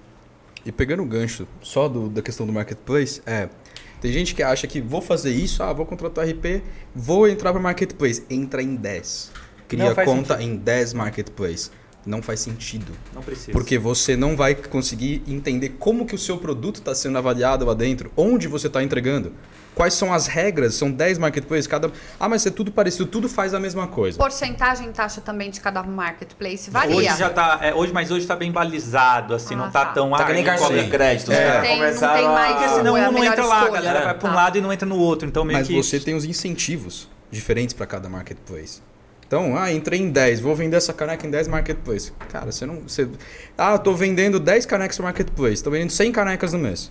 [0.64, 3.48] E pegando o gancho só do- da questão do marketplace, é.
[4.00, 6.62] Tem gente que acha que vou fazer isso, ah, vou contratar RP,
[6.94, 8.24] vou entrar para marketplace.
[8.30, 9.30] Entra em 10.
[9.66, 10.52] Cria Não conta sentido.
[10.52, 11.70] em 10 marketplace.
[12.06, 12.92] Não faz sentido.
[13.14, 13.52] Não precisa.
[13.52, 17.74] Porque você não vai conseguir entender como que o seu produto está sendo avaliado lá
[17.74, 19.32] dentro, onde você está entregando.
[19.74, 20.74] Quais são as regras?
[20.74, 21.92] São 10 marketplaces, cada.
[22.18, 24.18] Ah, mas é tudo parecido, tudo faz a mesma coisa.
[24.18, 26.96] Porcentagem taxa também de cada marketplace varia.
[26.96, 29.92] Hoje já tá, é, hoje, mas hoje tá bem balizado, assim, Ah, não tá, tá.
[29.92, 31.28] tão Tá que nem ah, cartão cobra- de crédito.
[31.30, 31.60] Os É.
[31.60, 32.52] Tem- não tem mais.
[32.56, 34.04] Porque senão é um não entra lá, a escolha, galera né?
[34.06, 34.36] vai para um Tá.
[34.36, 35.28] lado e não entra no outro.
[35.28, 38.80] Então meio Mas que você tem os incentivos diferentes para cada marketplace.
[39.28, 42.12] Então, ah, entrei em 10, vou vender essa caneca em 10 marketplaces.
[42.32, 42.80] Cara, você não.
[42.80, 43.06] Você,
[43.58, 46.90] ah, tô vendendo 10 canecas no marketplace, tô vendendo 100 canecas no mês.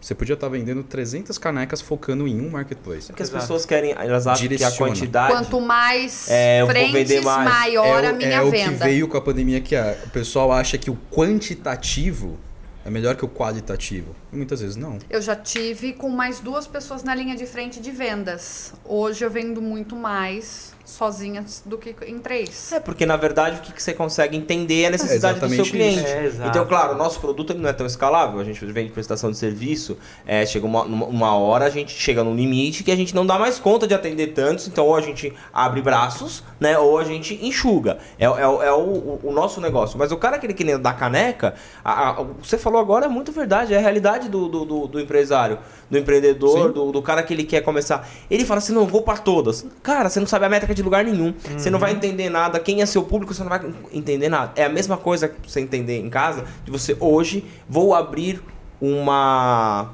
[0.00, 3.06] Você podia estar vendendo 300 canecas focando em um marketplace.
[3.08, 3.42] Porque as Exato.
[3.44, 4.90] pessoas querem, elas acham que a Direciona.
[4.92, 5.32] quantidade...
[5.32, 7.48] Quanto mais É, eu vou frentes, vender mais.
[7.50, 8.70] maior é, a o- minha é o venda.
[8.78, 12.36] que veio com a pandemia que é, o pessoal acha que o quantitativo
[12.84, 14.14] é melhor que o qualitativo.
[14.32, 14.98] E muitas vezes não.
[15.10, 18.72] Eu já tive com mais duas pessoas na linha de frente de vendas.
[18.84, 22.72] Hoje eu vendo muito mais sozinhas do que em três.
[22.72, 25.64] É, porque na verdade o que, que você consegue entender é a necessidade do seu
[25.64, 26.04] cliente.
[26.04, 28.40] É, então, claro, o nosso produto ele não é tão escalável.
[28.40, 32.34] A gente vende prestação de serviço, é, chega uma, uma hora, a gente chega num
[32.34, 35.32] limite que a gente não dá mais conta de atender tantos, então ou a gente
[35.52, 36.76] abre braços, né?
[36.78, 37.98] Ou a gente enxuga.
[38.18, 39.96] É, é, o- é o, o- o nosso negócio.
[39.98, 41.54] Mas o cara que ele querendo dar caneca,
[41.84, 44.64] a- a- o que você falou agora é muito verdade, é a realidade do, do,
[44.64, 45.58] do- do empresário,
[45.90, 48.08] do empreendedor, do, do cara que ele quer começar.
[48.30, 49.66] Ele fala assim, não, vou pra todas.
[49.82, 51.34] Cara, você não sabe a métrica de lugar nenhum.
[51.56, 52.58] Você não vai entender nada.
[52.60, 53.60] Quem é seu público, você não vai
[53.92, 54.52] entender nada.
[54.56, 58.42] É a mesma coisa que você entender em casa, de você hoje, vou abrir
[58.80, 59.90] uma...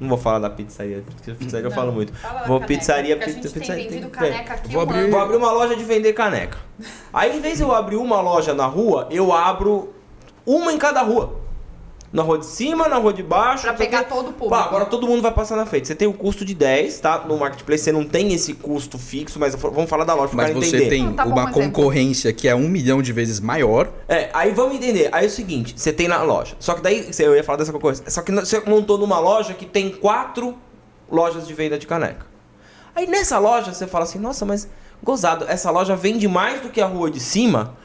[0.00, 2.12] Não vou falar da pizzaria, porque pizzaria eu falo muito.
[2.46, 5.10] Vou pizzaria, porque a pizza- gente pizzaria tem caneca aqui Vou um abrir-.
[5.10, 6.56] Vou abrir uma loja de vender caneca.
[7.12, 9.92] Aí, em vez de eu abrir uma loja na rua, eu abro
[10.46, 11.40] uma em cada rua.
[12.10, 13.64] Na rua de cima, na rua de baixo.
[13.64, 14.06] Pra pegar quê.
[14.08, 14.48] todo o público.
[14.48, 15.86] Pá, agora todo mundo vai passar na frente.
[15.88, 17.24] Você tem o custo de 10, tá?
[17.28, 20.54] No marketplace você não tem esse custo fixo, mas vamos falar da loja pra Mas
[20.54, 20.88] você entender.
[20.88, 21.62] tem Não, tá uma exemplo.
[21.62, 23.90] concorrência que é um milhão de vezes maior.
[24.08, 25.10] É, aí vamos entender.
[25.12, 26.56] Aí é o seguinte, você tem na loja.
[26.58, 28.08] Só que daí, eu ia falar dessa concorrência.
[28.10, 30.56] Só que você montou numa loja que tem quatro
[31.10, 32.26] lojas de venda de caneca.
[32.94, 34.66] Aí nessa loja você fala assim, nossa, mas
[35.02, 37.76] gozado, essa loja vende mais do que a rua de cima,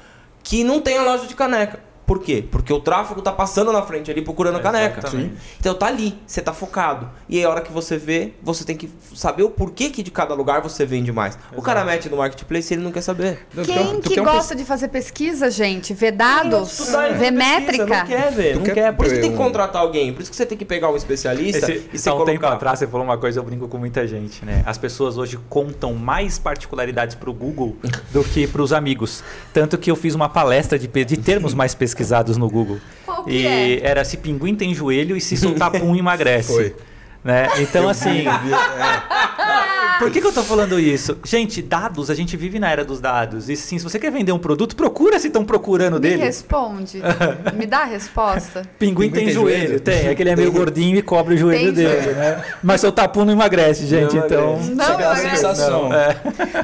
[0.41, 1.79] que não tem a loja de caneca.
[2.05, 2.43] Por quê?
[2.51, 4.99] Porque o tráfego tá passando na frente ali procurando caneca.
[4.99, 5.35] Exatamente.
[5.59, 7.09] Então tá ali, você tá focado.
[7.29, 10.11] E aí a hora que você vê, você tem que saber o porquê que de
[10.11, 11.37] cada lugar você vende mais.
[11.55, 13.47] O cara mete no marketplace e ele não quer saber.
[13.65, 15.93] Quem tu que quer um gosta de fazer pesquisa, gente?
[15.93, 16.79] Ver dados?
[16.79, 17.85] Estudar Ver pesquisa, métrica?
[17.85, 18.93] Não quer ver, Tu não quer- quer.
[18.95, 20.13] Por isso que tem que contratar alguém.
[20.13, 22.39] Por isso que você tem que pegar um especialista Esse, e você há um tempo
[22.39, 22.55] colocar.
[22.55, 24.61] atrás você falou uma coisa, eu brinco com muita gente, né?
[24.65, 27.77] As pessoas hoje contam mais particularidades pro Google
[28.11, 29.23] do que pros amigos.
[29.53, 32.79] Tanto que eu fiz uma palestra de, de termos mais pesquisados no Google.
[33.05, 33.85] Qual que e é?
[33.85, 36.51] era se pinguim tem joelho e se soltar pum emagrece.
[36.53, 36.75] Foi.
[37.23, 37.47] Né?
[37.59, 38.25] Então, assim.
[38.27, 38.33] É.
[39.99, 41.17] Por que, que eu tô falando isso?
[41.23, 43.47] Gente, dados, a gente vive na era dos dados.
[43.47, 46.23] E sim, se você quer vender um produto, procura se estão procurando Me dele.
[46.23, 47.01] responde.
[47.55, 48.63] Me dá a resposta.
[48.77, 49.79] Pinguim, Pinguim tem, tem joelho, joelho?
[49.79, 50.07] tem.
[50.07, 52.17] É que ele é meio gordinho e cobre o joelho Tem dele, joelho.
[52.17, 52.43] né?
[52.61, 54.15] Mas seu tapu não emagrece, gente.
[54.15, 54.55] Não então.
[54.55, 54.73] emagrece.
[54.75, 55.89] Não, aquela eu- sensação.
[55.89, 56.15] Não, é.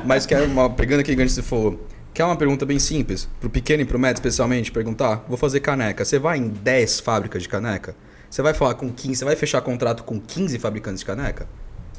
[0.04, 1.80] Mas que é uma, pegando aquele gancho que você falou,
[2.14, 5.60] que é uma pergunta bem simples, pro pequeno e pro médio especialmente, perguntar, vou fazer
[5.60, 7.96] caneca, você vai em 10 fábricas de caneca?
[8.30, 11.48] Você vai falar com 15, você vai fechar contrato com 15 fabricantes de caneca?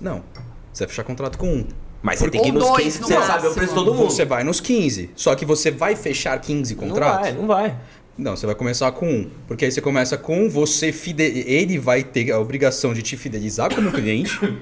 [0.00, 0.22] Não.
[0.72, 1.66] Você vai fechar contrato com um.
[2.02, 3.54] Mas você tem que ir nos dois 15 no pra você saber o máximo.
[3.54, 4.10] preço de todo mundo.
[4.10, 5.10] Você vai nos 15.
[5.14, 7.20] Só que você vai fechar 15 não contratos?
[7.20, 7.76] vai, não vai.
[8.16, 9.30] Não, você vai começar com um.
[9.46, 11.22] Porque aí você começa com um, você fide...
[11.22, 14.42] ele vai ter a obrigação de te fidelizar como cliente.
[14.44, 14.58] o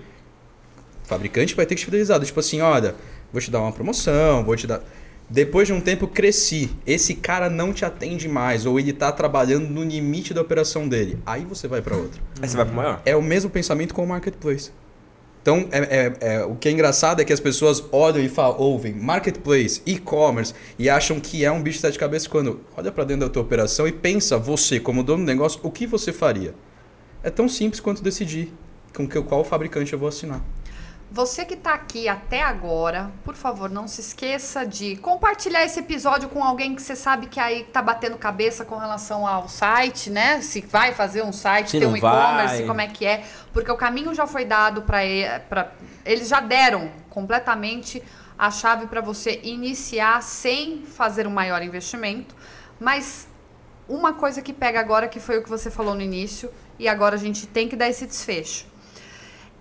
[1.05, 2.20] fabricante vai ter que te fidelizar.
[2.20, 2.94] Tipo assim, olha,
[3.32, 4.82] vou te dar uma promoção, vou te dar.
[5.31, 9.68] Depois de um tempo cresci, esse cara não te atende mais, ou ele tá trabalhando
[9.68, 11.18] no limite da operação dele.
[11.26, 12.20] Aí você vai para outro.
[12.41, 13.03] Aí você vai pro maior.
[13.05, 14.70] É o mesmo pensamento com o marketplace.
[15.43, 18.59] Então, é, é- é- o que é engraçado é que as pessoas olham e falam,
[18.59, 23.05] ouvem marketplace, e-commerce e acham que é um bicho de sete cabeças quando olha para
[23.05, 26.55] dentro da tua operação e pensa, você, como dono do negócio, o que você faria?
[27.22, 28.53] É tão simples quanto decidir
[28.95, 30.43] com que, qual fabricante eu vou assinar.
[31.11, 36.28] Você que está aqui até agora, por favor, não se esqueça de compartilhar esse episódio
[36.28, 40.42] com alguém que você sabe que aí tá batendo cabeça com relação ao site, né?
[40.42, 43.76] Se vai fazer um site, Se ter um e-commerce, como é que é, porque o
[43.76, 45.02] caminho já foi dado para
[46.04, 48.02] eles já deram completamente
[48.38, 52.36] a chave para você iniciar sem fazer um maior investimento,
[52.78, 53.26] mas
[53.88, 57.16] uma coisa que pega agora que foi o que você falou no início e agora
[57.16, 58.66] a gente tem que dar esse desfecho.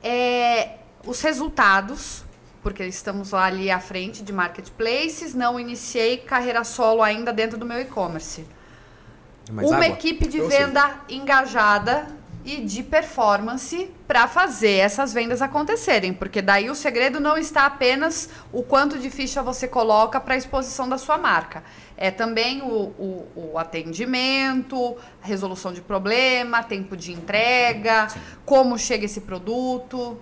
[0.03, 0.71] É,
[1.07, 2.23] os resultados,
[2.61, 7.65] porque estamos lá ali à frente de marketplaces, não iniciei carreira solo ainda dentro do
[7.65, 8.45] meu e-commerce.
[9.49, 9.87] Mais Uma água?
[9.87, 12.07] equipe de venda engajada
[12.43, 18.29] e de performance para fazer essas vendas acontecerem, porque daí o segredo não está apenas
[18.51, 21.63] o quanto de ficha você coloca para a exposição da sua marca.
[21.95, 28.07] É também o, o, o atendimento, resolução de problema, tempo de entrega,
[28.45, 30.17] como chega esse produto.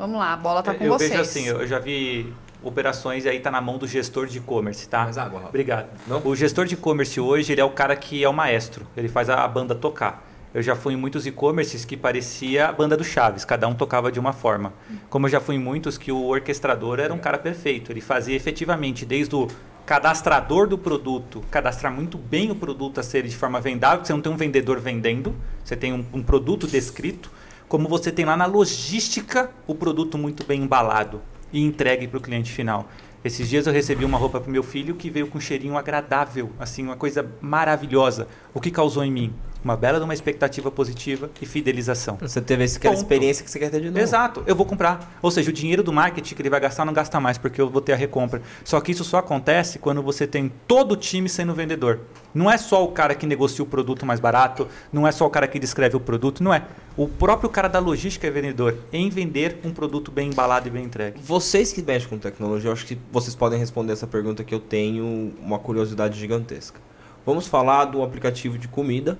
[0.00, 1.10] Vamos lá, a bola tá com eu vocês.
[1.10, 2.32] vejo assim, eu já vi
[2.62, 5.04] operações e aí tá na mão do gestor de e-commerce, tá?
[5.04, 5.50] Mais água, Rafa.
[5.50, 5.88] Obrigado.
[6.06, 6.22] Não?
[6.24, 8.86] O gestor de e-commerce hoje, ele é o cara que é o maestro.
[8.96, 10.26] Ele faz a, a banda tocar.
[10.54, 14.10] Eu já fui em muitos e-commerces que parecia a banda do Chaves, cada um tocava
[14.10, 14.72] de uma forma.
[15.10, 17.92] Como eu já fui em muitos que o orquestrador era um cara perfeito.
[17.92, 19.48] Ele fazia efetivamente desde o
[19.84, 24.14] cadastrador do produto, cadastrar muito bem o produto a ser de forma vendável, porque você
[24.14, 27.30] não tem um vendedor vendendo, você tem um, um produto descrito,
[27.70, 32.20] como você tem lá na logística o produto muito bem embalado e entregue para o
[32.20, 32.88] cliente final.
[33.24, 36.50] Esses dias eu recebi uma roupa para meu filho que veio com um cheirinho agradável,
[36.58, 38.26] assim, uma coisa maravilhosa.
[38.52, 39.32] O que causou em mim?
[39.62, 42.16] Uma bela de uma expectativa positiva e fidelização.
[42.20, 43.02] Você teve aquela Ponto.
[43.02, 43.98] experiência que você quer ter de novo.
[43.98, 45.18] Exato, eu vou comprar.
[45.20, 47.68] Ou seja, o dinheiro do marketing que ele vai gastar não gasta mais, porque eu
[47.68, 48.40] vou ter a recompra.
[48.64, 52.00] Só que isso só acontece quando você tem todo o time sendo vendedor.
[52.32, 55.30] Não é só o cara que negocia o produto mais barato, não é só o
[55.30, 56.64] cara que descreve o produto, não é.
[56.96, 60.84] O próprio cara da logística é vendedor em vender um produto bem embalado e bem
[60.84, 61.20] entregue.
[61.22, 64.60] Vocês que mexem com tecnologia, eu acho que vocês podem responder essa pergunta que eu
[64.60, 66.80] tenho uma curiosidade gigantesca.
[67.24, 69.18] Vamos falar do aplicativo de comida,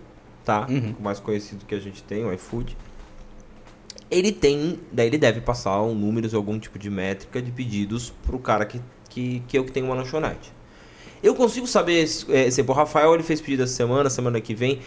[0.51, 0.67] tá?
[0.69, 0.97] Uhum.
[0.99, 2.77] O mais conhecido que a gente tem, o iFood.
[4.11, 8.37] Ele tem, daí ele deve passar um números, algum tipo de métrica de pedidos pro
[8.41, 10.53] cara que, que, que eu que tenho uma lanchonete.
[11.23, 14.81] Eu consigo saber, é, exemplo, o Rafael ele fez pedido essa semana, semana que vem.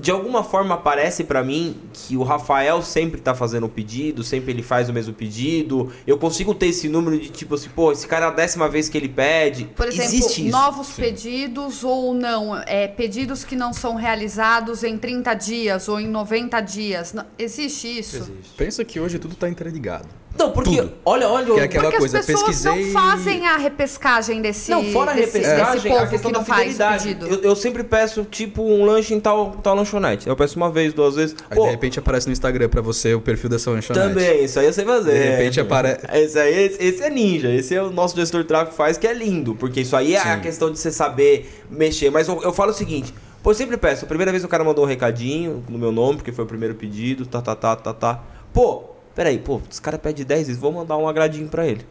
[0.00, 4.50] De alguma forma aparece pra mim que o Rafael sempre tá fazendo o pedido, sempre
[4.50, 5.92] ele faz o mesmo pedido.
[6.06, 8.88] Eu consigo ter esse número de tipo assim, pô, esse cara é a décima vez
[8.88, 9.64] que ele pede.
[9.76, 10.50] Por exemplo, Existe isso.
[10.50, 16.08] novos pedidos ou não, é, pedidos que não são realizados em 30 dias ou em
[16.08, 17.12] 90 dias.
[17.12, 18.16] Não- existe isso?
[18.16, 18.54] Existe.
[18.56, 20.08] Pensa que hoje tudo tá interligado.
[20.38, 20.92] Não, porque Tudo.
[21.04, 24.70] olha, olha, Que é aquela Porque coisa, as pessoas pesquisei- não fazem a repescagem desse,
[24.70, 27.04] Não, fora a desse, repescagem, desse a questão que da fidelidade.
[27.04, 27.26] pedido.
[27.26, 30.26] Eu, eu sempre peço, tipo, um lanche em tal, tal lanchonete.
[30.26, 31.36] Eu peço uma vez, duas vezes.
[31.50, 34.08] Aí Pô, de repente aparece no Instagram pra você o perfil dessa lanchonete.
[34.08, 35.12] também, isso aí eu sei fazer.
[35.12, 37.48] De repente apare- Esse aí, esse, esse é ninja.
[37.50, 39.54] Esse é o nosso gestor de tráfego faz, que é lindo.
[39.54, 42.10] Porque isso aí é a questão de você saber mexer.
[42.10, 43.12] Mas eu, eu falo o seguinte.
[43.42, 44.04] Pô, eu sempre peço.
[44.04, 46.74] A primeira vez o cara mandou um recadinho no meu nome, porque foi o primeiro
[46.74, 48.20] pedido, tá, tá, tá, tá, tá.
[48.52, 51.86] Pô, peraí, pô, esse cara pede 10 vezes, vou mandar um agradinho pra ele.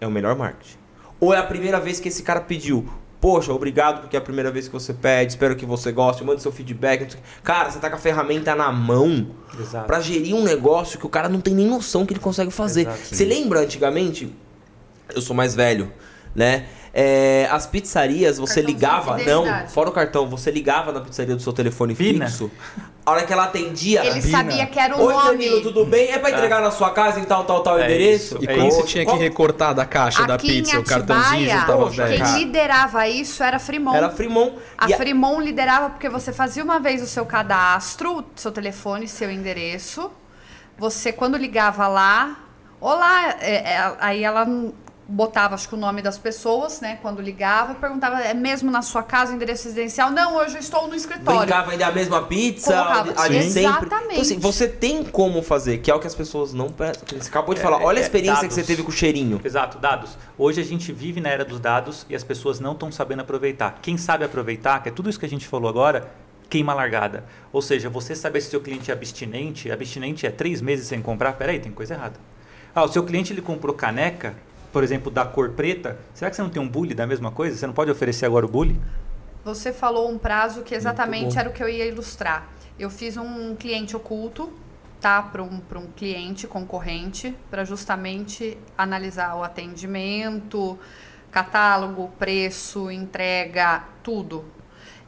[0.00, 0.76] É o melhor marketing.
[1.20, 2.88] Ou é a primeira vez que esse cara pediu.
[3.20, 6.42] Poxa, obrigado porque é a primeira vez que você pede, espero que você goste, mande
[6.42, 7.16] seu feedback.
[7.44, 9.86] Cara, você tá com a ferramenta na mão Exato.
[9.86, 12.80] pra gerir um negócio que o cara não tem nem noção que ele consegue fazer.
[12.80, 13.14] Exato.
[13.14, 14.34] Você lembra antigamente?
[15.14, 15.92] Eu sou mais velho,
[16.34, 16.66] né?
[16.94, 19.16] É, as pizzarias, você ligava.
[19.16, 22.26] Não, fora o cartão, você ligava na pizzaria do seu telefone Pina.
[22.26, 22.50] fixo.
[23.04, 24.04] A hora que ela atendia.
[24.04, 24.38] Ele Bina.
[24.38, 25.26] sabia que era o Oi, nome.
[25.30, 26.10] Danilo, tudo bem?
[26.12, 28.34] É pra entregar na sua casa em tal, tal, tal É endereço?
[28.36, 28.44] isso.
[28.44, 28.76] E É quando isso.
[28.82, 32.22] você tinha que recortar da caixa da Aqui pizza, em o cartãozinho juntava Poxa, 10.
[32.30, 33.96] quem liderava isso era a Fremont.
[33.96, 34.52] Era Fremont.
[34.76, 34.98] A E a-
[35.40, 40.10] liderava porque você fazia uma vez o seu cadastro, o seu telefone, seu endereço.
[40.78, 42.36] Você, quando ligava lá,
[42.80, 44.46] olá, é, é, aí ela
[45.08, 46.98] botava, acho que o nome das pessoas, né?
[47.02, 50.10] Quando ligava, perguntava, é mesmo na sua casa, endereço residencial?
[50.10, 51.40] Não, hoje eu estou no escritório.
[51.40, 53.26] Brincava ainda a mesma pizza, Colocava.
[53.26, 53.42] Sim.
[53.50, 53.60] sempre.
[53.86, 54.12] Exatamente.
[54.12, 57.18] Então, assim, você tem como fazer, que é o que as pessoas não prestam.
[57.18, 58.54] Você acabou de É, falar, olha a é, experiência que dados.
[58.56, 59.40] você teve com o cheirinho.
[59.44, 60.16] Exato, dados.
[60.38, 63.78] Hoje a gente vive na era dos dados e as pessoas não estão sabendo aproveitar.
[63.82, 66.10] Quem sabe aproveitar, que é tudo isso que a gente falou agora,
[66.48, 67.24] queima a largada.
[67.52, 71.32] Ou seja, você saber se seu cliente é abstinente, abstinente é três meses sem comprar,
[71.32, 72.14] peraí, tem coisa errada.
[72.74, 74.34] Ah, o seu cliente ele comprou caneca,
[74.72, 77.56] por exemplo, da cor preta, será que você não tem um bully da mesma coisa?
[77.56, 78.80] Você não pode oferecer agora o bully?
[79.44, 82.48] Você falou um prazo que exatamente era o que eu ia ilustrar.
[82.78, 84.52] Eu fiz um cliente oculto,
[85.00, 85.20] tá?
[85.20, 90.78] Para um, pra um cliente concorrente, para justamente analisar o atendimento,
[91.30, 94.44] catálogo, preço, entrega, tudo.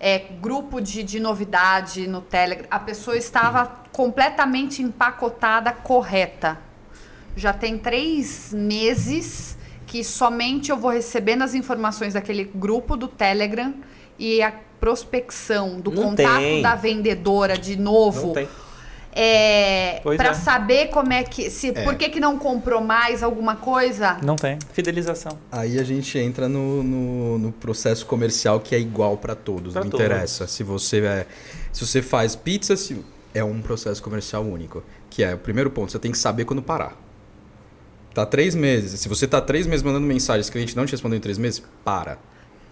[0.01, 2.67] É, grupo de, de novidade no Telegram.
[2.71, 6.59] A pessoa estava completamente empacotada, correta.
[7.37, 9.57] Já tem três meses
[9.87, 13.75] que somente eu vou recebendo as informações daquele grupo do Telegram
[14.19, 16.63] e a prospecção do Não contato tem.
[16.63, 18.29] da vendedora de novo.
[18.29, 18.49] Não tem.
[19.17, 20.35] É, para é.
[20.35, 21.49] saber como é que.
[21.49, 24.19] Se, Por que, que não comprou mais alguma coisa?
[24.23, 24.59] Não tem.
[24.73, 25.39] Fidelização.
[25.53, 29.85] Aí a gente entra no, no, no processo comercial que é igual para todos, Pra
[29.85, 30.05] não todos.
[30.05, 30.49] interessa.
[30.49, 31.27] Se você é,
[31.73, 34.83] se você faz pizza, se, é um processo comercial único.
[35.09, 37.04] Que é o primeiro ponto, você tem que saber quando parar.
[38.15, 39.01] Tá três meses.
[39.01, 41.63] Se você tá três meses mandando mensagem, esse cliente não te respondeu em três meses,
[41.85, 42.17] para.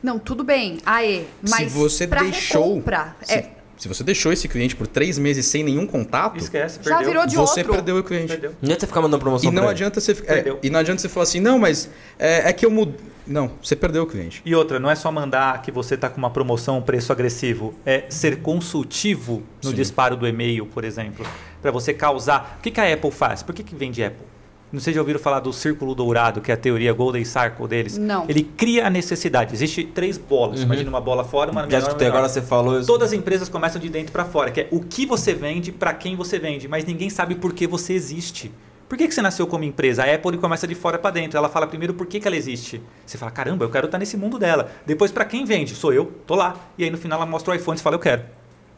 [0.03, 0.79] Não, tudo bem.
[0.87, 2.63] Aê, mas se você pra deixou.
[2.69, 6.79] recompra, Se, é, se você deixou esse cliente por três meses sem nenhum contato, Esquece,
[6.83, 7.09] Já perdeu.
[7.09, 7.75] virou de você outro.
[7.75, 8.29] perdeu o cliente.
[8.29, 8.51] Perdeu.
[8.51, 9.77] Não adianta você ficar mandando promoção E não pra ele.
[9.77, 10.13] adianta você.
[10.27, 11.89] é, e não adianta você falar assim, não, mas
[12.19, 12.95] é, é que eu mudo.
[13.25, 14.43] Não, você perdeu o cliente.
[14.45, 17.73] E outra, não é só mandar que você está com uma promoção, um preço agressivo.
[17.87, 19.77] É ser consultivo no Sim.
[19.77, 21.25] disparo do e-mail, por exemplo.
[21.61, 22.57] Para você causar.
[22.59, 23.43] O que, que a Apple faz?
[23.43, 24.27] Por que, que vende Apple?
[24.73, 27.69] Não sei se já ouviram falar do círculo dourado, que é a teoria Golden Circle
[27.69, 27.99] deles.
[27.99, 28.25] Não.
[28.29, 29.53] Ele cria a necessidade.
[29.55, 30.63] Existe três bolas.
[30.63, 32.09] Imagina uma bola fora, uma Já menor, uma menor.
[32.09, 32.75] agora você falou.
[32.77, 35.71] eu- Todas as empresas começam de dentro para fora, que é o que você vende,
[35.71, 38.51] para quem você vende, mas ninguém sabe por que você existe.
[38.89, 40.05] Por que, que você nasceu como empresa?
[40.05, 41.39] A Apple começa de fora para dentro.
[41.39, 42.81] Ela fala primeiro por que, que ela existe.
[43.07, 44.71] Você fala, caramba, eu quero estar nesse mundo dela.
[44.85, 45.75] Depois, para quem vende?
[45.75, 46.57] Sou eu, tô lá.
[46.77, 48.23] E aí no final ela mostra o iPhone e fala, eu quero.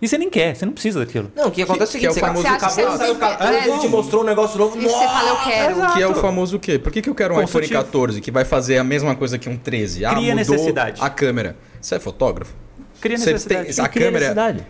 [0.03, 1.31] E você nem quer, você não precisa daquilo.
[1.35, 3.11] Não, o que acontece Que- é o que seguinte, é o você famoso acabou sair
[3.13, 4.77] o catálogo, É, ele te mostrou um negócio novo.
[4.79, 5.93] E você fala, eu quero.
[5.95, 6.79] Que é o famoso o quê?
[6.79, 7.85] Por que, que eu quero um iPhone Consultivo.
[7.85, 10.05] 14 que vai fazer a mesma coisa que um 13?
[10.05, 11.01] Ah, Cria mudou necessidade.
[11.03, 11.57] a câmera.
[11.81, 12.53] Você é fotógrafo?
[13.01, 13.75] Cria Você necessidade.
[13.75, 14.67] tem- a câmera,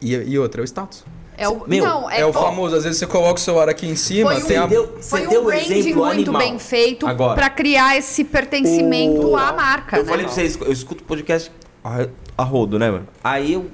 [0.00, 1.04] E, e outra, é o status.
[1.36, 3.86] É o, Meu, não, é, É, o famoso, às vezes você coloca o celular aqui
[3.86, 4.66] em cima, Foi um- tem a...
[4.66, 6.42] deu- Foi Você deu um um branding exemplo muito animal.
[6.42, 7.34] bem feito Agora.
[7.36, 10.10] pra criar esse pertencimento O- à marca, Eu né?
[10.10, 11.50] falei pra vocês, eu escuto podcast
[11.84, 12.06] a,
[12.36, 13.06] a rodo, né, mano?
[13.22, 13.66] Aí eu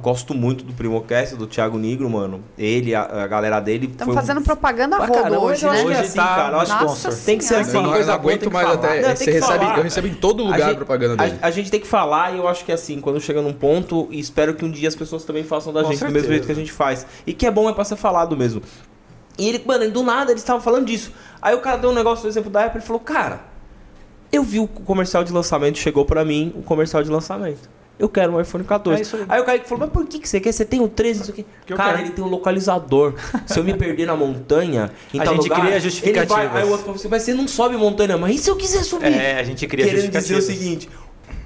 [0.00, 2.42] gosto muito do Primocast, do Thiago Negro, mano.
[2.56, 3.86] Ele, a, a galera dele.
[3.86, 5.72] Estamos foi um- fazendo propaganda rodo caramba, hoje, né?
[5.72, 6.56] que é Hoje assim, tá cara.
[6.56, 7.76] Eu acho que Nossa tem que ser assim.
[7.76, 9.00] Eu não, coisa aguento tem mais até.
[9.02, 9.76] Não, você recebe, falar.
[9.78, 11.38] eu recebo em todo A lugar gente- a propaganda dele.
[11.42, 14.08] A, a gente tem que falar e eu acho que assim, quando chega num ponto,
[14.10, 16.32] e espero que um dia as pessoas também façam da Com gente do mesmo certeza.
[16.32, 17.06] jeito que a gente faz.
[17.26, 18.62] E que é bom é pra ser falado mesmo.
[19.38, 21.12] E ele, mano, do nada eles estavam falando disso.
[21.42, 23.40] Aí o cara deu um negócio, por exemplo, da Apple, ele falou, cara,
[24.32, 27.68] eu vi o comercial de lançamento, chegou pra mim o comercial de lançamento.
[27.98, 29.02] Eu quero um iPhone 14.
[29.02, 29.26] É aí.
[29.28, 29.40] aí.
[29.40, 30.52] o Kaique falou, mas por que, que você quer?
[30.52, 31.46] Você tem o 13, isso aqui.
[31.64, 33.14] Que Cara, ele tem um localizador.
[33.46, 36.28] Se eu me perder na montanha, em A tal gente lugar, cria ele justificativas.
[36.28, 38.56] vai, aí o outro falou assim, mas você não sobe montanha, mas e se eu
[38.56, 39.06] quiser subir?
[39.06, 40.90] É, a gente cria Querendo dizer o seguinte,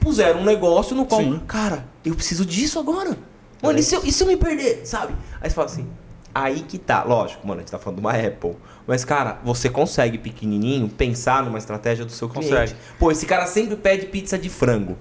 [0.00, 1.40] puseram um negócio no qual, Sim.
[1.46, 3.16] cara, eu preciso disso agora.
[3.62, 5.14] Mano, e se, eu, e se eu me perder, sabe?
[5.40, 5.86] Aí você fala assim,
[6.34, 8.56] aí que tá, lógico, mano, a gente tá falando de uma Apple.
[8.86, 12.50] Mas, cara, você consegue, pequenininho, pensar numa estratégia do seu cliente.
[12.50, 12.74] Consegue.
[12.98, 14.96] Pô, esse cara sempre pede pizza de frango.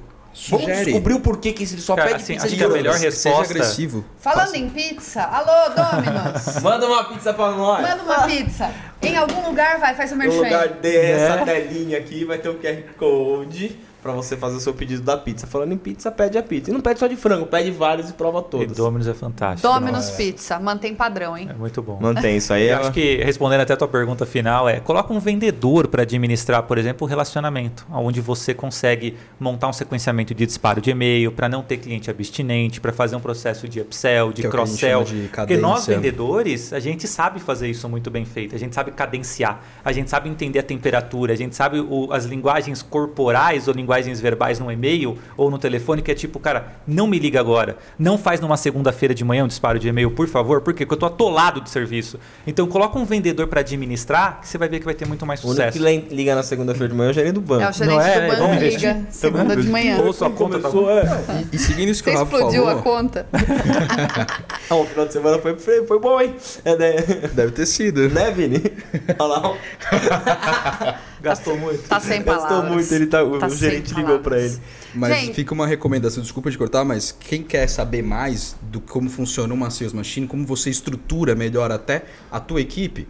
[0.49, 0.85] Vamos Sugere.
[0.85, 2.93] descobrir o porquê que ele só Cara, pede assim, pizza acho de que a melhor
[2.93, 4.05] Seja resposta- agressivo.
[4.19, 6.55] Falando em pizza, alô, Dominos.
[6.63, 7.81] Manda uma pizza pra nós.
[7.81, 8.71] Manda uma pizza.
[9.01, 10.37] Em algum lugar vai, faz o No merchan.
[10.37, 11.45] lugar dessa Né?
[11.45, 15.45] telinha aqui vai ter o QR Code pra você fazer o seu pedido da pizza.
[15.47, 16.69] Falando em pizza, pede a pizza.
[16.71, 18.77] E não pede só de frango, pede vários e prova E todas.
[18.77, 19.67] Domino's é fantástico.
[19.67, 21.47] Domino's Pizza, mantém padrão, hein?
[21.49, 21.97] É muito bom.
[22.01, 22.67] Mantém isso aí.
[22.69, 26.03] Eu é- acho que, respondendo até a tua pergunta final, é coloca um vendedor para
[26.03, 31.31] administrar, por exemplo, o relacionamento, onde você consegue montar um sequenciamento de disparo de e-mail
[31.31, 34.51] para não ter cliente abstinente, para fazer um processo de upsell, de Que é o
[34.51, 35.05] que a gente cross-sell.
[35.05, 38.73] chama de Porque nós, vendedores, a gente sabe fazer isso muito bem feito, a gente
[38.73, 43.67] sabe cadenciar, a gente sabe entender a temperatura, a gente sabe o- as linguagens corporais
[43.67, 43.88] ou linguagens
[44.21, 48.17] verbais no e-mail ou no telefone, que é tipo, cara, não me liga agora, não
[48.17, 50.85] faz numa segunda-feira de manhã um disparo de e-mail, por favor, por quê?
[50.85, 52.19] Porque eu tô atolado de serviço.
[52.45, 55.43] Então coloca um vendedor para administrar, que você vai ver que vai ter muito mais
[55.43, 55.77] O único sucesso.
[55.79, 57.63] que liga na segunda-feira de manhã é o gerente do banco.
[57.63, 58.13] É o gerente Não é?
[58.21, 58.97] do banco Vamos liga investir.
[59.11, 59.97] segunda de manhã.
[60.01, 61.03] Ou sua conta tá Começou, é.
[61.51, 63.25] E, e seguindo isso que Você o Rafa explodiu falou, a conta?
[64.69, 66.35] Ah, o final de semana foi, foi, foi bom, hein?
[66.63, 66.91] É, né?
[67.33, 68.07] deve ter sido.
[68.09, 68.61] né, Vini?
[69.17, 70.99] Olha lá.
[71.21, 71.87] Gastou muito.
[71.87, 72.49] Tá sem palavras.
[72.51, 74.53] Gastou muito, ele tá, o, Tá o gerente ligou pra palavras.
[74.53, 74.61] ele.
[74.95, 75.33] Mas Gente.
[75.35, 79.69] fica uma recomendação, desculpa de cortar, mas quem quer saber mais do como funciona uma
[79.69, 83.07] sales machine, como você estrutura melhor até a tua equipe,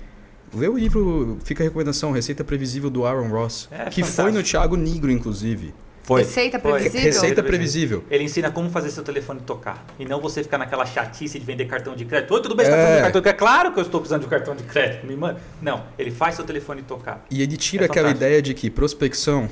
[0.54, 4.22] lê o livro, fica a recomendação, Receita Previsível do Aaron Ross, É, que fantástico.
[4.24, 5.74] foi no Thiago Negro, inclusive.
[6.10, 6.22] Foi.
[6.24, 6.72] Receita Foi.
[6.72, 7.04] previsível?
[7.06, 8.04] Receita previsível.
[8.10, 9.86] Ele ensina como fazer seu telefone tocar.
[10.00, 12.34] E não você ficar naquela chatice de vender cartão de crédito.
[12.34, 12.80] Oi, tudo bem, você tá É.
[12.80, 13.40] precisando de cartão de crédito?
[13.40, 15.06] Claro que eu estou precisando de um cartão de crédito.
[15.06, 15.40] Me manda.
[15.62, 17.24] Não, ele faz seu telefone tocar.
[17.30, 18.26] E ele tira É aquela fantástico.
[18.26, 19.48] ideia de que prospecção.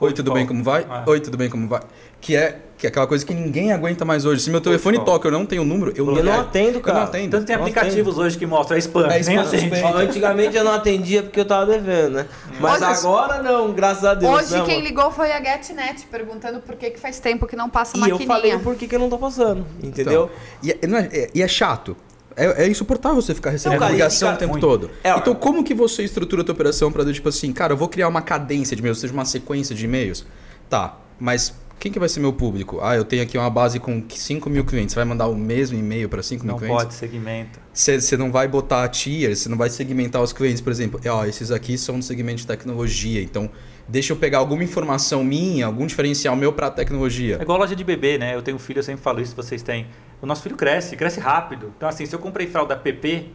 [0.00, 0.86] Oi, tudo bem, como vai?
[0.88, 1.02] Ah.
[1.08, 1.80] Oi, tudo bem, como vai?
[2.20, 4.42] Que é, que é aquela coisa que ninguém aguenta mais hoje.
[4.42, 6.98] Se meu telefone toca, eu não tenho o número, eu, Eu não atendo, Eu cara.
[6.98, 7.30] não atendo.
[7.30, 9.06] Tanto tem Não aplicativos hoje que mostram é spam.
[9.06, 9.74] É nem spam, atende.
[9.76, 9.96] spam.
[9.96, 12.26] Antigamente eu não atendia porque eu tava devendo, né?
[12.60, 14.32] Mas Olha, agora não, graças a Deus.
[14.32, 14.86] Hoje né, quem amor?
[14.88, 18.08] ligou foi a GetNet, perguntando por que, que faz tempo que não passa E eu
[18.10, 18.26] maquininha.
[18.26, 20.28] falei por que, que eu não tô passando, entendeu?
[20.28, 20.30] Então,
[20.62, 21.96] e, é, não é- é- e é chato.
[22.36, 24.60] É, é insuportável você ficar recebendo Não, ligação e o tempo ruim.
[24.60, 24.90] todo.
[25.02, 27.88] É, então, como que você estrutura a tua operação para tipo assim, cara, eu vou
[27.88, 30.24] criar uma cadência de e-mails, seja uma sequência de e-mails?
[30.70, 32.78] Tá, mas quem que vai ser meu público?
[32.82, 34.92] Ah, eu tenho aqui uma base com 5 mil clientes.
[34.92, 36.82] Você vai mandar o mesmo e-mail para 5 mil Não clientes?
[36.82, 37.60] pode, segmenta.
[37.72, 41.00] Você não vai botar tier, você não vai segmentar os clientes, por exemplo.
[41.08, 43.48] Ó, esses aqui são do segmento de tecnologia, então
[43.88, 47.38] deixa eu pegar alguma informação minha, algum diferencial meu para É tecnologia.
[47.40, 48.34] igual loja de bebê, né?
[48.34, 49.86] Eu tenho um filho, eu sempre falo isso, vocês têm.
[50.20, 51.72] O nosso filho cresce, cresce rápido.
[51.76, 53.26] Então, assim, se eu comprei fralda PP,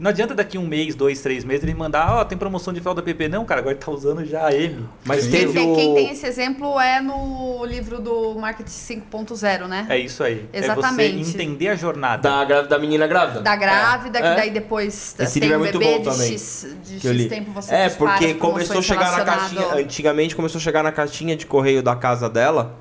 [0.00, 3.02] não adianta daqui um mês, dois, três meses ele mandar, ó, tem promoção de fralda
[3.02, 3.28] PP.
[3.28, 4.88] Não, cara, agora ele tá usando já a M.
[5.04, 5.22] Mas.
[5.26, 5.74] Quem teve tem, o...
[5.76, 9.86] quem tem esse exemplo é no livro do Marketing 5.0, né?
[9.88, 10.48] É isso aí.
[10.52, 11.20] Exatamente.
[11.20, 12.22] É você entender a jornada.
[12.28, 13.40] Da, gra- da menina grávida?
[13.42, 14.22] Da grávida, É.
[14.22, 17.28] que daí depois Esse tem livro é muito bebê bom de também, X, de X
[17.28, 19.74] tempo você É, porque começou a chegar na caixinha.
[19.74, 22.74] Antigamente começou a chegar na caixinha de correio da casa dela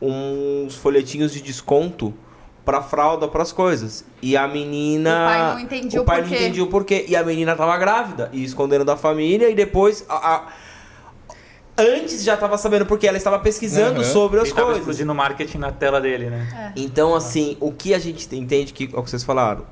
[0.00, 2.14] uns folhetinhos de desconto
[2.68, 4.04] pra fralda, pras coisas.
[4.20, 5.10] E a menina.
[5.10, 6.34] O pai não entendia o o pai porquê.
[6.34, 7.04] não entendia o porquê.
[7.08, 9.48] E a menina tava grávida e escondendo da família.
[9.48, 10.04] E depois.
[10.06, 10.46] a- a-
[11.80, 14.04] Antes já tava sabendo porque ela estava pesquisando Uhum.
[14.06, 14.80] sobre as Ele tava coisas.
[14.82, 16.72] explodindo marketing na tela dele, né?
[16.76, 19.64] Então, assim, o que a gente entende que, é o que vocês falaram,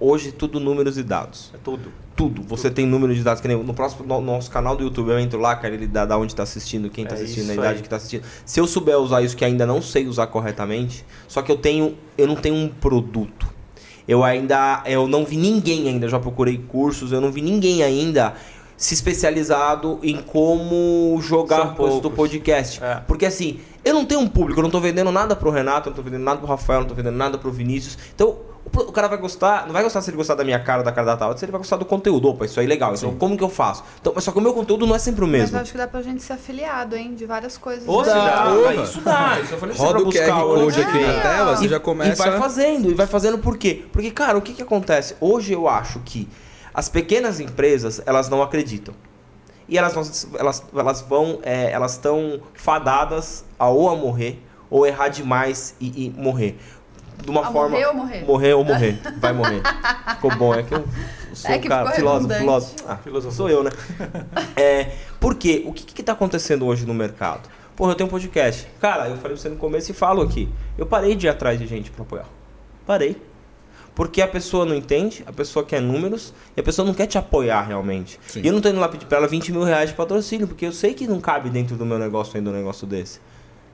[0.00, 1.50] hoje tudo números e dados.
[1.52, 1.92] É tudo.
[2.18, 2.42] Tudo.
[2.42, 5.20] Você tem números de dados, que nem no próximo no nosso canal do YouTube, eu
[5.20, 7.76] entro lá, cara, ele dá da onde tá assistindo, quem tá É assistindo, a idade
[7.76, 7.82] aí.
[7.82, 8.24] que tá assistindo.
[8.44, 11.94] Se eu souber usar isso que ainda não sei usar corretamente, só que eu tenho,
[12.18, 13.46] eu não tenho um produto.
[14.08, 18.34] Eu ainda, eu não vi ninguém ainda, já procurei cursos, eu não vi ninguém ainda
[18.76, 22.82] se especializado em como jogar coisas do podcast.
[22.82, 22.96] É.
[23.06, 25.90] Porque assim, eu não tenho um público, eu não tô vendendo nada pro Renato, eu
[25.90, 27.96] não tô vendendo nada pro Rafael, eu não tô vendendo nada pro Vinícius.
[28.14, 28.36] Então,
[28.74, 31.06] o cara vai gostar, não vai gostar se ele gostar da minha cara, da cara
[31.08, 32.28] da tal, se ele vai gostar do conteúdo.
[32.28, 32.94] Opa, isso aí é legal.
[32.94, 33.84] Então, como que eu faço?
[34.00, 35.56] Então, mas só que o meu conteúdo não é sempre o Mas mesmo.
[35.56, 37.14] eu acho que dá pra gente ser afiliado, hein?
[37.14, 37.86] De várias coisas.
[37.88, 38.08] Ou né?
[38.08, 38.44] se dá,
[38.76, 39.38] mas- isso dá.
[39.42, 40.64] Isso eu falei Roda pra o buscar QR hoje.
[40.64, 42.12] Code aqui na Ah, tela, você E- já começa...
[42.12, 43.84] E vai fazendo, e vai fazendo por quê?
[43.92, 45.16] Porque, cara, o que, que acontece?
[45.20, 46.28] Hoje eu acho que
[46.74, 48.94] as pequenas empresas, elas não acreditam.
[49.68, 50.02] E elas vão,
[50.38, 56.06] elas, elas vão, é, elas estão fadadas a ou a morrer, ou errar demais e,
[56.06, 56.58] e morrer.
[57.22, 57.70] De uma A forma.
[57.70, 58.24] morrer ou morrer?
[58.24, 58.98] Morrer ou morrer.
[59.18, 59.60] Vai morrer.
[60.14, 60.84] Ficou bom, é que eu
[61.34, 62.74] sou É um que cara, filósofo, filósofo.
[62.88, 63.70] Ah, filósofo sou eu, né?
[64.56, 65.62] É, por quê?
[65.66, 67.48] O que, que tá acontecendo hoje no mercado?
[67.76, 68.66] Porra, eu tenho um podcast.
[68.80, 70.48] Cara, eu falei pra você no começo e falo aqui.
[70.76, 72.26] Eu parei de ir atrás de gente pra apoiar.
[72.86, 73.16] Parei.
[73.94, 77.18] Porque a pessoa não entende, a pessoa quer números e a pessoa não quer te
[77.18, 78.18] apoiar realmente.
[78.28, 78.42] Sim.
[78.42, 80.64] E eu não tô indo lá pedir pra ela 20 mil reais de patrocínio, porque
[80.66, 83.20] eu sei que não cabe dentro do meu negócio ainda um negócio desse.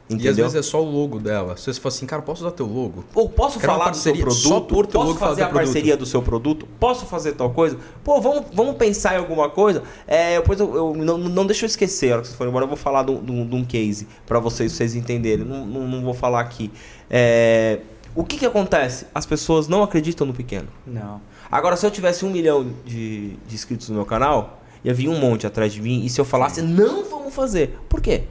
[0.07, 0.45] E às Entendeu?
[0.45, 1.57] vezes é só o logo dela.
[1.57, 3.05] Se você fala assim, cara, posso usar teu logo?
[3.15, 4.69] Ou posso Quero falar do seu parceria só produto?
[4.75, 5.65] por teu posso logo falar fazer a produto?
[5.65, 6.69] parceria do seu produto?
[6.79, 7.79] Posso fazer tal coisa?
[8.05, 9.83] Pô, vamos, vamos pensar em alguma coisa?
[10.07, 12.65] É, depois eu, eu- não, não deixa eu esquecer, a hora que vocês forem embora,
[12.65, 15.43] eu vou falar de um- case pra vocês, vocês entenderem.
[15.45, 16.71] Não, não, não vou falar aqui.
[17.09, 17.81] É,
[18.15, 19.07] o que que acontece?
[19.15, 20.69] As pessoas não acreditam no pequeno.
[20.87, 21.19] Não.
[21.51, 25.19] Agora, se eu tivesse um milhão de, de inscritos no meu canal, ia vir um
[25.19, 26.05] monte atrás de mim.
[26.05, 27.79] E se eu falasse, não vamos fazer.
[27.89, 28.25] Por quê?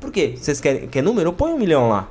[0.00, 0.34] Por quê?
[0.36, 1.28] Vocês querem quer número?
[1.28, 2.08] Eu ponho um milhão lá.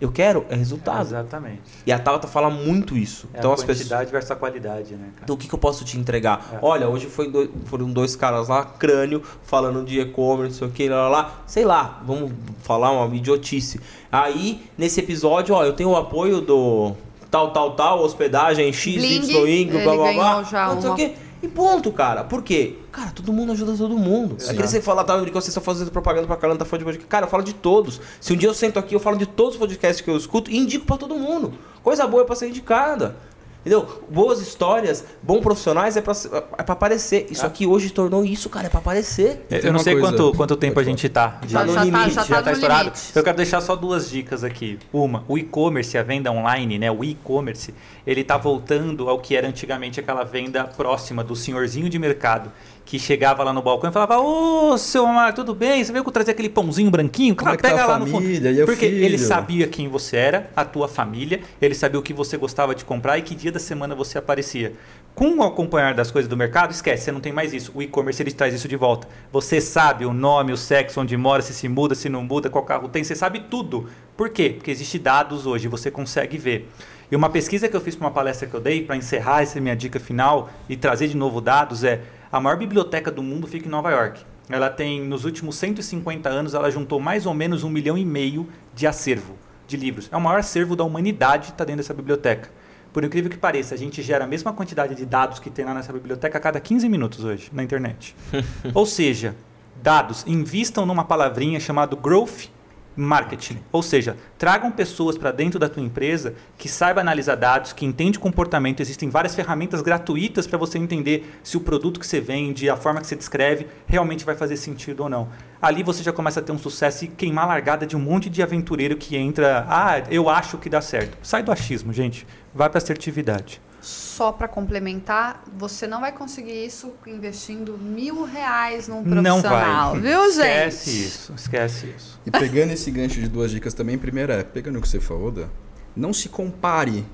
[0.00, 1.02] Eu quero é resultado.
[1.06, 1.62] Exatamente.
[1.86, 3.28] E a Tabata fala muito isso.
[3.32, 3.78] É então a as pessoas.
[3.88, 5.20] quantidade versus a qualidade, né, cara?
[5.22, 6.46] Então o que, que eu posso te entregar?
[6.52, 6.58] É.
[6.60, 10.70] Olha, hoje foi dois- foram dois caras lá, crânio, falando de e-commerce, não sei o
[10.72, 11.42] que, lá, lá, lá.
[11.46, 12.32] Sei lá, vamos
[12.62, 13.80] falar uma idiotice.
[14.10, 16.92] Aí, nesse episódio, ó, eu tenho o apoio do
[17.30, 20.42] tal, tal, tal, hospedagem, X, Bling, Y, Y, blá, blá, blá.
[20.42, 21.14] já não sei o quê.
[21.44, 22.24] E ponto, cara.
[22.24, 22.76] Por quê?
[22.90, 24.36] Cara, todo mundo ajuda todo mundo.
[24.38, 24.50] Sim.
[24.50, 27.08] Aquele você fala, tá, que vocês estão fazendo propaganda pra caramba, tá falando de podcast.
[27.08, 28.00] Cara, eu falo de todos.
[28.18, 30.50] Se um dia eu sento aqui, eu falo de todos os podcasts que eu escuto
[30.50, 31.52] e indico pra todo mundo.
[31.82, 33.16] Coisa boa é pra ser indicada.
[33.64, 34.04] Entendeu?
[34.10, 36.12] Boas histórias, bons profissionais é pra,
[36.58, 37.26] é pra aparecer.
[37.30, 37.46] Isso Ah.
[37.46, 39.46] aqui hoje tornou isso, cara, é pra aparecer.
[39.50, 41.38] Eu Tem não sei coisa- quanto, quanto tempo a Pode gente tá.
[41.46, 42.84] de- Já- no já tá- limite, já já tá tá no estourado.
[42.84, 43.02] limite.
[43.14, 44.78] Eu quero deixar só duas dicas aqui.
[44.92, 46.90] Uma, o e-commerce, a venda online, né?
[46.90, 47.74] O e-commerce,
[48.06, 52.52] ele tá voltando ao que era antigamente aquela venda próxima do senhorzinho de mercado
[52.84, 55.82] que chegava lá no balcão e falava: Ô, seu Amar, tudo bem?
[55.82, 57.32] Você veio trazer aquele pãozinho branquinho?
[57.32, 58.22] É Claro, que tá pega a lá no fundo.
[58.22, 58.50] família?
[58.50, 59.18] E o Porque ele filho?
[59.28, 63.18] sabia quem você era, a tua família, ele sabia o que você gostava de comprar
[63.18, 64.72] e que dia da semana você aparecia.
[65.14, 67.70] Com o acompanhar das coisas do mercado, esquece, você não tem mais isso.
[67.74, 69.06] O e-commerce ele traz isso de volta.
[69.32, 72.64] Você sabe o nome, o sexo, onde mora, se se muda, se não muda, qual
[72.64, 73.88] carro tem, você sabe tudo.
[74.16, 74.50] Por quê?
[74.56, 76.68] Porque existe dados hoje, você consegue ver.
[77.12, 79.60] E uma pesquisa que eu fiz para uma palestra que eu dei, para encerrar essa
[79.60, 82.00] minha dica final e trazer de novo dados, é
[82.34, 84.20] a maior biblioteca do mundo fica em Nova York.
[84.48, 88.48] Ela tem, nos últimos 150 anos, ela juntou mais ou menos um milhão e meio
[88.74, 89.38] de acervo
[89.68, 90.08] de livros.
[90.10, 92.50] É o maior acervo da humanidade está dentro dessa biblioteca.
[92.92, 95.72] Por incrível que pareça, a gente gera a mesma quantidade de dados que tem lá
[95.72, 98.16] nessa biblioteca a cada 15 minutos hoje na internet.
[98.74, 99.36] Ou seja,
[99.80, 102.48] dados, invistam numa palavrinha chamada growth
[102.96, 103.58] marketing.
[103.72, 108.18] Ou seja, tragam pessoas para dentro da tua empresa que saiba analisar dados, que entende
[108.18, 108.80] comportamento.
[108.80, 113.00] Existem várias ferramentas gratuitas para você entender se o produto que você vende, a forma
[113.00, 115.28] que você descreve, realmente vai fazer sentido ou não.
[115.60, 118.28] Ali você já começa a ter um sucesso e queimar a largada de um monte
[118.28, 121.16] de aventureiro que entra, ah, eu acho que dá certo.
[121.22, 122.26] Sai do achismo, gente.
[122.54, 123.60] Vai para assertividade.
[123.84, 130.00] Só para complementar, você não vai conseguir isso investindo mil reais num Não profissional, vai.
[130.00, 130.68] viu, gente?
[130.68, 132.20] Esquece isso, esquece isso.
[132.24, 135.30] E pegando esse gancho de duas dicas também, primeiro é, pegando o que você falou,
[135.30, 135.48] Dan,
[135.94, 137.04] não se compare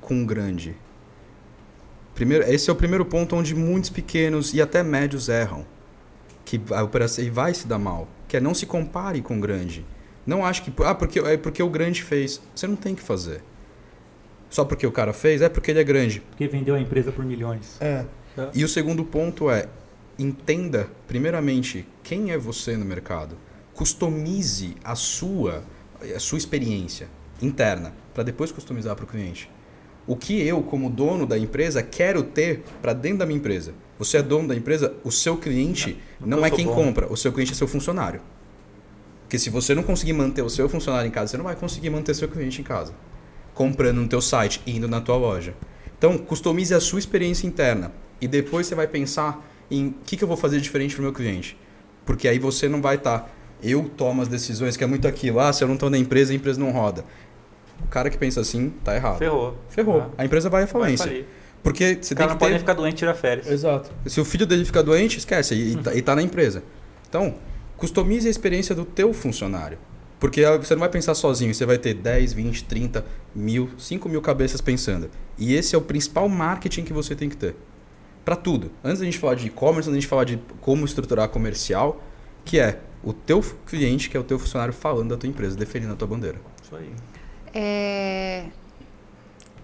[0.00, 0.76] com o grande.
[2.14, 5.66] Primeiro, esse é o primeiro ponto onde muitos pequenos e até médios erram.
[6.44, 8.06] Que a operação e vai se dar mal.
[8.28, 9.84] Que é não se compare com o grande.
[10.24, 10.72] Não acho que.
[10.84, 12.40] Ah, porque, é porque o grande fez.
[12.54, 13.42] Você não tem que fazer.
[14.52, 16.20] Só porque o cara fez, é porque ele é grande.
[16.28, 17.78] Porque vendeu a empresa por milhões.
[17.80, 18.04] É.
[18.52, 19.66] E o segundo ponto é,
[20.18, 23.34] entenda, primeiramente, quem é você no mercado.
[23.72, 25.64] Customize a sua,
[26.14, 27.08] a sua experiência
[27.40, 29.50] interna, para depois customizar para o cliente.
[30.06, 33.72] O que eu, como dono da empresa, quero ter para dentro da minha empresa.
[33.98, 36.74] Você é dono da empresa, o seu cliente Não, não, é quem bom.
[36.74, 38.20] compra, o seu cliente é seu funcionário.
[39.22, 41.88] Porque se você não conseguir manter o seu funcionário em casa, você não vai conseguir
[41.88, 42.92] manter seu cliente em casa.
[43.54, 45.54] Comprando no teu site, indo na tua loja.
[45.98, 47.92] Então, customize a sua experiência interna.
[48.20, 51.04] E depois você vai pensar em o que, que eu vou fazer diferente para o
[51.04, 51.56] meu cliente.
[52.04, 53.30] Porque aí você não vai estar...
[53.62, 55.38] eu tomo as decisões, que é muito aquilo.
[55.40, 57.04] Ah, se eu não estou na empresa, a empresa não roda.
[57.84, 59.18] O cara que pensa assim, tá errado.
[59.18, 59.56] Ferrou.
[59.68, 60.00] Ferrou.
[60.02, 61.06] Ah, A empresa vai à vai falência.
[61.06, 61.26] falir.
[61.62, 62.58] Porque você Os tem caras que não ter...
[62.58, 63.46] ficar doente e tirar férias.
[63.48, 63.90] Exato.
[64.06, 66.62] Se o filho dele ficar doente, esquece, e, tá, e tá na empresa.
[67.08, 67.36] Então,
[67.76, 69.78] customize a experiência do teu funcionário.
[70.22, 73.04] Porque você não vai pensar sozinho, você vai ter 10, 20, 30
[73.34, 75.10] mil, 5 mil cabeças pensando.
[75.36, 77.56] E esse é o principal marketing que você tem que ter.
[78.24, 78.70] Para tudo.
[78.84, 82.00] Antes da gente falar de e-commerce, antes da gente falar de como estruturar comercial,
[82.44, 85.92] que é o teu cliente, que é o teu funcionário falando da tua empresa, definindo
[85.92, 86.40] a tua bandeira.
[86.62, 86.92] Isso aí.
[87.52, 88.44] É,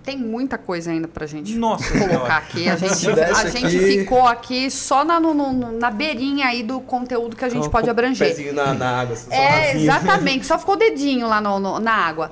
[0.08, 2.34] Tem muita coisa ainda pra gente Nossa colocar senhora.
[2.38, 2.66] aqui.
[2.66, 6.80] A gente, a gente aqui- ficou aqui só na, no- no- na beirinha aí do
[6.80, 8.26] conteúdo que a gente pode abranger.
[8.26, 9.14] pezinho na, na água.
[9.14, 9.82] só É, rasinho.
[9.84, 10.46] exatamente.
[10.46, 12.30] Só ficou o dedinho lá no- no- na água.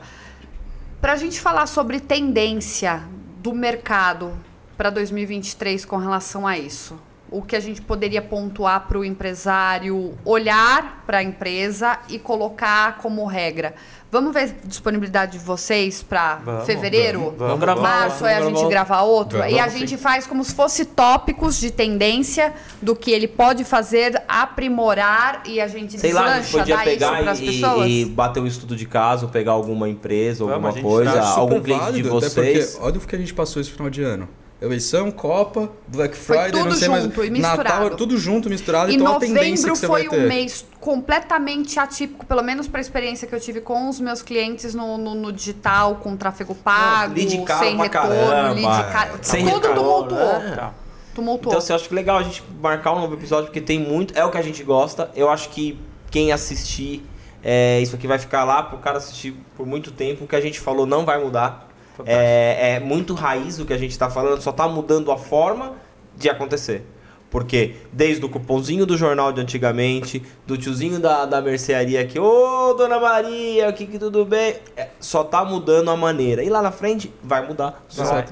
[1.03, 3.03] Para a gente falar sobre tendência
[3.43, 4.33] do mercado
[4.75, 6.99] para 2023 com relação a isso.
[7.31, 12.97] O que a gente poderia pontuar para o empresário olhar para a empresa e colocar
[12.99, 13.75] como regra.
[14.11, 17.21] Vamos ver a disponibilidade de vocês para Vamos, fevereiro?
[17.21, 19.39] vamos, Vamos gravar Março, outro, aí a vamos gente gravar grava outro.
[19.39, 23.27] Vamos, e a vamos gente faz como se fosse tópicos de tendência do que ele
[23.27, 27.89] pode fazer, aprimorar e a gente Sei lá, a gente deslancha, podia pegar e, pessoas.
[27.91, 32.03] e bater um estudo de caso, pegar alguma empresa, Vamos, alguma coisa, algum cliente de
[32.03, 32.67] válido, até vocês.
[32.71, 34.29] porque olha o que a gente passou esse final de ano.
[34.61, 37.05] Eleição, Copa, Black Foi Friday, não tudo sei mais.
[37.05, 37.63] junto e misturado.
[37.63, 38.91] Natal, tudo junto, misturado.
[38.91, 40.29] E então a tendência novembro que você foi vai um ter.
[40.29, 44.75] mês completamente atípico, pelo menos para a experiência que eu tive com os meus clientes
[44.75, 47.15] no, no- no digital, com tráfego pago,
[47.45, 49.19] caro sem retorno, caramba, lead caro.
[49.23, 50.39] sem Tudo retorno, tumultuou.
[50.41, 50.53] né?
[50.57, 50.75] Tá.
[51.15, 51.53] Tumultuou.
[51.53, 54.17] Então, assim, eu acho que legal a gente marcar um novo episódio, porque tem muito.
[54.19, 55.11] É o que a gente gosta.
[55.15, 55.79] Eu acho que
[56.11, 57.05] quem assistir,
[57.43, 60.25] é, isso aqui vai ficar lá pro cara assistir por muito tempo.
[60.25, 61.66] O que a gente falou não vai mudar.
[62.05, 65.75] É, é muito raiz o que a gente tá falando, só tá mudando a forma
[66.17, 66.85] de acontecer.
[67.31, 72.73] Porque desde o cupomzinho do jornal de antigamente, do tiozinho da, da mercearia aqui, ô
[72.75, 74.57] dona Maria, que, que tudo bem?
[74.77, 76.43] É, só tá mudando a maneira.
[76.43, 77.85] E lá na frente vai mudar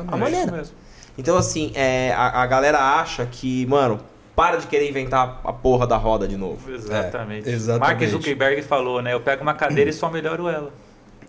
[0.08, 0.44] a maneira.
[0.44, 0.76] Isso mesmo.
[1.16, 4.00] Então, assim, é, a, a galera acha que, mano,
[4.34, 6.70] para de querer inventar a porra da roda de novo.
[6.70, 7.48] Exatamente.
[7.48, 8.00] É, exatamente.
[8.00, 9.12] Mark Zuckerberg falou, né?
[9.12, 10.72] Eu pego uma cadeira e só melhoro ela.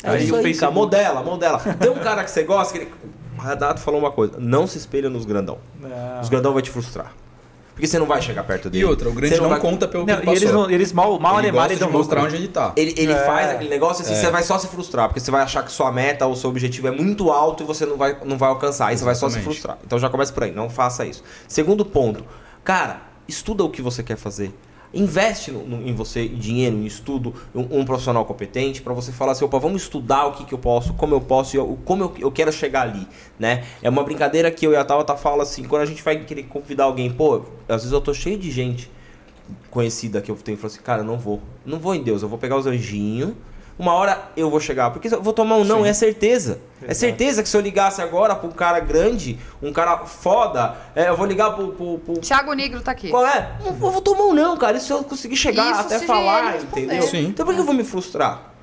[0.03, 1.59] É Aí o Facebook- modela, modela.
[1.59, 2.91] Tem um cara que você gosta, que ele...
[3.37, 5.57] O Renato falou uma coisa, não se espelha nos grandão.
[5.79, 6.21] Não.
[6.21, 7.13] Os grandão vai te frustrar.
[7.73, 8.85] Porque você não vai chegar perto dele.
[8.85, 10.69] E outra, o grande Você não, vai- conta pelo que Não, ele e eles, não-
[10.69, 12.71] eles mal, mal ele animados gosta e de dão mostrar onde ele tá.
[12.77, 13.25] Ele, ele É.
[13.25, 14.15] faz aquele negócio assim, É.
[14.15, 16.87] você vai só se frustrar, porque você vai achar que sua meta ou seu objetivo
[16.87, 19.41] é muito alto e você não vai, não vai alcançar, aí você vai só se
[19.41, 19.77] frustrar.
[19.85, 21.21] Então já começa por aí, não faça isso.
[21.49, 22.23] Segundo ponto,
[22.63, 24.53] cara, estuda o que você quer fazer.
[24.95, 29.33] Investe no- no- em você dinheiro, em estudo, um, um profissional competente, para você falar
[29.33, 32.31] assim, opa, vamos estudar o que, que eu posso, como eu posso como eu, eu
[32.31, 33.05] quero chegar ali,
[33.37, 33.65] né?
[33.83, 36.43] É uma brincadeira que eu e a Tabata fala assim, quando a gente vai querer
[36.43, 38.89] convidar alguém, pô, às vezes eu tô cheio de gente
[39.69, 41.41] conhecida que eu tenho e falo assim, cara, eu não vou.
[41.65, 43.33] Não vou em Deus, eu vou pegar os anjinhos.
[43.77, 44.89] Uma hora eu vou chegar.
[44.91, 45.89] Porque eu vou tomar um não, Sim.
[45.89, 46.59] é certeza.
[46.81, 46.99] É Exato.
[46.99, 51.17] certeza que se eu ligasse agora pra um cara grande, um cara foda, é, eu
[51.17, 51.69] vou ligar pro.
[51.73, 53.09] pro, pro- Thiago Negro tá aqui.
[53.09, 53.51] qual é?
[53.65, 54.77] Eu vou tomar um não, cara.
[54.77, 57.03] Isso se eu conseguir chegar Isso até falar, entendeu?
[57.03, 57.25] Sim.
[57.27, 58.54] Então por que eu vou me frustrar?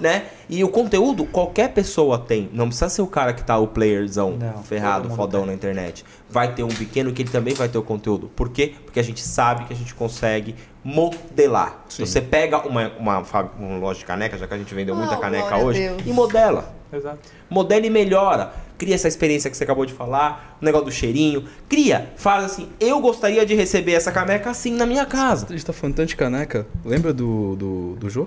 [0.00, 0.24] Né?
[0.48, 2.50] E o conteúdo, qualquer pessoa tem.
[2.52, 5.48] Não precisa ser o cara que tá o playerzão Não, ferrado, fodão tem.
[5.50, 6.04] na internet.
[6.28, 8.28] Vai ter um pequeno que ele também vai ter o conteúdo.
[8.34, 8.74] Por quê?
[8.84, 11.84] Porque a gente sabe que a gente consegue modelar.
[11.88, 12.04] Sim.
[12.04, 13.18] Você pega uma, uma,
[13.58, 16.02] uma loja de caneca, já que a gente vendeu muita Oh, caneca hoje, Deus.
[16.06, 16.74] e modela.
[16.92, 17.18] Exato.
[17.48, 18.52] Modela e melhora.
[18.76, 21.44] Cria essa experiência que você acabou de falar, o negócio do cheirinho.
[21.68, 22.68] Cria, faz assim.
[22.80, 25.46] Eu gostaria de receber essa caneca assim na minha casa.
[25.48, 26.66] A gente tá falando tanto de caneca.
[26.84, 28.26] Lembra do, do, do Jô?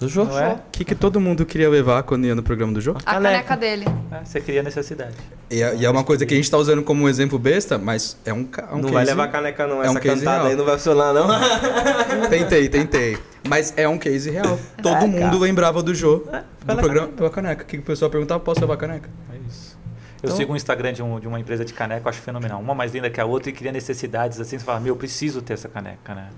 [0.00, 0.24] Do Jô?
[0.24, 0.52] Não é?
[0.54, 2.92] O que, que todo mundo queria levar quando ia no programa do Jô?
[2.92, 3.20] A Caneca.
[3.44, 3.84] caneca dele.
[4.10, 5.14] É, Você cria necessidade.
[5.50, 7.76] E é, e é uma coisa que a gente tá usando como um exemplo besta,
[7.76, 8.92] mas é um, ca- é um não case.
[8.94, 9.82] vai levar caneca, não.
[9.82, 10.46] é Essa um case cantada real.
[10.50, 11.28] aí não vai funcionar, não.
[12.30, 13.18] Tentei, tentei.
[13.46, 14.58] Mas é um case real.
[14.82, 16.18] Todo É, mundo lembrava do Jô.
[16.18, 16.76] do legal.
[16.78, 17.62] programa pela caneca.
[17.62, 18.40] O que que o pessoal perguntava?
[18.40, 19.08] Posso levar caneca?
[19.32, 19.76] É isso.
[20.22, 22.58] Eu Então- sigo um Instagram de, um- de uma empresa de caneca, eu acho fenomenal.
[22.60, 24.58] Uma mais linda que a outra e cria necessidades assim.
[24.58, 26.28] Você fala, meu, eu preciso ter essa caneca, né?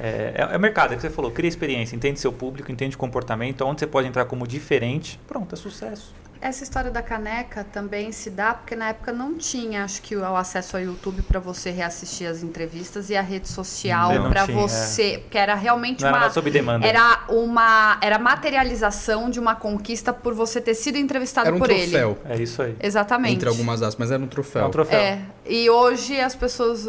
[0.00, 2.96] É, é, é mercado, é o que você falou, cria experiência, entende seu público, entende
[2.96, 5.18] comportamento, onde você pode entrar como diferente.
[5.26, 6.14] Pronto, é sucesso.
[6.42, 10.36] Essa história da caneca também se dá porque na época não tinha, acho que, o
[10.36, 15.18] acesso ao YouTube para você reassistir as entrevistas e a rede social para tinha, você,
[15.22, 16.84] porque era realmente Não era uma nada sob demanda.
[16.84, 21.68] era uma era materialização de uma conquista por você ter sido entrevistado Era um por
[21.68, 22.18] troféu.
[22.24, 22.34] ele.
[22.34, 22.74] É isso aí.
[22.82, 23.34] Exatamente.
[23.36, 24.62] Entre algumas aspas, mas era um troféu.
[24.62, 24.98] É um troféu.
[24.98, 25.20] É.
[25.46, 26.84] E hoje as pessoas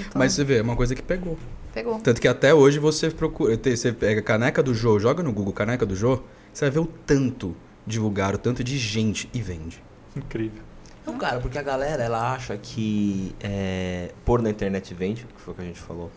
[0.00, 1.38] então, Mas você vê, é uma coisa que pegou.
[1.72, 1.98] pegou.
[2.00, 3.58] Tanto que até hoje você procura.
[3.62, 6.20] Você pega a caneca do Jô, joga no Google caneca do Jô,
[6.52, 7.56] você vai ver o tanto
[7.86, 9.82] de lugar, o tanto de gente e vende.
[10.16, 10.62] Incrível.
[11.06, 15.52] Não, cara, porque a galera, ela acha que é, pôr na internet vende, que foi
[15.52, 16.10] o que a gente falou.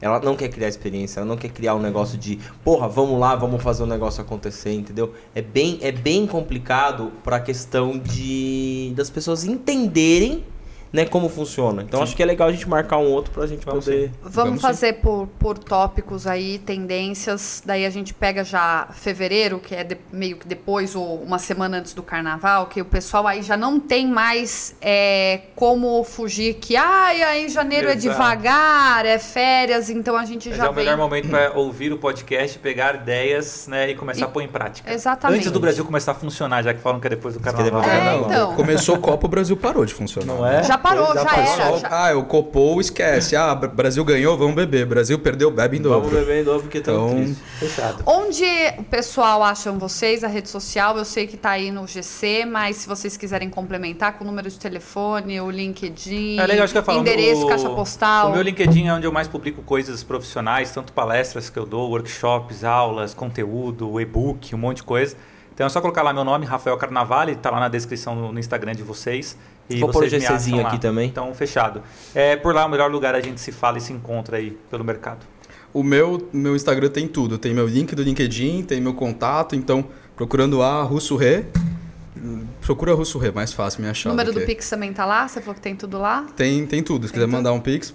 [0.00, 3.36] Ela não quer criar experiência, ela não quer criar um negócio de, porra, vamos lá,
[3.36, 5.14] vamos fazer o negócio acontecer, entendeu?
[5.32, 10.44] É bem, é bem complicado pra questão de das pessoas entenderem
[10.92, 11.82] né, como funciona.
[11.82, 14.10] Então acho que é legal a gente marcar um outro pra gente Vamos poder.
[14.20, 14.60] Vamos, Vamos sim.
[14.60, 17.62] fazer por, por tópicos aí, tendências.
[17.64, 21.78] Daí a gente pega já fevereiro, que é de- meio que depois ou uma semana
[21.78, 26.76] antes do carnaval, que o pessoal aí já não tem mais é, como fugir que
[26.76, 28.08] ai, aí janeiro é Exato.
[28.14, 30.84] devagar, é férias, então a gente Mas já é o vem.
[30.84, 34.48] melhor momento para ouvir o podcast, pegar ideias né, e começar E- a pôr em
[34.48, 34.92] prática.
[34.92, 35.38] Exatamente.
[35.38, 37.64] Antes do Brasil começar a funcionar, já que falam que é depois do é carnaval.
[37.64, 38.30] depois do É, carnaval.
[38.30, 38.54] então.
[38.56, 40.22] Começou Copa, o Brasil parou de funcionar.
[40.26, 40.62] Não é?
[40.62, 41.44] Já parou, já parou.
[41.44, 41.78] era.
[41.78, 43.34] Já- ah, o Copou esquece.
[43.36, 44.84] Ah, Br- Brasil ganhou, vamos beber.
[44.86, 46.18] Brasil perdeu, bebe em Vamos dobro.
[46.18, 47.38] beber em dobro porque Então- tristes.
[47.58, 48.02] Fechado.
[48.06, 48.44] Onde
[48.78, 50.98] o pessoal acham vocês, a rede social?
[50.98, 54.50] Eu sei que tá aí no GC, mas se vocês quiserem complementar com o número
[54.50, 56.98] de telefone, o LinkedIn, É legal, acho que eu falo.
[57.00, 58.28] endereço, o- caixa postal.
[58.30, 61.90] O meu LinkedIn é onde eu mais publico coisas profissionais, tanto palestras que eu dou,
[61.90, 65.16] workshops, aulas, conteúdo, e-book, um monte de coisa.
[65.54, 68.38] Então é só colocar lá meu nome, Rafael Carnavale, tá lá na descrição no, no
[68.38, 69.36] Instagram de vocês.
[69.76, 71.08] E Vou pôr o GCzinho aqui também.
[71.08, 71.82] Então, fechado.
[72.14, 74.84] É por lá o melhor lugar a gente se fala e se encontra aí pelo
[74.84, 75.20] mercado.
[75.72, 77.38] O meu, meu Instagram tem tudo.
[77.38, 79.56] Tem meu link do LinkedIn, tem meu contato.
[79.56, 79.84] Então,
[80.14, 81.44] procurando a Russo Rê,
[82.60, 84.10] procura Russo Rê, mais fácil me achar.
[84.10, 85.26] O número do que- Pix também tá lá?
[85.26, 86.26] Você falou que tem tudo lá?
[86.36, 87.06] Tem, tem tudo.
[87.06, 87.36] Se Tem quiser tudo?
[87.36, 87.94] mandar um Pix,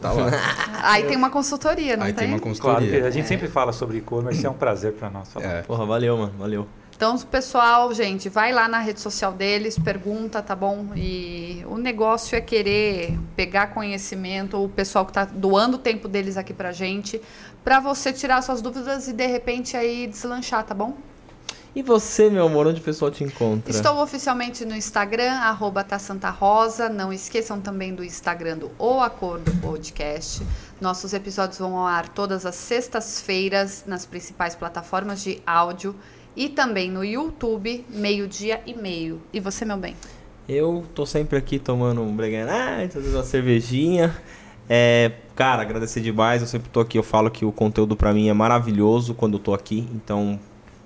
[0.00, 0.30] tá lá.
[0.82, 2.28] Aí tem uma consultoria, não Aí tem?
[2.28, 3.06] tem uma Claro consultoria.
[3.06, 5.46] a gente sempre fala sobre e-commerce, é um prazer para nós falar.
[5.46, 5.62] É.
[5.62, 6.32] Porra, valeu, mano.
[6.38, 6.66] Valeu.
[6.96, 10.86] Então, o pessoal, gente, vai lá na rede social deles, pergunta, tá bom?
[10.96, 16.38] E o negócio é querer pegar conhecimento, o pessoal que tá doando o tempo deles
[16.38, 17.20] aqui pra gente,
[17.62, 20.96] pra você tirar suas dúvidas e de repente aí deslanchar, tá bom?
[21.74, 23.70] E você, meu amor, onde o pessoal te encontra?
[23.70, 26.88] Estou oficialmente no Instagram, arroba tá Santa Rosa.
[26.88, 30.42] Não esqueçam também do Instagram do O Acordo Podcast.
[30.80, 35.94] Nossos episódios vão ao ar todas as sextas-feiras nas principais plataformas de áudio
[36.36, 39.20] e também no YouTube, meio-dia e meio.
[39.32, 39.96] E você, meu bem?
[40.48, 42.14] Eu tô sempre aqui tomando um
[43.02, 44.14] vezes uma cervejinha.
[44.68, 46.42] É, cara, agradecer demais.
[46.42, 46.98] Eu sempre tô aqui.
[46.98, 49.88] Eu falo que o conteúdo pra mim é maravilhoso quando eu tô aqui.
[49.92, 50.38] Então,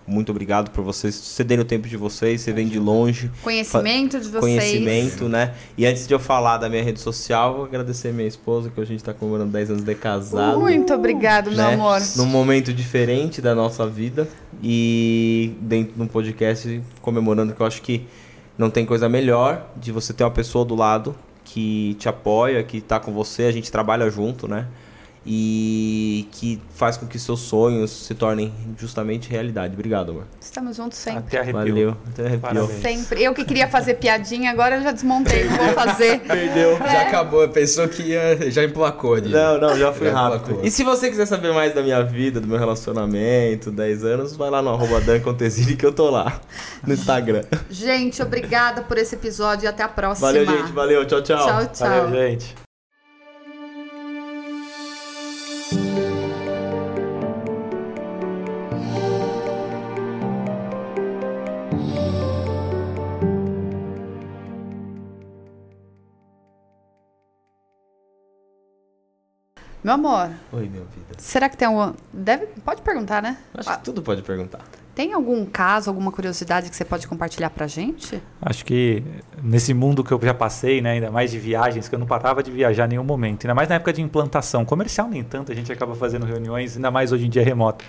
[0.06, 2.40] muito obrigado por vocês cederem o tempo de vocês.
[2.40, 3.30] Você vem de longe.
[3.42, 4.40] Conhecimento de vocês.
[4.40, 5.54] Conhecimento, né?
[5.76, 8.90] E antes de eu falar da minha rede social, vou agradecer minha esposa, que hoje
[8.90, 10.58] a gente tá comemorando 10 anos de casado.
[10.58, 11.74] Muito obrigado, meu né?
[11.74, 12.00] amor.
[12.16, 14.26] Num momento diferente da nossa vida
[14.62, 18.06] e dentro de um podcast comemorando que eu acho que
[18.58, 21.14] não tem coisa melhor de você ter uma pessoa do lado
[21.44, 24.66] que te apoia, que tá com você, a gente trabalha junto, né?
[25.24, 29.74] E que faz com que seus sonhos se tornem justamente realidade.
[29.74, 30.24] Obrigado, amor.
[30.40, 31.20] Estamos juntos sempre.
[31.20, 31.64] Até arrepiou.
[31.66, 31.96] Valeu.
[32.08, 32.66] Até arrepiou.
[32.66, 32.82] Parabéns.
[32.82, 33.22] Sempre.
[33.22, 36.20] Eu que queria fazer piadinha, agora eu já desmontei, não vou fazer.
[36.26, 36.78] Perdeu.
[36.78, 39.28] Já acabou, pensou que ia, já emplacou ali.
[39.28, 40.42] Não, não, já fui Já rápido.
[40.42, 40.64] emplacou.
[40.64, 44.48] E se você quiser saber mais da minha vida, do meu relacionamento, 10 anos, vai
[44.48, 45.00] lá no arroba
[45.76, 46.40] que eu tô lá
[46.86, 47.42] no Instagram.
[47.68, 50.28] Gente, obrigada por esse episódio e até a próxima.
[50.28, 50.72] Valeu, gente.
[50.72, 51.04] Valeu.
[51.06, 51.46] Tchau, tchau.
[51.46, 51.88] Tchau, tchau.
[51.88, 52.69] Valeu, gente.
[69.82, 71.14] Meu amor, Oi, minha vida.
[71.16, 71.94] será que tem algum.
[72.12, 72.46] Deve...
[72.62, 73.38] Pode perguntar, né?
[73.54, 74.60] Acho que tudo pode perguntar.
[74.94, 78.20] Tem algum caso, alguma curiosidade que você pode compartilhar pra gente?
[78.42, 79.02] Acho que
[79.42, 82.42] nesse mundo que eu já passei, né, ainda mais de viagens, que eu não parava
[82.42, 84.64] de viajar em nenhum momento, ainda mais na época de implantação.
[84.66, 87.82] Comercial nem tanto, a gente acaba fazendo reuniões, ainda mais hoje em dia remoto.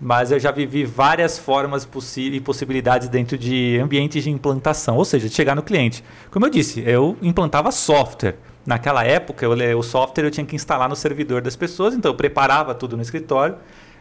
[0.00, 5.28] Mas eu já vivi várias formas e possibilidades dentro de ambientes de implantação, ou seja,
[5.28, 6.04] de chegar no cliente.
[6.30, 8.36] Como eu disse, eu implantava software.
[8.66, 12.16] Naquela época, eu, o software eu tinha que instalar no servidor das pessoas, então eu
[12.16, 13.56] preparava tudo no escritório,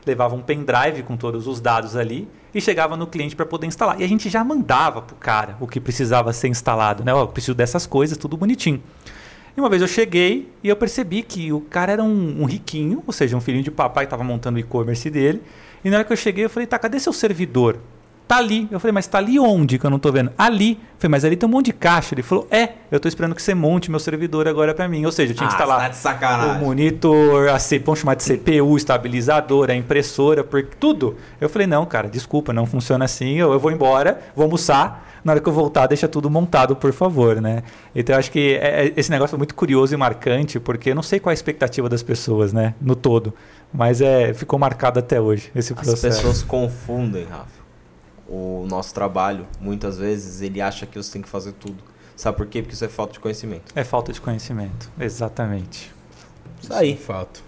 [0.05, 3.99] levava um pendrive com todos os dados ali e chegava no cliente para poder instalar.
[3.99, 7.13] E a gente já mandava pro cara o que precisava ser instalado, né?
[7.13, 8.81] Ó, eu preciso dessas coisas, tudo bonitinho.
[9.55, 13.03] E uma vez eu cheguei e eu percebi que o cara era um, um riquinho,
[13.05, 15.41] ou seja, um filhinho de papai que estava montando o e-commerce dele.
[15.83, 17.77] E na hora que eu cheguei, eu falei, tá, cadê seu servidor?
[18.27, 18.67] Tá ali.
[18.71, 20.31] Eu falei, mas tá ali onde que eu não tô vendo?
[20.37, 20.71] Ali.
[20.71, 22.15] Eu falei, mas ali tem um monte de caixa.
[22.15, 25.05] Ele falou, é, eu tô esperando que você monte meu servidor agora para mim.
[25.05, 28.77] Ou seja, eu tinha que instalar tá o monitor, a C, vamos chamar de CPU,
[28.77, 31.17] estabilizador, a impressora, por, tudo.
[31.41, 35.33] Eu falei, não, cara, desculpa, não funciona assim, eu, eu vou embora, vou almoçar, na
[35.33, 37.63] hora que eu voltar, deixa tudo montado, por favor, né?
[37.93, 40.95] Então, eu acho que é- é- esse negócio é muito curioso e marcante, porque eu
[40.95, 43.33] não sei qual é a expectativa das pessoas, né, no todo,
[43.73, 46.01] mas é, ficou marcado até hoje, esse As processo.
[46.17, 47.62] pessoas confundem, Rafa
[48.27, 51.83] o nosso trabalho, muitas vezes, ele acha que você tem que fazer tudo.
[52.15, 52.61] Sabe por quê?
[52.61, 53.73] Porque isso é falta de conhecimento.
[53.75, 55.91] É falta de conhecimento, exatamente.
[56.61, 56.93] Isso aí.
[56.93, 57.43] Isso é fato.